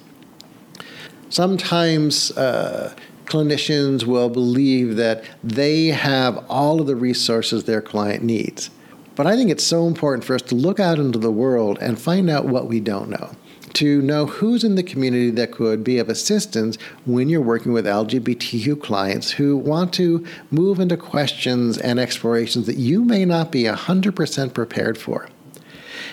sometimes 1.34 2.30
uh, 2.36 2.94
clinicians 3.24 4.04
will 4.04 4.28
believe 4.28 4.94
that 4.96 5.24
they 5.42 5.88
have 5.88 6.44
all 6.48 6.80
of 6.80 6.86
the 6.86 6.94
resources 6.94 7.64
their 7.64 7.82
client 7.82 8.22
needs. 8.22 8.70
But 9.16 9.26
I 9.26 9.36
think 9.36 9.50
it's 9.50 9.64
so 9.64 9.86
important 9.86 10.24
for 10.24 10.34
us 10.34 10.42
to 10.42 10.54
look 10.54 10.78
out 10.78 10.98
into 10.98 11.18
the 11.18 11.32
world 11.32 11.78
and 11.80 11.98
find 11.98 12.30
out 12.30 12.46
what 12.46 12.66
we 12.66 12.80
don't 12.80 13.10
know. 13.10 13.32
To 13.74 14.00
know 14.02 14.26
who's 14.26 14.62
in 14.62 14.76
the 14.76 14.84
community 14.84 15.30
that 15.30 15.50
could 15.50 15.82
be 15.82 15.98
of 15.98 16.08
assistance 16.08 16.78
when 17.04 17.28
you're 17.28 17.40
working 17.40 17.72
with 17.72 17.86
LGBTQ 17.86 18.80
clients 18.80 19.32
who 19.32 19.56
want 19.56 19.92
to 19.94 20.24
move 20.52 20.78
into 20.78 20.96
questions 20.96 21.78
and 21.78 21.98
explorations 21.98 22.66
that 22.66 22.76
you 22.76 23.04
may 23.04 23.24
not 23.24 23.50
be 23.50 23.64
100% 23.64 24.54
prepared 24.54 24.96
for. 24.96 25.28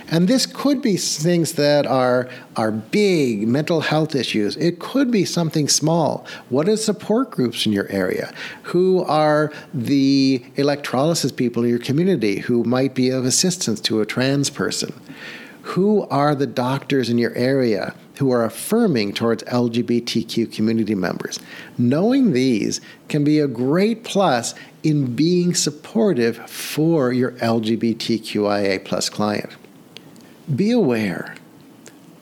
And 0.10 0.28
this 0.28 0.46
could 0.46 0.82
be 0.82 0.98
things 0.98 1.54
that 1.54 1.86
are, 1.86 2.30
are 2.56 2.72
big 2.72 3.48
mental 3.48 3.82
health 3.82 4.16
issues. 4.16 4.58
It 4.58 4.80
could 4.80 5.12
be 5.12 5.26
something 5.26 5.68
small. 5.68 6.26
What 6.50 6.68
are 6.68 6.78
support 6.78 7.32
groups 7.32 7.66
in 7.66 7.72
your 7.72 7.90
area? 7.90 8.34
Who 8.64 9.04
are 9.04 9.52
the 9.74 10.44
electrolysis 10.56 11.32
people 11.32 11.64
in 11.64 11.70
your 11.70 11.80
community 11.80 12.40
who 12.40 12.64
might 12.64 12.94
be 12.94 13.10
of 13.10 13.26
assistance 13.26 13.80
to 13.82 14.02
a 14.02 14.06
trans 14.06 14.50
person? 14.50 14.94
Who 15.64 16.08
are 16.10 16.36
the 16.36 16.48
doctors 16.48 17.10
in 17.10 17.18
your 17.18 17.34
area 17.36 17.96
who 18.18 18.32
are 18.32 18.44
affirming 18.44 19.14
towards 19.14 19.44
LGBTQ 19.44 20.54
community 20.54 20.96
members? 20.96 21.40
Knowing 21.78 22.34
these 22.34 22.82
can 23.08 23.24
be 23.24 23.40
a 23.40 23.48
great 23.48 24.04
plus 24.04 24.56
in 24.84 25.16
being 25.16 25.54
supportive 25.54 26.38
for 26.50 27.14
your 27.14 27.32
LGBTQIA 27.34 28.84
plus 28.84 29.10
client 29.10 29.52
be 30.56 30.72
aware 30.72 31.36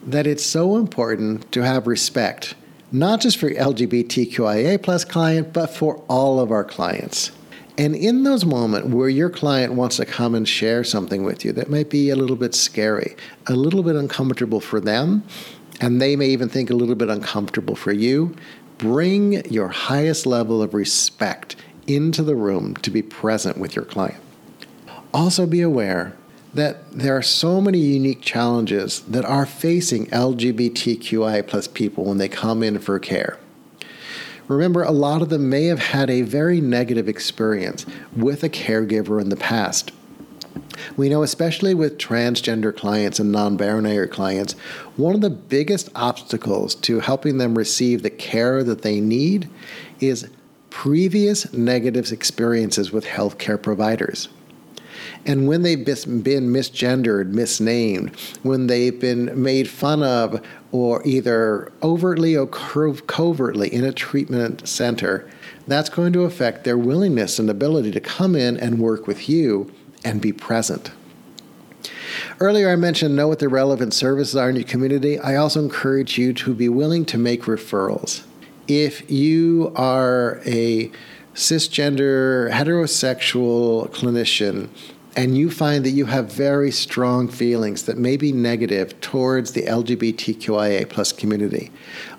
that 0.02 0.26
it's 0.26 0.44
so 0.44 0.76
important 0.76 1.50
to 1.52 1.62
have 1.62 1.86
respect, 1.86 2.54
not 2.90 3.20
just 3.20 3.38
for 3.38 3.50
LGBTQIA 3.50 4.82
plus 4.82 5.04
client, 5.04 5.52
but 5.52 5.68
for 5.68 5.96
all 6.08 6.40
of 6.40 6.50
our 6.50 6.64
clients. 6.64 7.32
And 7.78 7.94
in 7.94 8.24
those 8.24 8.44
moments 8.44 8.88
where 8.88 9.08
your 9.08 9.30
client 9.30 9.74
wants 9.74 9.96
to 9.96 10.04
come 10.04 10.34
and 10.34 10.46
share 10.46 10.84
something 10.84 11.24
with 11.24 11.44
you 11.44 11.52
that 11.52 11.70
might 11.70 11.88
be 11.88 12.10
a 12.10 12.16
little 12.16 12.36
bit 12.36 12.54
scary, 12.54 13.16
a 13.46 13.54
little 13.54 13.82
bit 13.82 13.96
uncomfortable 13.96 14.60
for 14.60 14.80
them, 14.80 15.22
and 15.80 16.00
they 16.00 16.14
may 16.14 16.28
even 16.28 16.48
think 16.48 16.68
a 16.70 16.74
little 16.74 16.94
bit 16.94 17.08
uncomfortable 17.08 17.74
for 17.74 17.92
you, 17.92 18.34
bring 18.76 19.44
your 19.50 19.68
highest 19.68 20.26
level 20.26 20.62
of 20.62 20.74
respect 20.74 21.56
into 21.86 22.22
the 22.22 22.34
room 22.34 22.74
to 22.76 22.90
be 22.90 23.02
present 23.02 23.56
with 23.58 23.74
your 23.74 23.84
client. 23.84 24.20
Also, 25.12 25.46
be 25.46 25.60
aware 25.60 26.16
that 26.54 26.90
there 26.90 27.16
are 27.16 27.22
so 27.22 27.60
many 27.60 27.78
unique 27.78 28.20
challenges 28.20 29.00
that 29.00 29.24
are 29.24 29.46
facing 29.46 30.06
LGBTQI 30.06 31.46
plus 31.46 31.68
people 31.68 32.04
when 32.04 32.18
they 32.18 32.28
come 32.28 32.62
in 32.62 32.78
for 32.78 32.98
care. 32.98 33.38
Remember, 34.48 34.82
a 34.82 34.90
lot 34.90 35.22
of 35.22 35.28
them 35.28 35.48
may 35.48 35.66
have 35.66 35.78
had 35.78 36.10
a 36.10 36.22
very 36.22 36.60
negative 36.60 37.08
experience 37.08 37.86
with 38.16 38.42
a 38.42 38.48
caregiver 38.48 39.20
in 39.20 39.28
the 39.28 39.36
past. 39.36 39.92
We 40.96 41.08
know, 41.08 41.22
especially 41.22 41.74
with 41.74 41.98
transgender 41.98 42.76
clients 42.76 43.20
and 43.20 43.30
non 43.30 43.56
binary 43.56 44.08
clients, 44.08 44.54
one 44.96 45.14
of 45.14 45.20
the 45.20 45.30
biggest 45.30 45.88
obstacles 45.94 46.74
to 46.76 46.98
helping 46.98 47.38
them 47.38 47.56
receive 47.56 48.02
the 48.02 48.10
care 48.10 48.64
that 48.64 48.82
they 48.82 49.00
need 49.00 49.48
is 50.00 50.28
previous 50.70 51.52
negative 51.52 52.10
experiences 52.10 52.90
with 52.90 53.04
healthcare 53.04 53.60
providers. 53.60 54.28
And 55.26 55.46
when 55.46 55.62
they've 55.62 55.84
been 55.84 56.50
misgendered, 56.50 57.28
misnamed, 57.28 58.16
when 58.42 58.68
they've 58.68 58.98
been 58.98 59.42
made 59.42 59.68
fun 59.68 60.02
of, 60.02 60.44
or 60.72 61.06
either 61.06 61.70
overtly 61.82 62.36
or 62.36 62.46
covertly 62.46 63.72
in 63.72 63.84
a 63.84 63.92
treatment 63.92 64.66
center, 64.66 65.28
that's 65.66 65.90
going 65.90 66.12
to 66.14 66.24
affect 66.24 66.64
their 66.64 66.78
willingness 66.78 67.38
and 67.38 67.50
ability 67.50 67.90
to 67.92 68.00
come 68.00 68.34
in 68.34 68.56
and 68.56 68.78
work 68.78 69.06
with 69.06 69.28
you 69.28 69.70
and 70.04 70.20
be 70.20 70.32
present. 70.32 70.90
Earlier, 72.40 72.70
I 72.70 72.76
mentioned 72.76 73.14
know 73.14 73.28
what 73.28 73.38
the 73.38 73.48
relevant 73.48 73.92
services 73.92 74.36
are 74.36 74.48
in 74.48 74.56
your 74.56 74.64
community. 74.64 75.18
I 75.18 75.36
also 75.36 75.62
encourage 75.62 76.18
you 76.18 76.32
to 76.34 76.54
be 76.54 76.68
willing 76.68 77.04
to 77.06 77.18
make 77.18 77.42
referrals. 77.42 78.22
If 78.66 79.10
you 79.10 79.72
are 79.76 80.40
a 80.46 80.90
cisgender, 81.34 82.50
heterosexual 82.50 83.90
clinician, 83.90 84.68
and 85.20 85.36
you 85.36 85.50
find 85.50 85.84
that 85.84 85.90
you 85.90 86.06
have 86.06 86.32
very 86.32 86.70
strong 86.70 87.28
feelings 87.28 87.82
that 87.82 87.98
may 87.98 88.16
be 88.16 88.32
negative 88.32 88.98
towards 89.02 89.52
the 89.52 89.60
LGBTQIA 89.64 90.88
plus 90.88 91.12
community, 91.12 91.70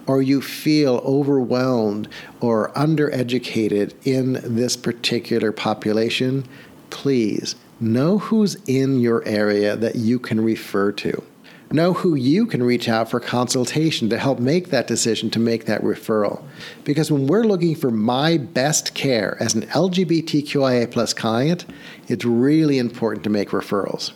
or 0.06 0.22
you 0.22 0.40
feel 0.40 1.02
overwhelmed 1.04 2.08
or 2.42 2.72
undereducated 2.74 3.96
in 4.06 4.34
this 4.44 4.78
particular 4.78 5.52
population, 5.52 6.46
please 6.92 7.56
know 7.80 8.20
who's 8.20 8.54
in 8.68 9.00
your 9.00 9.28
area 9.28 9.76
that 9.76 9.96
you 9.96 10.20
can 10.20 10.40
refer 10.40 10.92
to. 10.92 11.24
Know 11.72 11.94
who 11.94 12.16
you 12.16 12.48
can 12.48 12.62
reach 12.62 12.90
out 12.90 13.10
for 13.10 13.22
consultation 13.22 14.10
to 14.10 14.18
help 14.18 14.40
make 14.40 14.72
that 14.72 14.88
decision 14.88 15.30
to 15.32 15.40
make 15.40 15.66
that 15.66 15.82
referral. 15.84 16.44
Because 16.84 17.10
when 17.10 17.28
we're 17.28 17.46
looking 17.46 17.76
for 17.76 17.90
my 17.92 18.38
best 18.38 18.94
care 18.94 19.38
as 19.40 19.56
an 19.56 19.62
LGBTQIA 19.68 20.92
plus 20.92 21.14
client, 21.14 21.66
it's 22.10 22.26
really 22.26 22.78
important 22.78 23.24
to 23.24 23.30
make 23.30 23.52
referrals. 23.52 24.12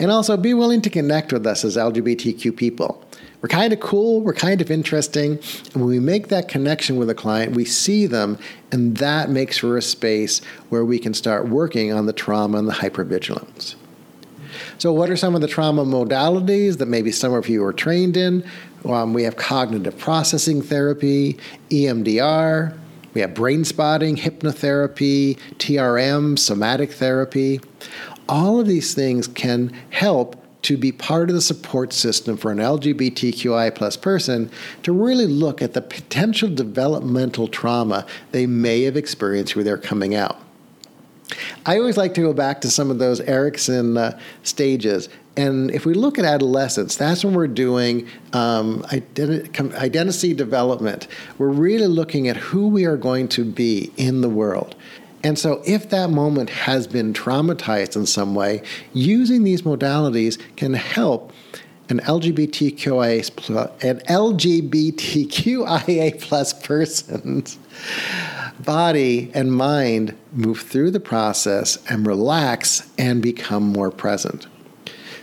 And 0.00 0.10
also 0.10 0.36
be 0.36 0.54
willing 0.54 0.82
to 0.82 0.90
connect 0.90 1.32
with 1.32 1.46
us 1.46 1.64
as 1.64 1.76
LGBTQ 1.76 2.56
people. 2.56 3.00
We're 3.40 3.48
kind 3.48 3.72
of 3.72 3.78
cool, 3.78 4.20
we're 4.20 4.32
kind 4.32 4.60
of 4.60 4.70
interesting, 4.70 5.32
and 5.32 5.74
when 5.74 5.86
we 5.86 6.00
make 6.00 6.28
that 6.28 6.48
connection 6.48 6.96
with 6.96 7.10
a 7.10 7.14
client, 7.14 7.54
we 7.54 7.66
see 7.66 8.06
them, 8.06 8.38
and 8.72 8.96
that 8.96 9.28
makes 9.28 9.58
for 9.58 9.76
a 9.76 9.82
space 9.82 10.40
where 10.70 10.84
we 10.84 10.98
can 10.98 11.12
start 11.12 11.48
working 11.48 11.92
on 11.92 12.06
the 12.06 12.14
trauma 12.14 12.58
and 12.58 12.66
the 12.66 12.72
hypervigilance. 12.72 13.76
So, 14.78 14.92
what 14.92 15.10
are 15.10 15.16
some 15.16 15.34
of 15.34 15.40
the 15.40 15.48
trauma 15.48 15.84
modalities 15.84 16.78
that 16.78 16.86
maybe 16.86 17.12
some 17.12 17.32
of 17.32 17.48
you 17.48 17.64
are 17.64 17.72
trained 17.72 18.16
in? 18.16 18.44
Um, 18.84 19.14
we 19.14 19.22
have 19.22 19.36
cognitive 19.36 19.96
processing 19.98 20.60
therapy, 20.60 21.38
EMDR, 21.70 22.76
we 23.14 23.20
have 23.20 23.32
brain 23.32 23.64
spotting, 23.64 24.16
hypnotherapy, 24.16 25.38
TRM, 25.58 26.38
somatic 26.38 26.92
therapy. 26.92 27.60
All 28.28 28.58
of 28.58 28.66
these 28.66 28.92
things 28.92 29.28
can 29.28 29.72
help 29.90 30.36
to 30.62 30.76
be 30.76 30.90
part 30.90 31.28
of 31.28 31.36
the 31.36 31.42
support 31.42 31.92
system 31.92 32.36
for 32.36 32.50
an 32.50 32.58
LGBTQI 32.58 33.74
plus 33.74 33.96
person 33.96 34.50
to 34.82 34.92
really 34.92 35.26
look 35.26 35.62
at 35.62 35.74
the 35.74 35.82
potential 35.82 36.48
developmental 36.48 37.48
trauma 37.48 38.06
they 38.32 38.46
may 38.46 38.82
have 38.82 38.96
experienced 38.96 39.54
where 39.54 39.64
they're 39.64 39.78
coming 39.78 40.14
out. 40.14 40.38
I 41.66 41.78
always 41.78 41.96
like 41.96 42.14
to 42.14 42.20
go 42.20 42.32
back 42.32 42.60
to 42.62 42.70
some 42.70 42.90
of 42.90 42.98
those 42.98 43.20
Erikson 43.20 43.96
uh, 43.96 44.18
stages. 44.42 45.08
And 45.36 45.70
if 45.72 45.84
we 45.84 45.94
look 45.94 46.18
at 46.18 46.24
adolescence, 46.24 46.96
that's 46.96 47.24
when 47.24 47.34
we're 47.34 47.48
doing 47.48 48.06
um, 48.32 48.82
identi- 48.84 49.74
identity 49.74 50.34
development. 50.34 51.08
We're 51.38 51.48
really 51.48 51.88
looking 51.88 52.28
at 52.28 52.36
who 52.36 52.68
we 52.68 52.84
are 52.84 52.96
going 52.96 53.28
to 53.28 53.44
be 53.44 53.92
in 53.96 54.20
the 54.20 54.28
world. 54.28 54.76
And 55.24 55.36
so, 55.38 55.62
if 55.66 55.88
that 55.88 56.10
moment 56.10 56.50
has 56.50 56.86
been 56.86 57.14
traumatized 57.14 57.96
in 57.96 58.04
some 58.04 58.34
way, 58.34 58.62
using 58.92 59.42
these 59.42 59.62
modalities 59.62 60.38
can 60.56 60.74
help 60.74 61.32
an 61.88 62.00
LGBTQIA 62.00 63.82
an 63.82 64.00
LGBTQIA 64.00 66.20
plus 66.20 66.52
person's 66.66 67.58
body 68.60 69.30
and 69.34 69.52
mind 69.52 70.16
move 70.32 70.60
through 70.60 70.90
the 70.90 71.00
process 71.00 71.78
and 71.88 72.06
relax 72.06 72.90
and 72.98 73.22
become 73.22 73.64
more 73.64 73.90
present. 73.90 74.46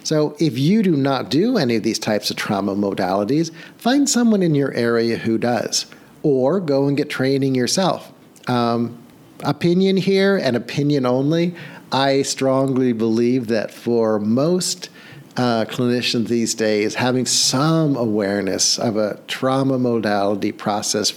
So, 0.03 0.35
if 0.39 0.57
you 0.57 0.81
do 0.81 0.95
not 0.95 1.29
do 1.29 1.57
any 1.57 1.75
of 1.75 1.83
these 1.83 1.99
types 1.99 2.31
of 2.31 2.35
trauma 2.35 2.75
modalities, 2.75 3.51
find 3.77 4.09
someone 4.09 4.41
in 4.41 4.55
your 4.55 4.73
area 4.73 5.17
who 5.17 5.37
does, 5.37 5.85
or 6.23 6.59
go 6.59 6.87
and 6.87 6.97
get 6.97 7.09
training 7.09 7.53
yourself. 7.53 8.11
Um, 8.47 8.97
opinion 9.43 9.97
here 9.97 10.37
and 10.37 10.55
opinion 10.55 11.05
only. 11.05 11.55
I 11.91 12.23
strongly 12.23 12.93
believe 12.93 13.47
that 13.47 13.71
for 13.71 14.19
most 14.19 14.89
uh, 15.37 15.65
clinicians 15.65 16.27
these 16.27 16.55
days, 16.55 16.95
having 16.95 17.25
some 17.25 17.95
awareness 17.95 18.77
of 18.79 18.97
a 18.97 19.19
trauma 19.27 19.77
modality 19.77 20.51
process 20.51 21.11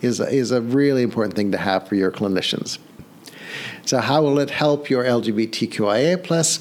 is 0.00 0.20
a, 0.20 0.28
is 0.28 0.50
a 0.50 0.60
really 0.60 1.02
important 1.02 1.34
thing 1.34 1.52
to 1.52 1.58
have 1.58 1.88
for 1.88 1.94
your 1.94 2.10
clinicians. 2.10 2.78
So, 3.86 3.98
how 3.98 4.22
will 4.22 4.38
it 4.38 4.50
help 4.50 4.88
your 4.90 5.04
LGBTQIA 5.04 6.22
plus 6.22 6.60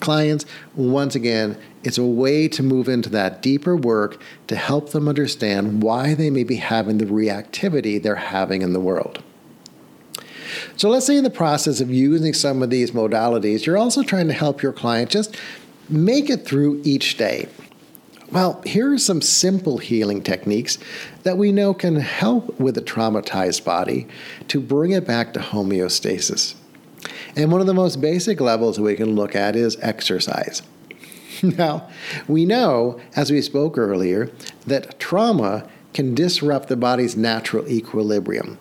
clients? 0.00 0.46
Once 0.74 1.14
again, 1.14 1.56
it's 1.84 1.98
a 1.98 2.04
way 2.04 2.48
to 2.48 2.62
move 2.62 2.88
into 2.88 3.08
that 3.10 3.42
deeper 3.42 3.76
work 3.76 4.20
to 4.48 4.56
help 4.56 4.90
them 4.90 5.08
understand 5.08 5.82
why 5.82 6.14
they 6.14 6.30
may 6.30 6.44
be 6.44 6.56
having 6.56 6.98
the 6.98 7.04
reactivity 7.04 8.02
they're 8.02 8.16
having 8.16 8.62
in 8.62 8.72
the 8.72 8.80
world. 8.80 9.22
So, 10.76 10.88
let's 10.88 11.06
say 11.06 11.16
in 11.16 11.24
the 11.24 11.30
process 11.30 11.80
of 11.80 11.90
using 11.90 12.32
some 12.32 12.62
of 12.62 12.70
these 12.70 12.90
modalities, 12.90 13.66
you're 13.66 13.78
also 13.78 14.02
trying 14.02 14.26
to 14.28 14.34
help 14.34 14.62
your 14.62 14.72
client 14.72 15.10
just 15.10 15.36
make 15.88 16.30
it 16.30 16.44
through 16.46 16.80
each 16.84 17.16
day. 17.16 17.48
Well, 18.34 18.60
here 18.66 18.92
are 18.92 18.98
some 18.98 19.22
simple 19.22 19.78
healing 19.78 20.20
techniques 20.20 20.76
that 21.22 21.38
we 21.38 21.52
know 21.52 21.72
can 21.72 21.94
help 21.94 22.58
with 22.58 22.76
a 22.76 22.82
traumatized 22.82 23.64
body 23.64 24.08
to 24.48 24.58
bring 24.58 24.90
it 24.90 25.06
back 25.06 25.32
to 25.34 25.38
homeostasis. 25.38 26.56
And 27.36 27.52
one 27.52 27.60
of 27.60 27.68
the 27.68 27.74
most 27.74 28.00
basic 28.00 28.40
levels 28.40 28.80
we 28.80 28.96
can 28.96 29.14
look 29.14 29.36
at 29.36 29.54
is 29.54 29.78
exercise. 29.80 30.62
Now, 31.42 31.88
we 32.26 32.44
know, 32.44 33.00
as 33.14 33.30
we 33.30 33.42
spoke 33.42 33.76
earlier, 33.76 34.30
that 34.66 34.98
trauma 34.98 35.68
can 35.92 36.14
disrupt 36.14 36.68
the 36.68 36.76
body's 36.76 37.16
natural 37.16 37.68
equilibrium 37.68 38.58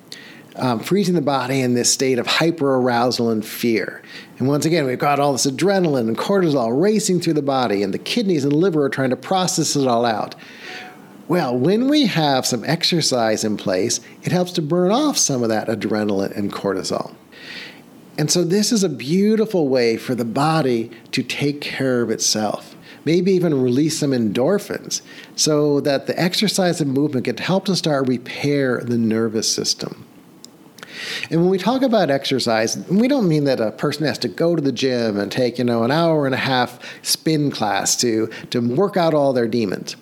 um, 0.55 0.79
freezing 0.79 1.15
the 1.15 1.21
body 1.21 1.61
in 1.61 1.73
this 1.73 1.91
state 1.91 2.19
of 2.19 2.27
hyperarousal 2.27 3.31
and 3.31 3.45
fear. 3.45 4.01
And 4.37 4.47
once 4.47 4.65
again, 4.65 4.85
we've 4.85 4.99
got 4.99 5.19
all 5.19 5.31
this 5.31 5.47
adrenaline 5.47 6.07
and 6.07 6.17
cortisol 6.17 6.79
racing 6.79 7.21
through 7.21 7.33
the 7.33 7.41
body, 7.41 7.83
and 7.83 7.93
the 7.93 7.99
kidneys 7.99 8.43
and 8.43 8.53
liver 8.53 8.83
are 8.83 8.89
trying 8.89 9.09
to 9.09 9.15
process 9.15 9.75
it 9.75 9.87
all 9.87 10.05
out. 10.05 10.35
Well, 11.27 11.57
when 11.57 11.87
we 11.87 12.05
have 12.07 12.45
some 12.45 12.65
exercise 12.65 13.43
in 13.43 13.57
place, 13.57 14.01
it 14.23 14.31
helps 14.31 14.51
to 14.53 14.61
burn 14.61 14.91
off 14.91 15.17
some 15.17 15.41
of 15.41 15.49
that 15.49 15.67
adrenaline 15.67 16.35
and 16.37 16.51
cortisol. 16.51 17.15
And 18.17 18.29
so, 18.29 18.43
this 18.43 18.71
is 18.71 18.83
a 18.83 18.89
beautiful 18.89 19.69
way 19.69 19.97
for 19.97 20.13
the 20.13 20.25
body 20.25 20.91
to 21.11 21.23
take 21.23 21.61
care 21.61 22.01
of 22.01 22.11
itself. 22.11 22.75
Maybe 23.05 23.31
even 23.31 23.59
release 23.59 23.97
some 23.97 24.11
endorphins 24.11 25.01
so 25.35 25.79
that 25.81 26.05
the 26.07 26.19
exercise 26.19 26.79
and 26.79 26.93
movement 26.93 27.25
can 27.25 27.37
help 27.37 27.65
to 27.65 27.75
start 27.75 28.07
repair 28.07 28.81
the 28.81 28.97
nervous 28.97 29.51
system. 29.51 30.05
And 31.29 31.41
when 31.41 31.49
we 31.49 31.57
talk 31.57 31.81
about 31.81 32.09
exercise, 32.09 32.77
we 32.89 33.07
don't 33.07 33.27
mean 33.27 33.43
that 33.45 33.59
a 33.59 33.71
person 33.71 34.05
has 34.05 34.17
to 34.19 34.27
go 34.27 34.55
to 34.55 34.61
the 34.61 34.71
gym 34.71 35.19
and 35.19 35.31
take, 35.31 35.57
you 35.57 35.63
know, 35.63 35.83
an 35.83 35.91
hour 35.91 36.25
and 36.25 36.35
a 36.35 36.39
half 36.39 36.79
spin 37.01 37.51
class 37.51 37.95
to, 37.97 38.27
to 38.51 38.59
work 38.59 38.97
out 38.97 39.13
all 39.13 39.33
their 39.33 39.47
demons. 39.47 39.95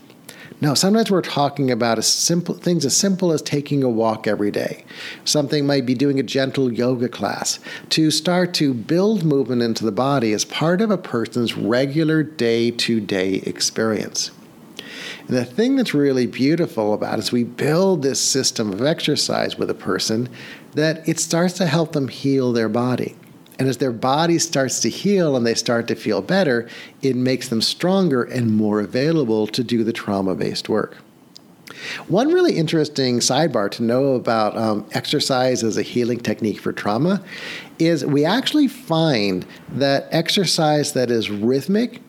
No, 0.63 0.75
sometimes 0.75 1.09
we're 1.09 1.23
talking 1.23 1.71
about 1.71 2.03
simple 2.03 2.53
things 2.53 2.85
as 2.85 2.95
simple 2.95 3.31
as 3.31 3.41
taking 3.41 3.81
a 3.81 3.89
walk 3.89 4.27
every 4.27 4.51
day. 4.51 4.85
Something 5.25 5.65
might 5.65 5.87
be 5.87 5.95
doing 5.95 6.19
a 6.19 6.23
gentle 6.23 6.71
yoga 6.71 7.09
class 7.09 7.59
to 7.89 8.11
start 8.11 8.53
to 8.55 8.71
build 8.71 9.23
movement 9.23 9.63
into 9.63 9.83
the 9.83 9.91
body 9.91 10.33
as 10.33 10.45
part 10.45 10.81
of 10.81 10.91
a 10.91 10.99
person's 10.99 11.57
regular 11.57 12.21
day-to-day 12.21 13.41
experience. 13.43 14.29
And 15.27 15.35
the 15.35 15.45
thing 15.45 15.77
that's 15.77 15.95
really 15.95 16.27
beautiful 16.27 16.93
about 16.93 17.17
is 17.17 17.31
we 17.31 17.43
build 17.43 18.03
this 18.03 18.21
system 18.21 18.71
of 18.71 18.83
exercise 18.83 19.57
with 19.57 19.71
a 19.71 19.75
person 19.75 20.29
that 20.73 21.07
it 21.07 21.19
starts 21.19 21.53
to 21.55 21.65
help 21.65 21.93
them 21.93 22.07
heal 22.07 22.53
their 22.53 22.69
body. 22.69 23.15
And 23.59 23.69
as 23.69 23.77
their 23.77 23.91
body 23.91 24.39
starts 24.39 24.79
to 24.79 24.89
heal 24.89 25.35
and 25.35 25.45
they 25.45 25.53
start 25.53 25.87
to 25.89 25.95
feel 25.95 26.21
better, 26.21 26.67
it 27.01 27.15
makes 27.15 27.49
them 27.49 27.61
stronger 27.61 28.23
and 28.23 28.55
more 28.55 28.79
available 28.79 29.45
to 29.47 29.63
do 29.63 29.83
the 29.83 29.93
trauma 29.93 30.33
based 30.33 30.67
work. 30.67 30.97
One 32.07 32.31
really 32.31 32.57
interesting 32.57 33.19
sidebar 33.19 33.69
to 33.71 33.83
know 33.83 34.13
about 34.13 34.57
um, 34.57 34.85
exercise 34.93 35.63
as 35.63 35.77
a 35.77 35.81
healing 35.81 36.19
technique 36.19 36.59
for 36.59 36.73
trauma 36.73 37.23
is 37.79 38.05
we 38.05 38.25
actually 38.25 38.67
find 38.67 39.45
that 39.69 40.07
exercise 40.11 40.93
that 40.93 41.09
is 41.09 41.29
rhythmic 41.29 42.01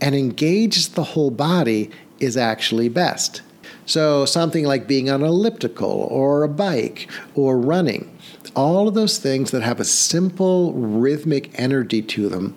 and 0.00 0.14
engages 0.14 0.88
the 0.88 1.04
whole 1.04 1.30
body 1.30 1.90
is 2.20 2.36
actually 2.36 2.88
best. 2.88 3.42
So, 3.88 4.26
something 4.26 4.66
like 4.66 4.86
being 4.86 5.08
on 5.08 5.22
an 5.22 5.28
elliptical 5.28 5.88
or 6.10 6.42
a 6.42 6.48
bike 6.48 7.10
or 7.34 7.58
running, 7.58 8.14
all 8.54 8.86
of 8.86 8.92
those 8.92 9.16
things 9.16 9.50
that 9.50 9.62
have 9.62 9.80
a 9.80 9.84
simple 9.84 10.74
rhythmic 10.74 11.58
energy 11.58 12.02
to 12.02 12.28
them 12.28 12.54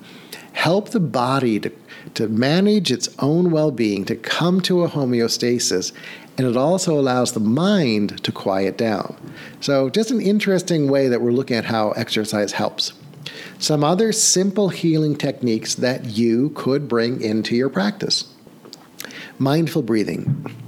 help 0.52 0.90
the 0.90 1.00
body 1.00 1.58
to, 1.58 1.72
to 2.16 2.28
manage 2.28 2.92
its 2.92 3.08
own 3.20 3.50
well 3.50 3.72
being, 3.72 4.04
to 4.04 4.16
come 4.18 4.60
to 4.60 4.84
a 4.84 4.90
homeostasis, 4.90 5.94
and 6.38 6.46
it 6.46 6.58
also 6.58 7.00
allows 7.00 7.32
the 7.32 7.40
mind 7.40 8.22
to 8.26 8.32
quiet 8.34 8.78
down. 8.78 9.16
So, 9.62 9.90
just 9.90 10.12
an 10.12 10.20
interesting 10.20 10.92
way 10.92 11.08
that 11.08 11.22
we're 11.22 11.32
looking 11.32 11.56
at 11.56 11.64
how 11.64 11.92
exercise 11.92 12.52
helps. 12.52 12.92
Some 13.58 13.86
other 13.86 14.12
simple 14.12 14.68
healing 14.68 15.16
techniques 15.16 15.76
that 15.76 16.08
you 16.08 16.50
could 16.50 16.90
bring 16.90 17.22
into 17.22 17.56
your 17.56 17.70
practice 17.70 18.26
mindful 19.40 19.82
breathing. 19.82 20.61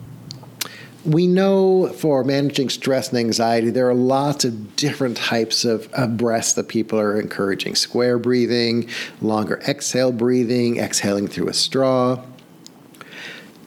We 1.05 1.27
know 1.27 1.89
for 1.89 2.23
managing 2.23 2.69
stress 2.69 3.09
and 3.09 3.17
anxiety, 3.17 3.69
there 3.69 3.89
are 3.89 3.93
lots 3.93 4.45
of 4.45 4.75
different 4.77 5.17
types 5.17 5.65
of, 5.65 5.91
of 5.93 6.15
breaths 6.15 6.53
that 6.53 6.69
people 6.69 6.99
are 6.99 7.19
encouraging 7.19 7.75
square 7.75 8.17
breathing, 8.17 8.89
longer 9.21 9.59
exhale 9.67 10.13
breathing, 10.13 10.77
exhaling 10.79 11.27
through 11.27 11.49
a 11.49 11.53
straw. 11.53 12.23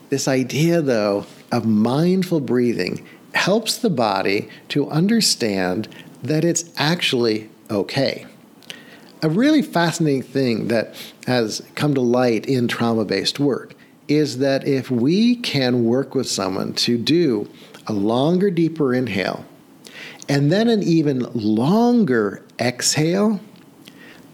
This 0.09 0.27
idea, 0.27 0.81
though, 0.81 1.27
of 1.51 1.65
mindful 1.65 2.39
breathing 2.39 3.05
helps 3.35 3.77
the 3.77 3.89
body 3.89 4.49
to 4.69 4.89
understand 4.89 5.87
that 6.23 6.43
it's 6.43 6.71
actually 6.77 7.49
okay 7.69 8.25
a 9.21 9.29
really 9.29 9.61
fascinating 9.61 10.21
thing 10.21 10.67
that 10.67 10.95
has 11.25 11.61
come 11.75 11.93
to 11.93 12.01
light 12.01 12.45
in 12.45 12.67
trauma 12.67 13.05
based 13.05 13.39
work 13.39 13.73
is 14.07 14.37
that 14.39 14.67
if 14.67 14.89
we 14.89 15.35
can 15.35 15.83
work 15.83 16.15
with 16.15 16.29
someone 16.29 16.73
to 16.73 16.97
do 16.97 17.49
a 17.87 17.93
longer, 17.93 18.49
deeper 18.49 18.93
inhale 18.93 19.45
and 20.29 20.51
then 20.51 20.67
an 20.67 20.83
even 20.83 21.19
longer 21.33 22.43
exhale, 22.59 23.39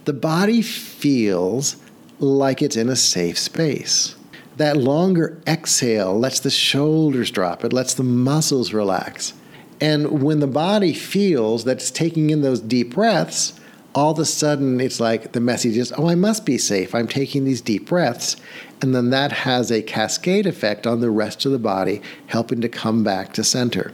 the 0.06 0.14
body 0.14 0.62
feels 0.62 1.78
like 2.20 2.62
it's 2.62 2.76
in 2.76 2.90
a 2.90 2.96
safe 2.96 3.38
space. 3.38 4.16
That 4.58 4.78
longer 4.78 5.42
exhale 5.48 6.18
lets 6.18 6.40
the 6.40 6.50
shoulders 6.50 7.32
drop, 7.32 7.64
it 7.64 7.74
lets 7.74 7.94
the 7.94 8.04
muscles 8.04 8.74
relax. 8.74 9.34
And 9.82 10.22
when 10.24 10.40
the 10.40 10.48
body 10.48 10.94
feels 10.94 11.64
that 11.66 11.78
it's 11.78 11.92
taking 11.92 12.30
in 12.30 12.42
those 12.42 12.62
deep 12.62 12.94
breaths, 12.94 13.60
all 13.96 14.12
of 14.12 14.20
a 14.20 14.26
sudden 14.26 14.80
it's 14.80 15.00
like 15.00 15.34
the 15.34 15.40
message 15.40 15.78
is, 15.78 15.94
oh, 15.98 16.10
I 16.10 16.16
must 16.16 16.46
be 16.46 16.58
safe. 16.58 16.96
I'm 16.96 17.08
taking 17.08 17.46
these 17.46 17.62
deep 17.62 17.88
breaths. 17.88 18.36
And 18.82 18.94
then 18.94 19.12
that 19.12 19.32
has 19.32 19.72
a 19.72 19.82
cascade 19.82 20.46
effect 20.46 20.88
on 20.88 21.00
the 21.00 21.12
rest 21.12 21.46
of 21.46 21.52
the 21.52 21.60
body, 21.60 22.02
helping 22.28 22.62
to 22.62 22.70
come 22.70 23.04
back 23.04 23.34
to 23.34 23.44
center. 23.44 23.94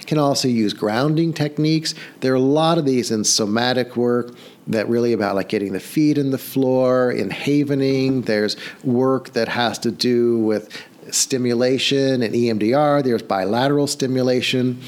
You 0.00 0.06
can 0.06 0.18
also 0.18 0.48
use 0.48 0.74
grounding 0.74 1.32
techniques. 1.32 1.94
There 2.20 2.32
are 2.32 2.36
a 2.36 2.40
lot 2.40 2.78
of 2.78 2.84
these 2.84 3.10
in 3.10 3.24
somatic 3.24 3.96
work 3.96 4.34
that 4.66 4.88
really 4.88 5.12
about 5.12 5.34
like 5.34 5.48
getting 5.48 5.72
the 5.72 5.80
feet 5.80 6.18
in 6.18 6.30
the 6.30 6.38
floor, 6.38 7.10
in 7.10 7.30
havening. 7.30 8.22
There's 8.22 8.56
work 8.84 9.30
that 9.30 9.48
has 9.48 9.78
to 9.80 9.90
do 9.90 10.38
with 10.38 10.68
stimulation 11.10 12.22
and 12.22 12.34
EMDR. 12.34 13.02
There's 13.02 13.22
bilateral 13.22 13.86
stimulation 13.86 14.80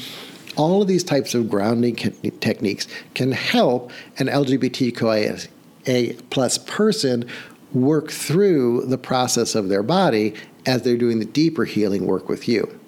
all 0.55 0.81
of 0.81 0.87
these 0.87 1.03
types 1.03 1.33
of 1.33 1.49
grounding 1.49 1.95
techniques 1.95 2.87
can 3.13 3.31
help 3.31 3.91
an 4.17 4.27
LGBTQIA 4.27 5.49
plus 6.29 6.57
person 6.57 7.27
work 7.73 8.11
through 8.11 8.85
the 8.85 8.97
process 8.97 9.55
of 9.55 9.69
their 9.69 9.83
body 9.83 10.33
as 10.65 10.81
they're 10.81 10.97
doing 10.97 11.19
the 11.19 11.25
deeper 11.25 11.65
healing 11.65 12.05
work 12.05 12.29
with 12.29 12.47
you. 12.47 12.79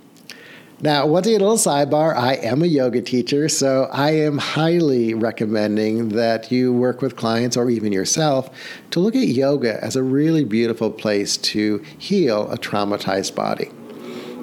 Now, 0.80 1.07
one 1.07 1.24
thing, 1.24 1.36
a 1.36 1.39
little 1.39 1.57
sidebar 1.57 2.15
I 2.15 2.36
am 2.36 2.61
a 2.61 2.68
yoga 2.68 3.01
teacher, 3.01 3.49
so 3.49 3.89
I 3.91 4.11
am 4.11 4.38
highly 4.38 5.15
recommending 5.15 6.09
that 6.09 6.51
you 6.51 6.72
work 6.72 7.01
with 7.01 7.15
clients 7.15 7.57
or 7.57 7.72
even 7.72 7.91
yourself 7.91 8.55
to 8.91 8.99
look 8.99 9.15
at 9.15 9.26
yoga 9.28 9.84
as 9.84 9.95
a 9.95 10.03
really 10.03 10.43
beautiful 10.43 10.91
place 10.91 11.36
to 11.38 11.84
heal 11.97 12.51
a 12.51 12.57
traumatized 12.59 13.34
body. 13.34 13.70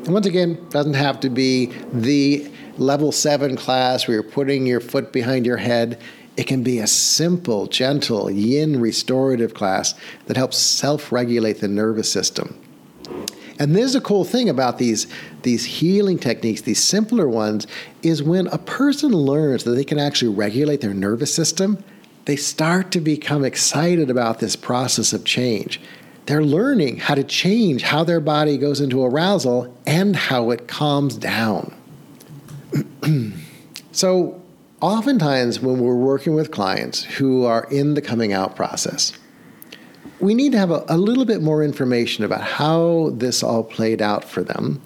And 0.05 0.13
once 0.13 0.27
again, 0.27 0.59
doesn't 0.71 0.95
have 0.95 1.21
to 1.21 1.31
be 1.31 1.67
the 1.93 2.51
level 2.79 3.13
seven 3.13 3.57
class 3.57 4.07
where 4.07 4.17
you're 4.17 4.23
putting 4.23 4.67
your 4.67 4.81
foot 4.81 5.13
behind 5.13 5.47
your 5.47 5.57
head. 5.57 6.01
It 6.37 6.47
can 6.47 6.63
be 6.63 6.79
a 6.79 6.87
simple, 6.87 7.67
gentle, 7.67 8.31
yin 8.31 8.81
restorative 8.81 9.55
class 9.55 9.95
that 10.27 10.37
helps 10.37 10.57
self 10.57 11.13
regulate 11.13 11.61
the 11.61 11.69
nervous 11.69 12.11
system. 12.11 12.59
And 13.59 13.77
there's 13.77 13.95
a 13.95 14.01
cool 14.01 14.25
thing 14.25 14.49
about 14.49 14.79
these, 14.79 15.07
these 15.43 15.65
healing 15.65 16.19
techniques, 16.19 16.63
these 16.63 16.83
simpler 16.83 17.29
ones, 17.29 17.67
is 18.03 18.23
when 18.23 18.49
a 18.49 18.59
person 18.59 19.13
learns 19.13 19.65
that 19.65 19.73
they 19.73 19.85
can 19.85 19.99
actually 19.99 20.35
regulate 20.35 20.81
their 20.81 20.95
nervous 20.95 21.33
system, 21.33 21.83
they 22.25 22.37
start 22.37 22.91
to 22.93 23.01
become 23.01 23.45
excited 23.45 24.11
about 24.11 24.41
this 24.41 24.57
process 24.57 25.13
of 25.13 25.25
change. 25.25 25.81
They're 26.27 26.45
learning 26.45 26.99
how 26.99 27.15
to 27.15 27.23
change 27.23 27.83
how 27.83 28.03
their 28.03 28.21
body 28.21 28.57
goes 28.57 28.81
into 28.81 29.05
arousal 29.05 29.77
and 29.87 30.17
how 30.17 30.51
it 30.51 30.67
calms 30.67 31.17
down. 31.17 31.75
so, 33.93 34.41
oftentimes 34.81 35.61
when 35.61 35.81
we're 35.81 35.95
working 35.95 36.35
with 36.35 36.51
clients 36.51 37.05
who 37.05 37.45
are 37.45 37.65
in 37.71 37.95
the 37.95 38.03
coming 38.03 38.33
out 38.33 38.57
process, 38.57 39.13
we 40.21 40.35
need 40.35 40.53
to 40.53 40.59
have 40.59 40.71
a, 40.71 40.85
a, 40.89 40.97
little 40.97 41.25
bit 41.25 41.43
more 41.43 41.63
information 41.63 42.25
about 42.25 42.43
how 42.43 43.11
this 43.15 43.43
all 43.43 43.65
played 43.65 44.01
out 44.01 44.25
for 44.25 44.43
them 44.43 44.81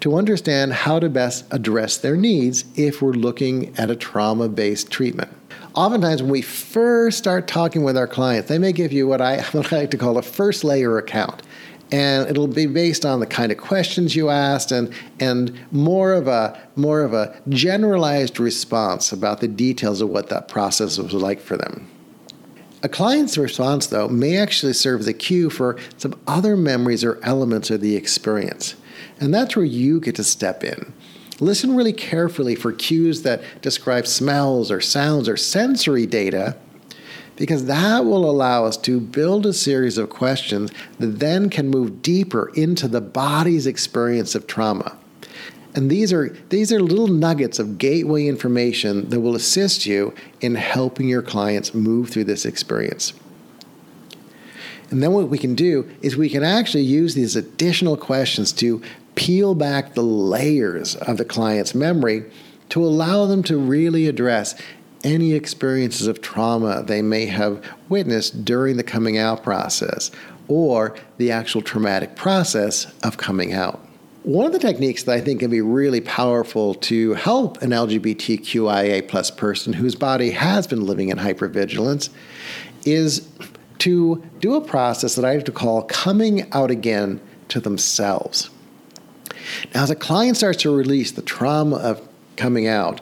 to 0.00 0.16
understand 0.16 0.72
how 0.72 0.98
to 0.98 1.08
best 1.10 1.44
address 1.50 1.98
their 1.98 2.16
needs 2.16 2.64
if 2.76 3.02
we're 3.02 3.12
looking 3.12 3.76
at 3.76 3.90
a 3.90 3.96
trauma 3.96 4.48
based 4.48 4.90
treatment. 4.90 5.30
Oftentimes, 5.74 6.22
when 6.22 6.30
we 6.30 6.42
first 6.42 7.18
start 7.18 7.46
talking 7.46 7.84
with 7.84 7.96
our 7.96 8.08
clients, 8.08 8.48
they 8.48 8.58
may 8.58 8.72
give 8.72 8.92
you 8.92 9.06
what 9.06 9.20
I, 9.20 9.42
what 9.52 9.72
I 9.72 9.80
like 9.80 9.90
to 9.90 9.98
call 9.98 10.18
a 10.18 10.22
first 10.22 10.64
layer 10.64 10.98
account 10.98 11.42
and 11.92 12.28
it'll 12.28 12.46
be 12.46 12.66
based 12.66 13.04
on 13.04 13.20
the 13.20 13.26
kind 13.26 13.50
of 13.50 13.58
questions 13.58 14.14
you 14.14 14.28
asked 14.28 14.70
and 14.70 14.92
and 15.18 15.58
more 15.72 16.12
of 16.12 16.28
a 16.28 16.60
more 16.76 17.02
of 17.02 17.12
a 17.12 17.40
generalized 17.48 18.38
response 18.38 19.12
about 19.12 19.40
the 19.40 19.48
details 19.48 20.00
of 20.00 20.08
what 20.08 20.28
that 20.28 20.48
process 20.48 20.98
was 20.98 21.12
like 21.12 21.40
for 21.40 21.56
them. 21.56 21.88
A 22.82 22.88
client's 22.88 23.36
response, 23.36 23.88
though, 23.88 24.08
may 24.08 24.38
actually 24.38 24.72
serve 24.72 25.00
as 25.00 25.08
a 25.08 25.12
cue 25.12 25.50
for 25.50 25.76
some 25.98 26.18
other 26.26 26.56
memories 26.56 27.04
or 27.04 27.20
elements 27.22 27.70
of 27.70 27.82
the 27.82 27.94
experience. 27.94 28.74
And 29.18 29.34
that's 29.34 29.54
where 29.54 29.66
you 29.66 30.00
get 30.00 30.14
to 30.14 30.24
step 30.24 30.64
in. 30.64 30.94
Listen 31.40 31.76
really 31.76 31.92
carefully 31.92 32.54
for 32.54 32.72
cues 32.72 33.22
that 33.22 33.42
describe 33.60 34.06
smells 34.06 34.70
or 34.70 34.80
sounds 34.80 35.28
or 35.28 35.36
sensory 35.36 36.06
data 36.06 36.56
because 37.40 37.64
that 37.64 38.04
will 38.04 38.28
allow 38.28 38.66
us 38.66 38.76
to 38.76 39.00
build 39.00 39.46
a 39.46 39.54
series 39.54 39.96
of 39.96 40.10
questions 40.10 40.70
that 40.98 41.20
then 41.20 41.48
can 41.48 41.70
move 41.70 42.02
deeper 42.02 42.52
into 42.54 42.86
the 42.86 43.00
body's 43.00 43.66
experience 43.66 44.34
of 44.34 44.46
trauma. 44.46 44.94
And 45.74 45.90
these 45.90 46.12
are 46.12 46.36
these 46.50 46.70
are 46.70 46.80
little 46.80 47.06
nuggets 47.06 47.58
of 47.58 47.78
gateway 47.78 48.26
information 48.26 49.08
that 49.08 49.20
will 49.20 49.34
assist 49.34 49.86
you 49.86 50.14
in 50.42 50.54
helping 50.54 51.08
your 51.08 51.22
clients 51.22 51.72
move 51.72 52.10
through 52.10 52.24
this 52.24 52.44
experience. 52.44 53.14
And 54.90 55.02
then 55.02 55.12
what 55.14 55.30
we 55.30 55.38
can 55.38 55.54
do 55.54 55.90
is 56.02 56.18
we 56.18 56.28
can 56.28 56.44
actually 56.44 56.84
use 56.84 57.14
these 57.14 57.36
additional 57.36 57.96
questions 57.96 58.52
to 58.54 58.82
peel 59.14 59.54
back 59.54 59.94
the 59.94 60.02
layers 60.02 60.94
of 60.94 61.16
the 61.16 61.24
client's 61.24 61.74
memory 61.74 62.24
to 62.68 62.84
allow 62.84 63.24
them 63.24 63.42
to 63.44 63.56
really 63.56 64.08
address 64.08 64.60
any 65.04 65.32
experiences 65.32 66.06
of 66.06 66.20
trauma 66.20 66.82
they 66.82 67.02
may 67.02 67.26
have 67.26 67.64
witnessed 67.88 68.44
during 68.44 68.76
the 68.76 68.82
coming 68.82 69.18
out 69.18 69.42
process 69.42 70.10
or 70.48 70.96
the 71.16 71.30
actual 71.30 71.62
traumatic 71.62 72.16
process 72.16 72.92
of 73.02 73.16
coming 73.16 73.52
out. 73.52 73.80
One 74.22 74.44
of 74.44 74.52
the 74.52 74.58
techniques 74.58 75.04
that 75.04 75.12
I 75.12 75.20
think 75.20 75.40
can 75.40 75.50
be 75.50 75.62
really 75.62 76.02
powerful 76.02 76.74
to 76.74 77.14
help 77.14 77.62
an 77.62 77.70
LGBTQIA 77.70 79.08
plus 79.08 79.30
person 79.30 79.72
whose 79.72 79.94
body 79.94 80.32
has 80.32 80.66
been 80.66 80.84
living 80.84 81.08
in 81.08 81.18
hypervigilance 81.18 82.10
is 82.84 83.26
to 83.78 84.22
do 84.40 84.54
a 84.54 84.60
process 84.60 85.14
that 85.14 85.24
I 85.24 85.32
have 85.32 85.44
to 85.44 85.52
call 85.52 85.82
coming 85.84 86.52
out 86.52 86.70
again 86.70 87.20
to 87.48 87.60
themselves. 87.60 88.50
Now, 89.74 89.84
as 89.84 89.90
a 89.90 89.96
client 89.96 90.36
starts 90.36 90.62
to 90.62 90.76
release 90.76 91.12
the 91.12 91.22
trauma 91.22 91.76
of 91.76 92.06
coming 92.36 92.66
out, 92.66 93.00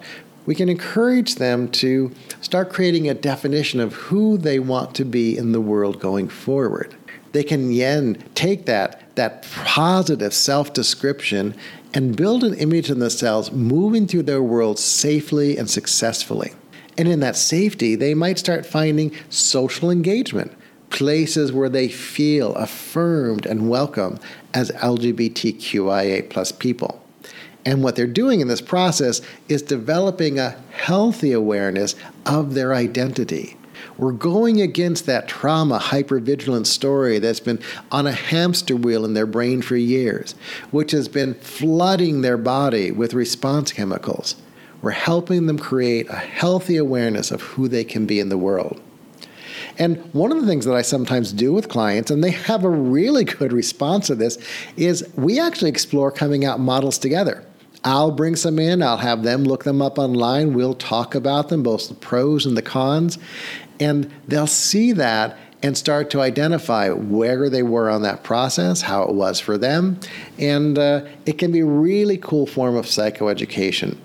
we 0.49 0.55
can 0.55 0.71
encourage 0.71 1.35
them 1.35 1.69
to 1.69 2.11
start 2.41 2.71
creating 2.71 3.07
a 3.07 3.13
definition 3.13 3.81
of 3.81 3.93
who 3.93 4.39
they 4.39 4.59
want 4.59 4.95
to 4.95 5.05
be 5.05 5.37
in 5.37 5.53
the 5.53 5.61
world 5.61 6.01
going 6.01 6.27
forward. 6.27 6.97
They 7.33 7.45
can 7.45 7.77
then 7.77 8.25
take 8.35 8.65
that, 8.65 9.15
that 9.17 9.43
positive 9.53 10.33
self 10.33 10.73
description 10.73 11.55
and 11.93 12.17
build 12.17 12.45
an 12.45 12.55
image 12.55 12.89
of 12.89 12.99
themselves 12.99 13.53
moving 13.53 14.07
through 14.07 14.23
their 14.23 14.43
world 14.43 14.79
safely 14.79 15.59
and 15.59 15.69
successfully. 15.69 16.55
And 16.97 17.09
in 17.09 17.21
that 17.21 17.37
safety, 17.37 17.95
they 17.95 18.15
might 18.15 18.39
start 18.39 18.65
finding 18.65 19.15
social 19.29 19.91
engagement 19.91 20.53
places 20.89 21.53
where 21.53 21.69
they 21.69 21.89
feel 21.89 22.55
affirmed 22.55 23.45
and 23.45 23.69
welcome 23.69 24.19
as 24.55 24.71
LGBTQIA 24.71 26.31
plus 26.31 26.53
people. 26.53 27.05
And 27.69 27.85
what 27.85 27.97
they're 27.97 28.07
doing 28.07 28.41
in 28.41 28.49
this 28.49 28.63
process 28.63 29.21
is 29.47 29.61
developing 29.61 30.39
a 30.39 30.57
healthy 30.71 31.33
awareness 31.33 31.97
of 32.25 32.55
their 32.55 32.75
identity. 32.75 33.59
We're 33.99 34.13
going 34.13 34.63
against 34.63 35.05
that 35.05 35.29
trauma 35.29 35.79
hypervigilance 35.79 36.69
story 36.69 37.19
that's 37.19 37.41
been 37.41 37.61
on 37.93 38.07
a 38.07 38.13
hamster 38.13 38.75
wheel 38.75 39.05
in 39.05 39.13
their 39.13 39.27
brain 39.27 39.61
for 39.61 39.77
years, 39.77 40.35
which 40.71 40.93
has 40.93 41.09
been 41.09 41.35
flooding 41.35 42.23
their 42.23 42.39
body 42.39 42.91
with 42.91 43.13
response 43.13 43.71
chemicals. 43.71 44.37
We're 44.81 44.93
helping 44.93 45.45
them 45.45 45.59
create 45.59 46.09
a 46.09 46.17
healthy 46.17 46.79
awareness 46.79 47.31
of 47.31 47.43
who 47.43 47.69
they 47.69 47.85
can 47.85 48.07
be 48.07 48.19
in 48.19 48.31
the 48.31 48.39
world. 48.39 48.81
And 49.77 49.99
one 50.15 50.33
of 50.33 50.41
the 50.41 50.47
things 50.47 50.65
that 50.65 50.75
I 50.75 50.81
sometimes 50.81 51.35
do 51.35 51.53
with 51.53 51.69
clients, 51.69 52.11
and 52.11 52.25
they 52.25 52.31
have 52.31 52.65
a 52.65 52.71
really 52.71 53.25
good 53.25 53.53
response 53.63 54.07
to 54.07 54.15
this, 54.15 54.39
is 54.79 55.07
we 55.17 55.39
actually 55.39 55.69
explore 55.69 56.11
coming 56.11 56.47
out 56.47 56.61
models 56.61 56.97
together. 56.97 57.45
I'll 57.85 58.11
bring 58.11 58.37
some 58.37 58.59
in, 58.59 58.83
I'll 58.83 58.99
have 58.99 59.23
them 59.23 59.45
look 59.45 59.65
them 59.65 59.81
up 59.81 59.99
online, 59.99 60.55
we'll 60.55 60.75
talk 60.75 61.15
about 61.15 61.49
them, 61.49 61.63
both 61.63 61.89
the 61.89 61.95
pros 61.95 62.45
and 62.45 62.57
the 62.57 62.63
cons, 62.63 63.19
and 63.79 64.13
they'll 64.27 64.47
see 64.47 64.93
that 64.93 65.39
and 65.63 65.77
start 65.77 66.11
to 66.11 66.21
identify 66.21 66.91
where 66.91 67.51
they 67.51 67.63
were 67.63 67.91
on 67.91 68.03
that 68.03 68.23
process, 68.23 68.83
how 68.83 69.03
it 69.03 69.15
was 69.15 69.41
for 69.41 69.59
them, 69.59 69.99
and 70.39 70.79
uh, 70.79 71.05
it 71.27 71.39
can 71.39 71.51
be 71.51 71.61
a 71.61 71.67
really 71.67 72.17
cool 72.17 72.47
form 72.47 72.77
of 72.77 72.87
psychoeducation. 72.87 73.97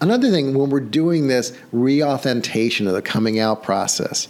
Another 0.00 0.30
thing, 0.30 0.54
when 0.54 0.70
we're 0.70 0.80
doing 0.80 1.26
this 1.26 1.52
reauthentication 1.72 2.86
of 2.86 2.94
the 2.94 3.02
coming 3.02 3.38
out 3.38 3.62
process, 3.62 4.28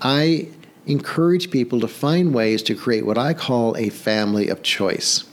I 0.00 0.48
encourage 0.86 1.50
people 1.50 1.80
to 1.80 1.88
find 1.88 2.32
ways 2.32 2.62
to 2.64 2.74
create 2.74 3.04
what 3.04 3.18
I 3.18 3.34
call 3.34 3.76
a 3.76 3.88
family 3.88 4.48
of 4.48 4.62
choice. 4.62 5.24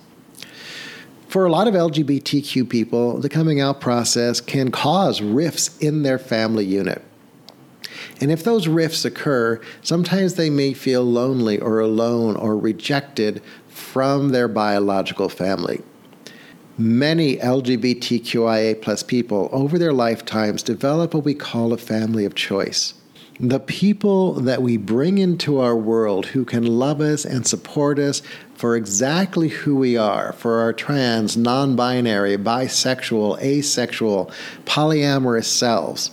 For 1.38 1.46
a 1.46 1.52
lot 1.52 1.68
of 1.68 1.76
LGBTQ 1.76 2.68
people, 2.68 3.20
the 3.20 3.30
coming 3.30 3.62
out 3.62 3.80
process 3.80 4.42
can 4.42 4.72
cause 4.72 5.22
rifts 5.22 5.78
in 5.78 6.02
their 6.02 6.18
family 6.18 6.66
unit. 6.66 7.04
And 8.20 8.32
if 8.32 8.44
those 8.44 8.68
rifts 8.68 9.06
occur, 9.06 9.62
sometimes 9.84 10.34
they 10.34 10.50
may 10.50 10.74
feel 10.74 11.04
lonely 11.04 11.60
or 11.60 11.80
alone 11.80 12.36
or 12.38 12.58
rejected 12.58 13.44
from 13.68 14.30
their 14.30 14.48
biological 14.48 15.30
family. 15.30 15.84
Many 16.76 17.38
LGBTQIA 17.38 18.82
plus 18.82 19.04
people 19.04 19.48
over 19.52 19.78
their 19.78 19.94
lifetimes 19.94 20.64
develop 20.64 21.14
what 21.14 21.24
we 21.24 21.36
call 21.36 21.72
a 21.72 21.78
family 21.78 22.26
of 22.26 22.34
choice. 22.34 22.96
The 23.40 23.60
people 23.60 24.34
that 24.34 24.64
we 24.64 24.78
bring 24.78 25.20
into 25.20 25.60
our 25.60 25.76
world 25.76 26.26
who 26.26 26.44
can 26.44 26.66
love 26.66 27.00
us 27.00 27.24
and 27.24 27.46
support 27.46 28.00
us 28.00 28.24
for 28.58 28.76
exactly 28.76 29.50
who 29.50 29.76
we 29.76 29.96
are, 29.96 30.34
for 30.34 30.60
our 30.60 30.74
trans, 30.74 31.38
non 31.38 31.76
binary, 31.76 32.36
bisexual, 32.38 33.40
asexual, 33.40 34.32
polyamorous 34.66 35.46
selves. 35.46 36.12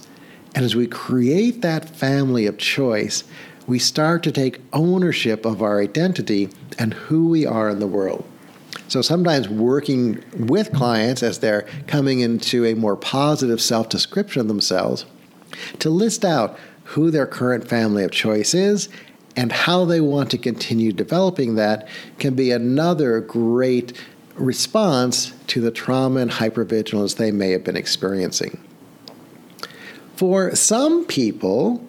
And 0.55 0.65
as 0.65 0.77
we 0.77 0.87
create 0.87 1.63
that 1.63 1.89
family 1.97 2.47
of 2.47 2.59
choice, 2.59 3.25
we 3.67 3.79
start 3.79 4.23
to 4.25 4.31
take 4.31 4.61
ownership 4.75 5.47
of 5.47 5.63
our 5.63 5.81
identity 5.81 6.51
and 6.79 6.93
who 6.93 7.29
we 7.29 7.47
are 7.47 7.71
in 7.71 7.81
the 7.81 7.87
world. 7.87 8.25
So 8.89 9.01
sometimes 9.01 9.49
working 9.49 10.23
with 10.39 10.73
clients 10.73 11.23
as 11.23 11.39
they're 11.39 11.67
coming 11.87 12.21
into 12.21 12.67
a 12.67 12.75
more 12.75 12.97
positive 12.97 13.61
self 13.61 13.89
description 13.89 14.43
of 14.43 14.49
themselves 14.49 15.07
to 15.79 15.89
list 15.89 16.25
out 16.25 16.59
who 16.85 17.11
their 17.11 17.27
current 17.27 17.67
family 17.67 18.05
of 18.05 18.11
choice 18.11 18.53
is 18.53 18.91
and 19.37 19.51
how 19.51 19.85
they 19.85 20.01
want 20.01 20.31
to 20.31 20.39
continue 20.39 20.93
developing 20.93 21.57
that 21.57 21.89
can 22.19 22.35
be 22.35 22.51
another 22.51 23.21
great 23.21 23.93
response 24.37 25.33
to 25.47 25.61
the 25.61 25.71
trauma 25.71 26.21
and 26.21 26.31
hypervigilance 26.31 27.17
they 27.17 27.31
may 27.31 27.51
have 27.51 27.65
been 27.65 27.77
experiencing. 27.77 28.61
For 30.17 30.55
some 30.55 31.05
people, 31.05 31.87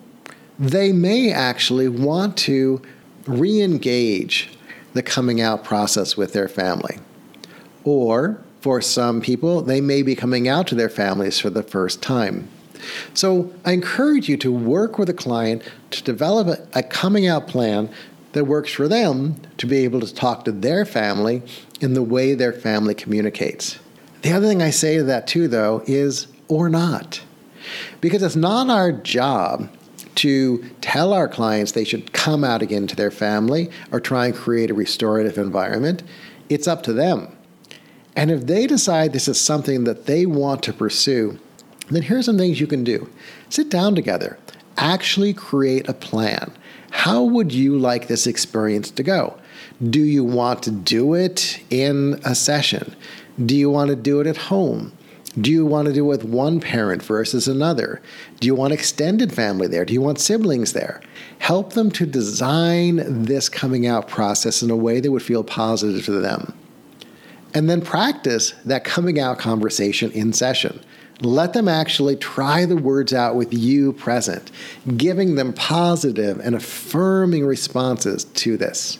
they 0.57 0.91
may 0.91 1.31
actually 1.31 1.87
want 1.87 2.37
to 2.37 2.81
re 3.27 3.61
engage 3.61 4.51
the 4.93 5.03
coming 5.03 5.41
out 5.41 5.63
process 5.63 6.15
with 6.15 6.33
their 6.33 6.47
family. 6.47 6.99
Or 7.83 8.41
for 8.61 8.81
some 8.81 9.21
people, 9.21 9.61
they 9.61 9.81
may 9.81 10.01
be 10.01 10.15
coming 10.15 10.47
out 10.47 10.67
to 10.67 10.75
their 10.75 10.89
families 10.89 11.39
for 11.39 11.49
the 11.49 11.63
first 11.63 12.01
time. 12.01 12.47
So 13.13 13.53
I 13.63 13.71
encourage 13.71 14.30
you 14.30 14.38
to 14.38 14.51
work 14.51 14.97
with 14.97 15.09
a 15.09 15.13
client 15.13 15.63
to 15.91 16.03
develop 16.03 16.67
a, 16.73 16.84
coming 16.84 17.28
out 17.28 17.47
plan 17.47 17.89
that 18.34 18.45
works 18.45 18.71
for 18.71 18.88
them 18.88 19.36
to 19.57 19.65
be 19.65 19.78
able 19.86 20.01
to 20.01 20.13
talk 20.13 20.45
to 20.45 20.51
their 20.51 20.86
family 20.86 21.41
in 21.80 21.93
the 21.93 22.03
way 22.03 22.34
their 22.34 22.53
family 22.53 22.93
communicates. 22.93 23.80
The 24.21 24.34
other 24.34 24.47
thing 24.47 24.61
I 24.61 24.71
say 24.71 24.97
to 24.97 25.03
that 25.03 25.28
too, 25.28 25.47
though, 25.47 25.84
is 25.86 26.28
or 26.47 26.69
not. 26.69 27.21
Because 28.01 28.21
it's 28.23 28.36
not 28.36 28.69
our 28.69 28.91
job 28.91 29.69
to 30.15 30.63
tell 30.82 31.13
our 31.13 31.28
clients 31.28 31.73
they 31.73 31.84
should 31.84 32.13
come 32.13 32.43
out 32.43 32.61
again 32.61 32.88
to 32.88 32.95
their 32.95 33.11
family 33.11 33.69
or 33.91 33.99
try 33.99 34.28
and 34.28 34.36
create 34.36 34.71
a 34.71 34.73
restorative 34.73 35.38
environment. 35.38 36.03
It's 36.49 36.67
up 36.67 36.84
to 36.84 36.93
them. 36.93 37.36
And 38.15 38.32
if 38.32 38.45
they 38.45 38.65
decide 38.65 39.11
this 39.13 39.28
is 39.28 39.39
something 39.39 39.84
that 39.84 40.05
they 40.05 40.26
want 40.26 40.63
to 40.63 40.73
pursue, 40.73 41.39
then 41.89 42.03
here's 42.03 42.25
some 42.25 42.38
things 42.38 42.59
you 42.59 42.67
can 42.67 42.83
do. 42.83 43.09
Sit 43.49 43.69
down 43.69 43.95
together, 43.95 44.38
actually 44.77 45.33
create 45.33 45.88
a 45.88 45.93
plan. 45.93 46.51
How 46.91 47.23
would 47.23 47.51
you 47.51 47.77
like 47.77 48.07
this 48.07 48.25
experience 48.25 48.89
to 48.91 49.03
go? 49.03 49.38
Do 49.89 49.99
you 49.99 50.23
want 50.23 50.63
to 50.63 50.71
do 50.71 51.13
it 51.13 51.61
in 51.69 52.19
a 52.23 52.33
session? 52.33 52.95
Do 53.45 53.55
you 53.55 53.69
want 53.69 53.89
to 53.89 53.95
do 53.95 54.21
it 54.21 54.27
at 54.27 54.38
home? 54.38 54.93
Do 55.39 55.51
you 55.51 55.65
want 55.65 55.88
to 55.88 55.93
do 55.93 56.05
it 56.05 56.07
with 56.07 56.23
one 56.23 56.61
parent 56.61 57.03
versus 57.03 57.47
another? 57.47 58.01
Do 58.39 58.47
you 58.47 58.55
want 58.55 58.71
extended 58.71 59.33
family 59.33 59.67
there? 59.67 59.83
Do 59.83 59.93
you 59.93 60.01
want 60.01 60.19
siblings 60.19 60.71
there? 60.71 61.01
Help 61.39 61.73
them 61.73 61.91
to 61.91 62.05
design 62.05 63.25
this 63.25 63.49
coming 63.49 63.86
out 63.86 64.07
process 64.07 64.63
in 64.63 64.71
a 64.71 64.77
way 64.77 65.01
that 65.01 65.11
would 65.11 65.21
feel 65.21 65.43
positive 65.43 66.05
to 66.05 66.11
them. 66.13 66.53
And 67.53 67.69
then 67.69 67.81
practice 67.81 68.53
that 68.63 68.86
coming 68.86 69.19
out 69.19 69.38
conversation 69.38 70.11
in 70.11 70.31
session. 70.31 70.79
Let 71.22 71.53
them 71.53 71.68
actually 71.68 72.18
try 72.18 72.66
the 72.66 72.76
words 72.76 73.13
out 73.13 73.36
with 73.36 73.53
you 73.53 73.93
present, 73.93 74.51
giving 74.97 75.36
them 75.36 75.53
positive 75.53 76.39
and 76.39 76.55
affirming 76.55 77.45
responses 77.45 78.26
to 78.26 78.57
this. 78.57 78.99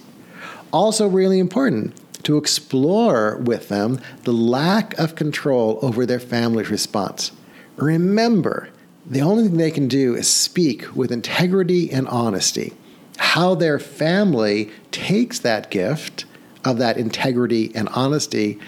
Also, 0.72 1.08
really 1.08 1.40
important, 1.40 1.94
to 2.24 2.38
explore 2.38 3.38
with 3.38 3.70
them 3.70 4.00
the 4.24 4.34
lack 4.34 4.98
of 4.98 5.16
control 5.16 5.78
over 5.82 6.06
their 6.06 6.20
family's 6.20 6.70
response. 6.70 7.32
Remember, 7.76 8.70
the 9.06 9.22
only 9.22 9.44
thing 9.44 9.58
they 9.58 9.70
can 9.70 9.88
do 9.88 10.16
is 10.16 10.28
speak 10.28 10.96
with 10.96 11.12
integrity 11.12 11.92
and 11.92 12.08
honesty. 12.08 12.74
How 13.18 13.56
their 13.56 13.78
family 13.78 14.72
takes 14.92 15.38
that 15.40 15.70
gift 15.70 16.26
of 16.64 16.80
that 16.80 16.98
integrity 16.98 17.72
and 17.76 17.88
honesty 17.90 18.60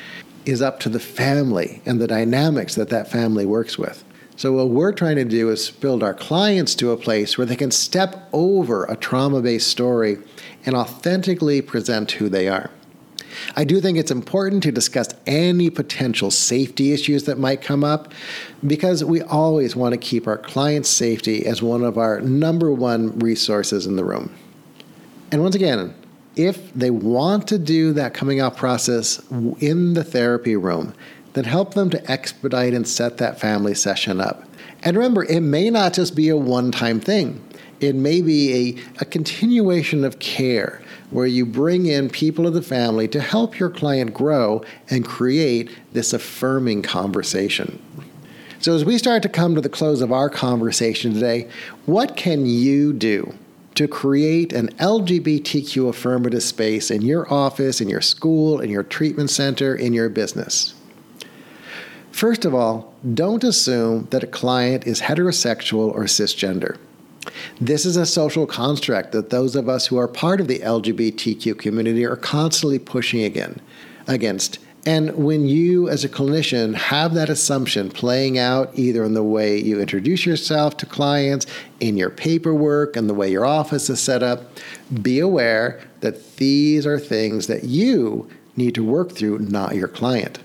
is 0.48 0.62
up 0.62 0.80
to 0.80 0.89
the 0.89 1.00
family 1.00 1.82
and 1.86 2.00
the 2.00 2.08
dynamics 2.08 2.76
that 2.76 2.89
that 2.89 3.12
family 3.12 3.45
works 3.45 3.78
with. 3.78 4.04
So, 4.36 4.54
what 4.54 4.70
we're 4.70 4.93
trying 4.93 5.16
to 5.16 5.26
do 5.26 5.50
is 5.50 5.72
build 5.72 6.04
our 6.04 6.14
clients 6.14 6.76
to 6.76 6.91
a 6.91 6.98
place 6.98 7.38
where 7.38 7.48
they 7.48 7.56
can 7.56 7.72
step 7.72 8.30
over 8.32 8.86
a 8.86 8.95
trauma 8.95 9.41
based 9.41 9.68
story 9.68 10.20
and 10.66 10.76
authentically 10.76 11.62
present 11.62 12.12
who 12.12 12.30
they 12.30 12.48
are. 12.48 12.70
I 13.56 13.64
do 13.64 13.82
think 13.82 13.98
it's 13.98 14.12
important 14.12 14.64
to 14.64 14.72
discuss 14.72 15.10
any 15.26 15.70
potential 15.70 16.32
safety 16.32 16.93
issues 16.93 17.24
that 17.24 17.38
might 17.38 17.62
come 17.62 17.84
up 17.84 18.14
because 18.66 19.04
we 19.04 19.22
always 19.22 19.76
want 19.76 19.93
to 19.93 19.98
keep 19.98 20.28
our 20.28 20.38
clients' 20.38 20.89
safety 20.89 21.45
as 21.45 21.62
one 21.62 21.84
of 21.84 21.98
our 21.98 22.22
number 22.22 22.72
one 22.72 23.18
resources 23.20 23.86
in 23.86 23.95
the 23.95 24.04
room. 24.04 24.34
And 25.32 25.41
once 25.41 25.56
again, 25.56 25.93
if 26.38 26.73
they 26.73 26.91
want 26.91 27.47
to 27.47 27.57
do 27.57 27.93
that 27.93 28.13
coming 28.13 28.39
out 28.39 28.55
process 28.55 29.21
in 29.59 29.93
the 29.93 30.03
therapy 30.03 30.55
room, 30.55 30.93
then 31.33 31.43
help 31.43 31.73
them 31.73 31.89
to 31.89 32.11
expedite 32.11 32.73
and 32.73 32.88
set 32.88 33.17
that 33.17 33.39
family 33.39 33.73
session 33.73 34.21
up. 34.21 34.43
And 34.83 34.95
remember, 34.95 35.23
it 35.23 35.41
may 35.41 35.69
not 35.69 35.93
just 35.93 36.15
be 36.15 36.29
a 36.29 36.38
one 36.38 36.71
time 36.71 36.99
thing. 36.99 37.43
It 37.79 37.95
may 37.95 38.21
be 38.21 38.77
a, 38.77 39.01
a 39.01 39.05
continuation 39.05 40.03
of 40.03 40.19
care 40.19 40.81
where 41.09 41.27
you 41.27 41.45
bring 41.45 41.85
in 41.85 42.09
people 42.09 42.47
of 42.47 42.53
the 42.53 42.61
family 42.61 43.07
to 43.09 43.21
help 43.21 43.59
your 43.59 43.69
client 43.69 44.13
grow 44.13 44.63
and 44.89 45.05
create 45.05 45.69
this 45.93 46.11
affirming 46.11 46.81
conversation. 46.81 47.81
So, 48.59 48.73
as 48.73 48.83
we 48.83 48.97
start 48.97 49.21
to 49.23 49.29
come 49.29 49.53
to 49.55 49.61
the 49.61 49.69
close 49.69 50.01
of 50.01 50.11
our 50.11 50.29
conversation 50.29 51.13
today, 51.13 51.49
what 51.85 52.17
can 52.17 52.45
you 52.45 52.93
do 52.93 53.33
to 53.78 53.88
create 53.88 54.53
an 54.53 54.69
LGBTQ 54.78 55.89
affirmative 55.89 56.41
space 56.41 56.89
in 56.89 57.03
your 57.03 57.32
office, 57.32 57.80
in 57.80 57.88
your 57.88 58.01
school, 58.01 58.59
in 58.59 58.71
your 58.71 58.82
treatment 58.82 59.30
center, 59.30 59.75
in 59.75 59.93
your 59.93 60.09
business? 60.09 60.73
First 62.11 62.43
of 62.43 62.55
all, 62.55 62.95
don't 63.13 63.43
assume 63.43 64.07
that 64.09 64.23
a 64.23 64.28
client 64.28 64.88
is 64.88 65.01
heterosexual 65.01 65.93
or 65.93 66.05
cisgender. 66.05 66.78
This 67.61 67.86
is 67.86 67.97
a 67.97 68.07
social 68.07 68.47
construct 68.47 69.11
that 69.11 69.30
those 69.30 69.55
of 69.55 69.69
us 69.69 69.86
who 69.86 69.97
are 69.97 70.07
part 70.07 70.41
of 70.41 70.47
the 70.47 70.57
LGBTQ 70.57 71.59
community 71.59 72.03
are 72.03 72.15
constantly 72.15 72.80
pushing 72.80 73.23
again, 73.23 73.61
against. 74.07 74.57
And 74.88 75.13
when 75.17 75.49
you, 75.49 75.89
as 75.89 76.05
a 76.05 76.09
clinician, 76.09 76.73
have 76.73 77.13
that 77.15 77.29
assumption 77.29 77.89
playing 77.89 78.38
out 78.38 78.71
either 78.73 79.03
in 79.03 79.15
the 79.15 79.23
way 79.23 79.61
you 79.61 79.81
introduce 79.81 80.25
yourself 80.25 80.77
to 80.77 80.85
clients, 80.85 81.45
in 81.81 81.97
your 81.97 82.09
paperwork, 82.09 82.95
and 82.95 83.09
the 83.09 83.13
way 83.13 83.29
your 83.29 83.45
office 83.45 83.89
is 83.89 83.99
set 83.99 84.23
up, 84.23 84.43
be 85.01 85.19
aware 85.19 85.81
that 85.99 86.38
these 86.38 86.88
are 86.88 86.97
things 86.97 87.47
that 87.47 87.65
you 87.65 88.29
need 88.55 88.73
to 88.75 88.83
work 88.83 89.11
through, 89.11 89.39
not 89.39 89.75
your 89.75 89.89
client. 89.89 90.39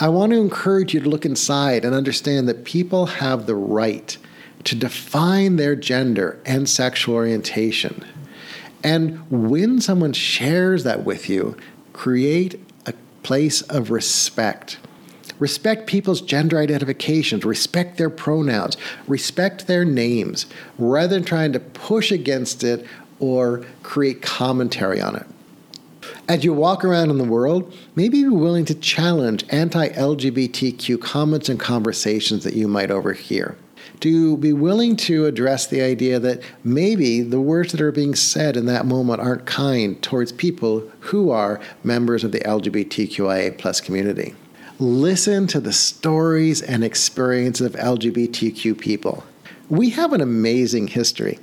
I 0.00 0.08
want 0.08 0.32
to 0.32 0.40
encourage 0.40 0.94
you 0.94 1.00
to 1.00 1.10
look 1.10 1.26
inside 1.26 1.84
and 1.84 1.94
understand 1.94 2.48
that 2.48 2.64
people 2.64 3.04
have 3.04 3.44
the 3.44 3.54
right 3.54 4.16
to 4.64 4.74
define 4.74 5.56
their 5.56 5.76
gender 5.76 6.40
and 6.46 6.66
sexual 6.66 7.16
orientation. 7.16 8.02
And 8.82 9.30
when 9.30 9.82
someone 9.82 10.14
shares 10.14 10.84
that 10.84 11.04
with 11.04 11.28
you, 11.28 11.54
create 11.92 12.58
place 13.22 13.62
of 13.62 13.90
respect. 13.90 14.78
Respect 15.38 15.86
people's 15.86 16.20
gender 16.20 16.58
identifications, 16.58 17.44
respect 17.44 17.98
their 17.98 18.10
pronouns, 18.10 18.76
respect 19.08 19.66
their 19.66 19.84
names, 19.84 20.46
rather 20.78 21.14
than 21.14 21.24
trying 21.24 21.52
to 21.52 21.60
push 21.60 22.12
against 22.12 22.62
it 22.62 22.86
or 23.18 23.64
create 23.82 24.22
commentary 24.22 25.00
on 25.00 25.16
it. 25.16 25.26
As 26.28 26.44
you 26.44 26.52
walk 26.52 26.84
around 26.84 27.10
in 27.10 27.18
the 27.18 27.24
world, 27.24 27.76
maybe 27.96 28.22
be 28.22 28.28
willing 28.28 28.64
to 28.66 28.74
challenge 28.74 29.44
anti 29.50 29.88
LGBTQ 29.88 31.00
comments 31.00 31.48
and 31.48 31.58
conversations 31.58 32.44
that 32.44 32.54
you 32.54 32.68
might 32.68 32.90
overhear 32.90 33.56
to 34.00 34.36
be 34.38 34.52
willing 34.52 34.96
to 34.96 35.26
address 35.26 35.66
the 35.66 35.80
idea 35.80 36.18
that 36.18 36.42
maybe 36.64 37.20
the 37.22 37.40
words 37.40 37.72
that 37.72 37.80
are 37.80 37.92
being 37.92 38.14
said 38.14 38.56
in 38.56 38.66
that 38.66 38.86
moment 38.86 39.20
aren't 39.20 39.46
kind 39.46 40.00
towards 40.02 40.32
people 40.32 40.90
who 41.00 41.30
are 41.30 41.60
members 41.84 42.24
of 42.24 42.32
the 42.32 42.40
LGBTQIA 42.40 43.58
plus 43.58 43.80
community. 43.80 44.34
Listen 44.78 45.46
to 45.46 45.60
the 45.60 45.72
stories 45.72 46.62
and 46.62 46.82
experiences 46.82 47.66
of 47.66 47.74
LGBTQ 47.74 48.78
people. 48.78 49.24
We 49.68 49.90
have 49.90 50.12
an 50.12 50.20
amazing 50.20 50.88
history. 50.88 51.38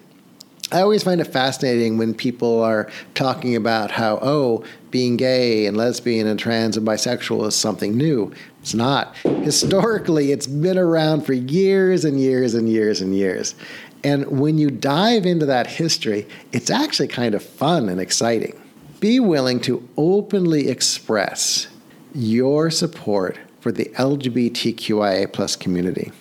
I 0.72 0.82
always 0.82 1.02
find 1.02 1.20
it 1.20 1.26
fascinating 1.26 1.98
when 1.98 2.14
people 2.14 2.62
are 2.62 2.92
talking 3.16 3.56
about 3.56 3.90
how, 3.90 4.20
oh, 4.22 4.64
being 4.92 5.18
gay 5.18 5.66
and 5.66 5.76
lesbian 5.76 6.28
and 6.28 6.40
trans 6.40 6.78
and 6.78 6.86
bisexual 6.86 7.48
is 7.48 7.56
something 7.56 7.98
new. 7.98 8.32
It's 8.62 8.76
not. 8.76 9.16
Historically, 9.18 10.32
it's 10.32 10.46
been 10.46 10.78
around 10.78 11.26
for 11.26 11.34
years 11.34 12.06
and 12.06 12.20
years 12.20 12.54
and 12.54 12.70
years 12.70 13.02
and 13.02 13.16
years. 13.16 13.56
And 14.04 14.40
when 14.40 14.60
you 14.60 14.70
dive 14.70 15.26
into 15.26 15.48
that 15.48 15.66
history, 15.66 16.28
it's 16.52 16.70
actually 16.70 17.08
kind 17.08 17.34
of 17.34 17.44
fun 17.44 17.90
and 17.90 18.00
exciting. 18.00 18.60
Be 19.00 19.20
willing 19.20 19.60
to 19.62 19.88
openly 19.98 20.70
express 20.70 21.68
your 22.14 22.70
support 22.70 23.38
for 23.60 23.72
the 23.72 23.86
LGBTQIA 23.86 25.34
plus 25.34 25.56
community. 25.56 26.12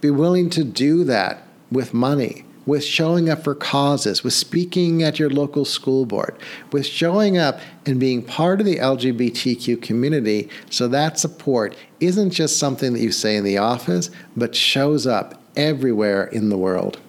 Be 0.00 0.10
willing 0.10 0.50
to 0.50 0.64
do 0.64 1.04
that 1.04 1.44
with 1.70 1.94
money 1.94 2.44
with 2.68 2.84
showing 2.84 3.30
up 3.30 3.42
for 3.42 3.54
causes, 3.54 4.22
with 4.22 4.34
speaking 4.34 5.02
at 5.02 5.18
your 5.18 5.30
local 5.30 5.64
school 5.64 6.04
board, 6.04 6.36
with 6.70 6.84
showing 6.84 7.38
up 7.38 7.58
and 7.86 7.98
being 7.98 8.22
part 8.22 8.60
of 8.60 8.66
the 8.66 8.76
LGBTQ 8.76 9.80
community 9.80 10.50
so 10.68 10.86
that 10.86 11.18
support 11.18 11.74
isn't 11.98 12.30
just 12.30 12.58
something 12.58 12.92
that 12.92 13.00
you 13.00 13.10
say 13.10 13.36
in 13.36 13.44
the 13.44 13.56
office, 13.56 14.10
but 14.36 14.54
shows 14.54 15.06
up 15.06 15.42
everywhere 15.56 16.24
in 16.26 16.50
the 16.50 16.58
world. 16.58 17.00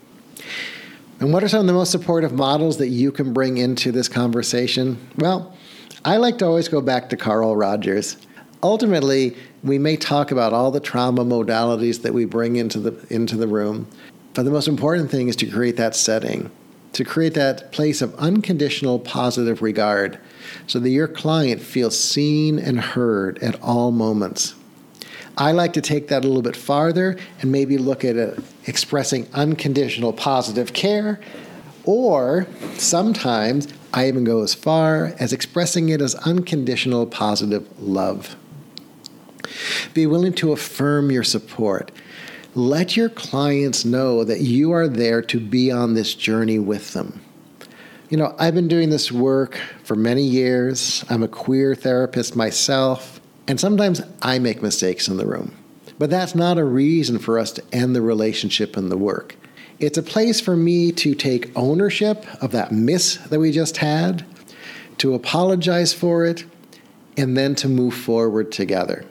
And 1.19 1.33
what 1.33 1.43
are 1.43 1.49
some 1.49 1.59
of 1.59 1.67
the 1.67 1.73
most 1.73 1.91
supportive 1.91 2.31
models 2.31 2.77
that 2.77 2.87
you 2.87 3.11
can 3.11 3.33
bring 3.33 3.57
into 3.57 3.91
this 3.91 4.07
conversation? 4.07 4.97
Well, 5.17 5.53
I 6.05 6.15
like 6.15 6.37
to 6.37 6.45
always 6.45 6.69
go 6.69 6.79
back 6.79 7.09
to 7.09 7.17
Carl 7.17 7.57
Rogers. 7.57 8.15
Ultimately, 8.63 9.35
we 9.61 9.77
may 9.77 9.97
talk 9.97 10.31
about 10.31 10.53
all 10.53 10.71
the 10.71 10.79
trauma 10.79 11.25
modalities 11.25 12.01
that 12.03 12.13
we 12.13 12.23
bring 12.23 12.55
into 12.55 12.79
the 12.79 13.13
into 13.13 13.35
the 13.35 13.47
room, 13.47 13.87
but 14.33 14.43
the 14.43 14.51
most 14.51 14.67
important 14.67 15.09
thing 15.09 15.27
is 15.27 15.35
to 15.37 15.47
create 15.47 15.77
that 15.77 15.95
setting, 15.95 16.51
to 16.93 17.03
create 17.03 17.33
that 17.33 17.71
place 17.71 18.01
of 18.01 18.13
unconditional 18.15 18.99
positive 18.99 19.61
regard 19.61 20.19
so 20.67 20.79
that 20.79 20.89
your 20.89 21.07
client 21.07 21.61
feels 21.61 21.99
seen 21.99 22.59
and 22.59 22.79
heard 22.79 23.37
at 23.39 23.61
all 23.61 23.91
moments. 23.91 24.55
I 25.37 25.53
like 25.53 25.73
to 25.73 25.81
take 25.81 26.09
that 26.09 26.25
a 26.25 26.27
little 26.27 26.41
bit 26.41 26.55
farther 26.55 27.17
and 27.41 27.51
maybe 27.51 27.77
look 27.77 28.03
at 28.03 28.17
it, 28.17 28.39
expressing 28.65 29.27
unconditional 29.33 30.11
positive 30.11 30.73
care, 30.73 31.19
or 31.85 32.45
sometimes 32.73 33.67
I 33.93 34.07
even 34.07 34.25
go 34.25 34.43
as 34.43 34.53
far 34.53 35.15
as 35.19 35.31
expressing 35.33 35.89
it 35.89 36.01
as 36.01 36.13
unconditional 36.15 37.07
positive 37.07 37.67
love. 37.79 38.35
Be 39.93 40.05
willing 40.05 40.33
to 40.33 40.51
affirm 40.51 41.09
your 41.09 41.23
support 41.23 41.91
let 42.55 42.97
your 42.97 43.09
clients 43.09 43.85
know 43.85 44.23
that 44.23 44.41
you 44.41 44.71
are 44.71 44.87
there 44.87 45.21
to 45.21 45.39
be 45.39 45.71
on 45.71 45.93
this 45.93 46.15
journey 46.15 46.59
with 46.59 46.93
them. 46.93 47.21
You 48.09 48.17
know, 48.17 48.35
I've 48.39 48.55
been 48.55 48.67
doing 48.67 48.89
this 48.89 49.11
work 49.11 49.59
for 49.83 49.95
many 49.95 50.23
years. 50.23 51.05
I'm 51.09 51.21
a 51.21 51.27
queer 51.27 51.75
therapist 51.75 52.35
myself, 52.35 53.21
and 53.47 53.59
sometimes 53.59 54.01
I 54.21 54.39
make 54.39 54.63
mistakes 54.63 55.07
in 55.07 55.17
the 55.17 55.27
room. 55.27 55.55
But 55.99 56.09
that's 56.09 56.33
not 56.33 56.57
a 56.57 56.63
reason 56.63 57.19
for 57.19 57.37
us 57.37 57.51
to 57.51 57.63
end 57.71 57.95
the 57.95 58.01
relationship 58.01 58.75
and 58.77 58.91
the 58.91 58.97
work. 58.97 59.35
It's 59.79 59.97
a 59.97 60.03
place 60.03 60.41
for 60.41 60.57
me 60.57 60.91
to 60.93 61.13
take 61.13 61.55
ownership 61.55 62.25
of 62.41 62.51
that 62.51 62.71
miss 62.71 63.17
that 63.17 63.39
we 63.39 63.51
just 63.51 63.77
had, 63.77 64.25
to 64.97 65.13
apologize 65.13 65.93
for 65.93 66.25
it, 66.25 66.45
and 67.15 67.37
then 67.37 67.53
to 67.55 67.69
move 67.69 67.93
forward 67.93 68.51
together. 68.51 69.05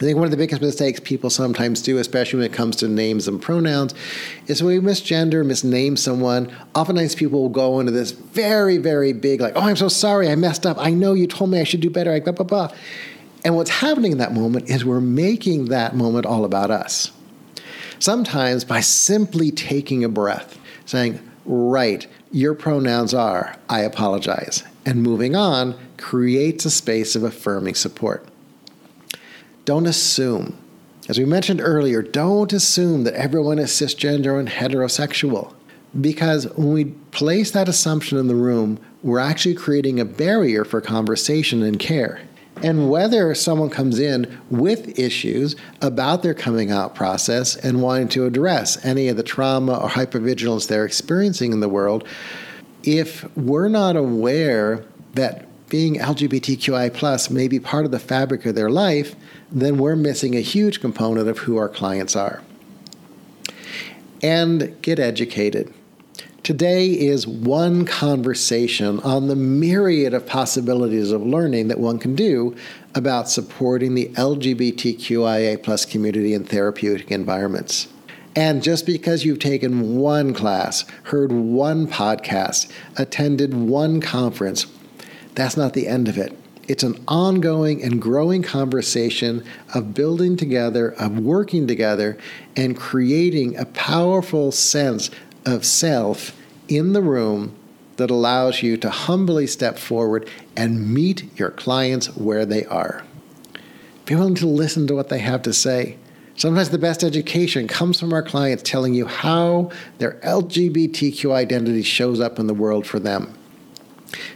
I 0.00 0.04
think 0.04 0.16
one 0.16 0.24
of 0.24 0.30
the 0.30 0.38
biggest 0.38 0.62
mistakes 0.62 0.98
people 0.98 1.28
sometimes 1.28 1.82
do, 1.82 1.98
especially 1.98 2.38
when 2.38 2.46
it 2.46 2.54
comes 2.54 2.76
to 2.76 2.88
names 2.88 3.28
and 3.28 3.40
pronouns, 3.40 3.94
is 4.46 4.62
when 4.62 4.82
we 4.82 4.90
misgender, 4.90 5.44
misname 5.44 5.98
someone. 5.98 6.50
Oftentimes 6.74 7.14
people 7.14 7.42
will 7.42 7.50
go 7.50 7.80
into 7.80 7.92
this 7.92 8.12
very, 8.12 8.78
very 8.78 9.12
big, 9.12 9.42
like, 9.42 9.52
oh, 9.56 9.60
I'm 9.60 9.76
so 9.76 9.88
sorry, 9.88 10.30
I 10.30 10.36
messed 10.36 10.64
up. 10.64 10.78
I 10.78 10.88
know 10.88 11.12
you 11.12 11.26
told 11.26 11.50
me 11.50 11.60
I 11.60 11.64
should 11.64 11.82
do 11.82 11.90
better, 11.90 12.18
blah, 12.18 12.32
blah, 12.32 12.46
blah. 12.46 12.74
And 13.44 13.56
what's 13.56 13.68
happening 13.68 14.12
in 14.12 14.18
that 14.18 14.32
moment 14.32 14.70
is 14.70 14.86
we're 14.86 15.02
making 15.02 15.66
that 15.66 15.94
moment 15.94 16.24
all 16.24 16.46
about 16.46 16.70
us. 16.70 17.12
Sometimes 17.98 18.64
by 18.64 18.80
simply 18.80 19.50
taking 19.50 20.02
a 20.02 20.08
breath, 20.08 20.58
saying, 20.86 21.20
right, 21.44 22.06
your 22.32 22.54
pronouns 22.54 23.12
are, 23.12 23.54
I 23.68 23.80
apologize, 23.80 24.64
and 24.86 25.02
moving 25.02 25.36
on 25.36 25.78
creates 25.98 26.64
a 26.64 26.70
space 26.70 27.14
of 27.14 27.22
affirming 27.22 27.74
support. 27.74 28.26
Don't 29.70 29.86
assume. 29.86 30.58
As 31.08 31.16
we 31.16 31.24
mentioned 31.24 31.60
earlier, 31.60 32.02
don't 32.02 32.52
assume 32.52 33.04
that 33.04 33.14
everyone 33.14 33.60
is 33.60 33.70
cisgender 33.70 34.36
and 34.36 34.48
heterosexual. 34.48 35.54
Because 36.00 36.48
when 36.56 36.72
we 36.72 36.86
place 37.12 37.52
that 37.52 37.68
assumption 37.68 38.18
in 38.18 38.26
the 38.26 38.34
room, 38.34 38.80
we're 39.04 39.20
actually 39.20 39.54
creating 39.54 40.00
a 40.00 40.04
barrier 40.04 40.64
for 40.64 40.80
conversation 40.80 41.62
and 41.62 41.78
care. 41.78 42.20
And 42.64 42.90
whether 42.90 43.32
someone 43.36 43.70
comes 43.70 44.00
in 44.00 44.40
with 44.50 44.98
issues 44.98 45.54
about 45.80 46.24
their 46.24 46.34
coming 46.34 46.72
out 46.72 46.96
process 46.96 47.54
and 47.54 47.80
wanting 47.80 48.08
to 48.08 48.26
address 48.26 48.84
any 48.84 49.06
of 49.06 49.16
the 49.16 49.22
trauma 49.22 49.78
or 49.78 49.88
hypervigilance 49.88 50.66
they're 50.66 50.84
experiencing 50.84 51.52
in 51.52 51.60
the 51.60 51.68
world, 51.68 52.04
if 52.82 53.24
we're 53.36 53.68
not 53.68 53.94
aware 53.94 54.84
that 55.14 55.46
being 55.70 55.94
LGBTQI 55.94 56.92
plus 56.92 57.30
may 57.30 57.48
be 57.48 57.58
part 57.58 57.86
of 57.86 57.90
the 57.90 57.98
fabric 57.98 58.44
of 58.44 58.54
their 58.54 58.68
life, 58.68 59.14
then 59.50 59.78
we're 59.78 59.96
missing 59.96 60.36
a 60.36 60.40
huge 60.40 60.80
component 60.80 61.28
of 61.28 61.38
who 61.38 61.56
our 61.56 61.68
clients 61.68 62.14
are. 62.14 62.42
And 64.22 64.76
get 64.82 64.98
educated. 64.98 65.72
Today 66.42 66.88
is 66.88 67.26
one 67.26 67.84
conversation 67.84 68.98
on 69.00 69.28
the 69.28 69.36
myriad 69.36 70.14
of 70.14 70.26
possibilities 70.26 71.12
of 71.12 71.22
learning 71.22 71.68
that 71.68 71.78
one 71.78 71.98
can 71.98 72.14
do 72.14 72.56
about 72.94 73.30
supporting 73.30 73.94
the 73.94 74.08
LGBTQIA 74.14 75.62
plus 75.62 75.84
community 75.84 76.34
in 76.34 76.44
therapeutic 76.44 77.10
environments. 77.10 77.88
And 78.34 78.62
just 78.62 78.86
because 78.86 79.24
you've 79.24 79.38
taken 79.38 79.98
one 79.98 80.34
class, 80.34 80.84
heard 81.04 81.30
one 81.32 81.86
podcast, 81.86 82.70
attended 82.96 83.52
one 83.52 84.00
conference, 84.00 84.66
that's 85.34 85.56
not 85.56 85.74
the 85.74 85.88
end 85.88 86.08
of 86.08 86.18
it. 86.18 86.36
It's 86.68 86.82
an 86.84 87.02
ongoing 87.08 87.82
and 87.82 88.00
growing 88.00 88.42
conversation 88.42 89.44
of 89.74 89.92
building 89.92 90.36
together, 90.36 90.90
of 90.92 91.18
working 91.18 91.66
together, 91.66 92.16
and 92.56 92.76
creating 92.76 93.56
a 93.56 93.64
powerful 93.64 94.52
sense 94.52 95.10
of 95.44 95.64
self 95.64 96.36
in 96.68 96.92
the 96.92 97.02
room 97.02 97.56
that 97.96 98.10
allows 98.10 98.62
you 98.62 98.76
to 98.76 98.88
humbly 98.88 99.46
step 99.46 99.78
forward 99.78 100.28
and 100.56 100.94
meet 100.94 101.36
your 101.38 101.50
clients 101.50 102.16
where 102.16 102.46
they 102.46 102.64
are. 102.66 103.02
Be 104.06 104.14
willing 104.14 104.36
to 104.36 104.46
listen 104.46 104.86
to 104.86 104.94
what 104.94 105.08
they 105.08 105.18
have 105.18 105.42
to 105.42 105.52
say. 105.52 105.98
Sometimes 106.36 106.70
the 106.70 106.78
best 106.78 107.04
education 107.04 107.68
comes 107.68 108.00
from 108.00 108.12
our 108.12 108.22
clients 108.22 108.62
telling 108.62 108.94
you 108.94 109.06
how 109.06 109.70
their 109.98 110.20
LGBTQ 110.20 111.32
identity 111.32 111.82
shows 111.82 112.20
up 112.20 112.38
in 112.38 112.46
the 112.46 112.54
world 112.54 112.86
for 112.86 112.98
them. 112.98 113.34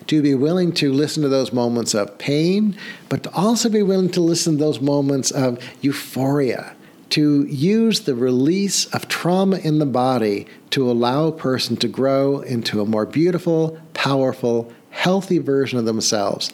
To 0.06 0.22
be 0.22 0.34
willing 0.34 0.72
to 0.74 0.92
listen 0.92 1.22
to 1.22 1.28
those 1.28 1.52
moments 1.52 1.94
of 1.94 2.18
pain, 2.18 2.76
but 3.08 3.22
to 3.24 3.32
also 3.34 3.68
be 3.68 3.82
willing 3.82 4.10
to 4.10 4.20
listen 4.20 4.54
to 4.54 4.64
those 4.64 4.80
moments 4.80 5.30
of 5.30 5.58
euphoria, 5.80 6.74
to 7.10 7.44
use 7.46 8.00
the 8.00 8.14
release 8.14 8.86
of 8.86 9.08
trauma 9.08 9.58
in 9.58 9.78
the 9.78 9.86
body 9.86 10.46
to 10.70 10.90
allow 10.90 11.26
a 11.26 11.32
person 11.32 11.76
to 11.76 11.88
grow 11.88 12.40
into 12.40 12.80
a 12.80 12.86
more 12.86 13.06
beautiful, 13.06 13.78
powerful, 13.94 14.72
healthy 14.90 15.38
version 15.38 15.78
of 15.78 15.84
themselves 15.84 16.52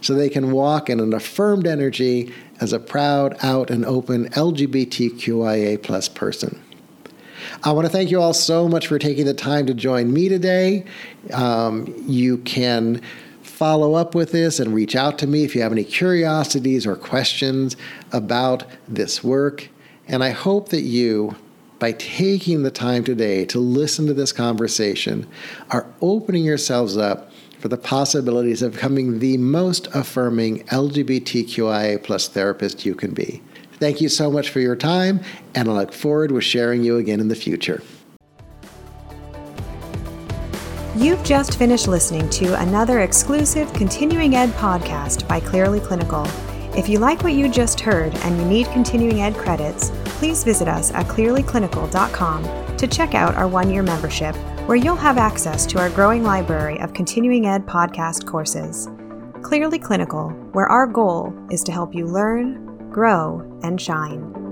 so 0.00 0.14
they 0.14 0.30
can 0.30 0.50
walk 0.50 0.88
in 0.88 1.00
an 1.00 1.12
affirmed 1.12 1.66
energy 1.66 2.32
as 2.60 2.72
a 2.72 2.78
proud, 2.78 3.36
out, 3.42 3.70
and 3.70 3.84
open 3.84 4.28
LGBTQIA 4.30 5.82
plus 5.82 6.08
person. 6.08 6.63
I 7.66 7.72
want 7.72 7.86
to 7.86 7.88
thank 7.90 8.10
you 8.10 8.20
all 8.20 8.34
so 8.34 8.68
much 8.68 8.88
for 8.88 8.98
taking 8.98 9.24
the 9.24 9.32
time 9.32 9.64
to 9.68 9.72
join 9.72 10.12
me 10.12 10.28
today. 10.28 10.84
Um, 11.32 11.94
you 12.06 12.36
can 12.38 13.00
follow 13.40 13.94
up 13.94 14.14
with 14.14 14.32
this 14.32 14.60
and 14.60 14.74
reach 14.74 14.94
out 14.94 15.18
to 15.20 15.26
me 15.26 15.44
if 15.44 15.54
you 15.54 15.62
have 15.62 15.72
any 15.72 15.84
curiosities 15.84 16.86
or 16.86 16.94
questions 16.94 17.78
about 18.12 18.66
this 18.86 19.24
work. 19.24 19.70
And 20.08 20.22
I 20.22 20.28
hope 20.28 20.68
that 20.68 20.82
you, 20.82 21.36
by 21.78 21.92
taking 21.92 22.64
the 22.64 22.70
time 22.70 23.02
today 23.02 23.46
to 23.46 23.58
listen 23.60 24.06
to 24.08 24.12
this 24.14 24.30
conversation, 24.30 25.26
are 25.70 25.86
opening 26.02 26.44
yourselves 26.44 26.98
up 26.98 27.32
for 27.60 27.68
the 27.68 27.78
possibilities 27.78 28.60
of 28.60 28.72
becoming 28.72 29.20
the 29.20 29.38
most 29.38 29.86
affirming 29.94 30.64
LGBTQIA 30.64 32.02
plus 32.02 32.28
therapist 32.28 32.84
you 32.84 32.94
can 32.94 33.14
be. 33.14 33.40
Thank 33.84 34.00
you 34.00 34.08
so 34.08 34.30
much 34.30 34.48
for 34.48 34.60
your 34.60 34.76
time, 34.76 35.20
and 35.54 35.68
I 35.68 35.72
look 35.72 35.92
forward 35.92 36.30
to 36.30 36.40
sharing 36.40 36.82
you 36.82 36.96
again 36.96 37.20
in 37.20 37.28
the 37.28 37.34
future. 37.34 37.82
You've 40.96 41.22
just 41.22 41.58
finished 41.58 41.86
listening 41.86 42.30
to 42.30 42.58
another 42.62 43.00
exclusive 43.00 43.70
continuing 43.74 44.36
ed 44.36 44.48
podcast 44.52 45.28
by 45.28 45.38
Clearly 45.38 45.80
Clinical. 45.80 46.26
If 46.74 46.88
you 46.88 46.98
like 46.98 47.22
what 47.22 47.34
you 47.34 47.46
just 47.46 47.78
heard 47.78 48.14
and 48.14 48.38
you 48.38 48.46
need 48.46 48.68
continuing 48.68 49.20
ed 49.20 49.34
credits, 49.34 49.90
please 50.16 50.44
visit 50.44 50.66
us 50.66 50.90
at 50.92 51.04
clearlyclinical.com 51.04 52.76
to 52.78 52.86
check 52.86 53.14
out 53.14 53.34
our 53.34 53.48
one 53.48 53.68
year 53.68 53.82
membership 53.82 54.34
where 54.66 54.78
you'll 54.78 54.96
have 54.96 55.18
access 55.18 55.66
to 55.66 55.78
our 55.78 55.90
growing 55.90 56.24
library 56.24 56.80
of 56.80 56.94
continuing 56.94 57.44
ed 57.44 57.66
podcast 57.66 58.24
courses. 58.24 58.88
Clearly 59.42 59.78
Clinical, 59.78 60.30
where 60.52 60.68
our 60.68 60.86
goal 60.86 61.34
is 61.50 61.62
to 61.64 61.70
help 61.70 61.94
you 61.94 62.06
learn, 62.06 62.63
grow, 62.94 63.42
and 63.64 63.80
shine. 63.80 64.43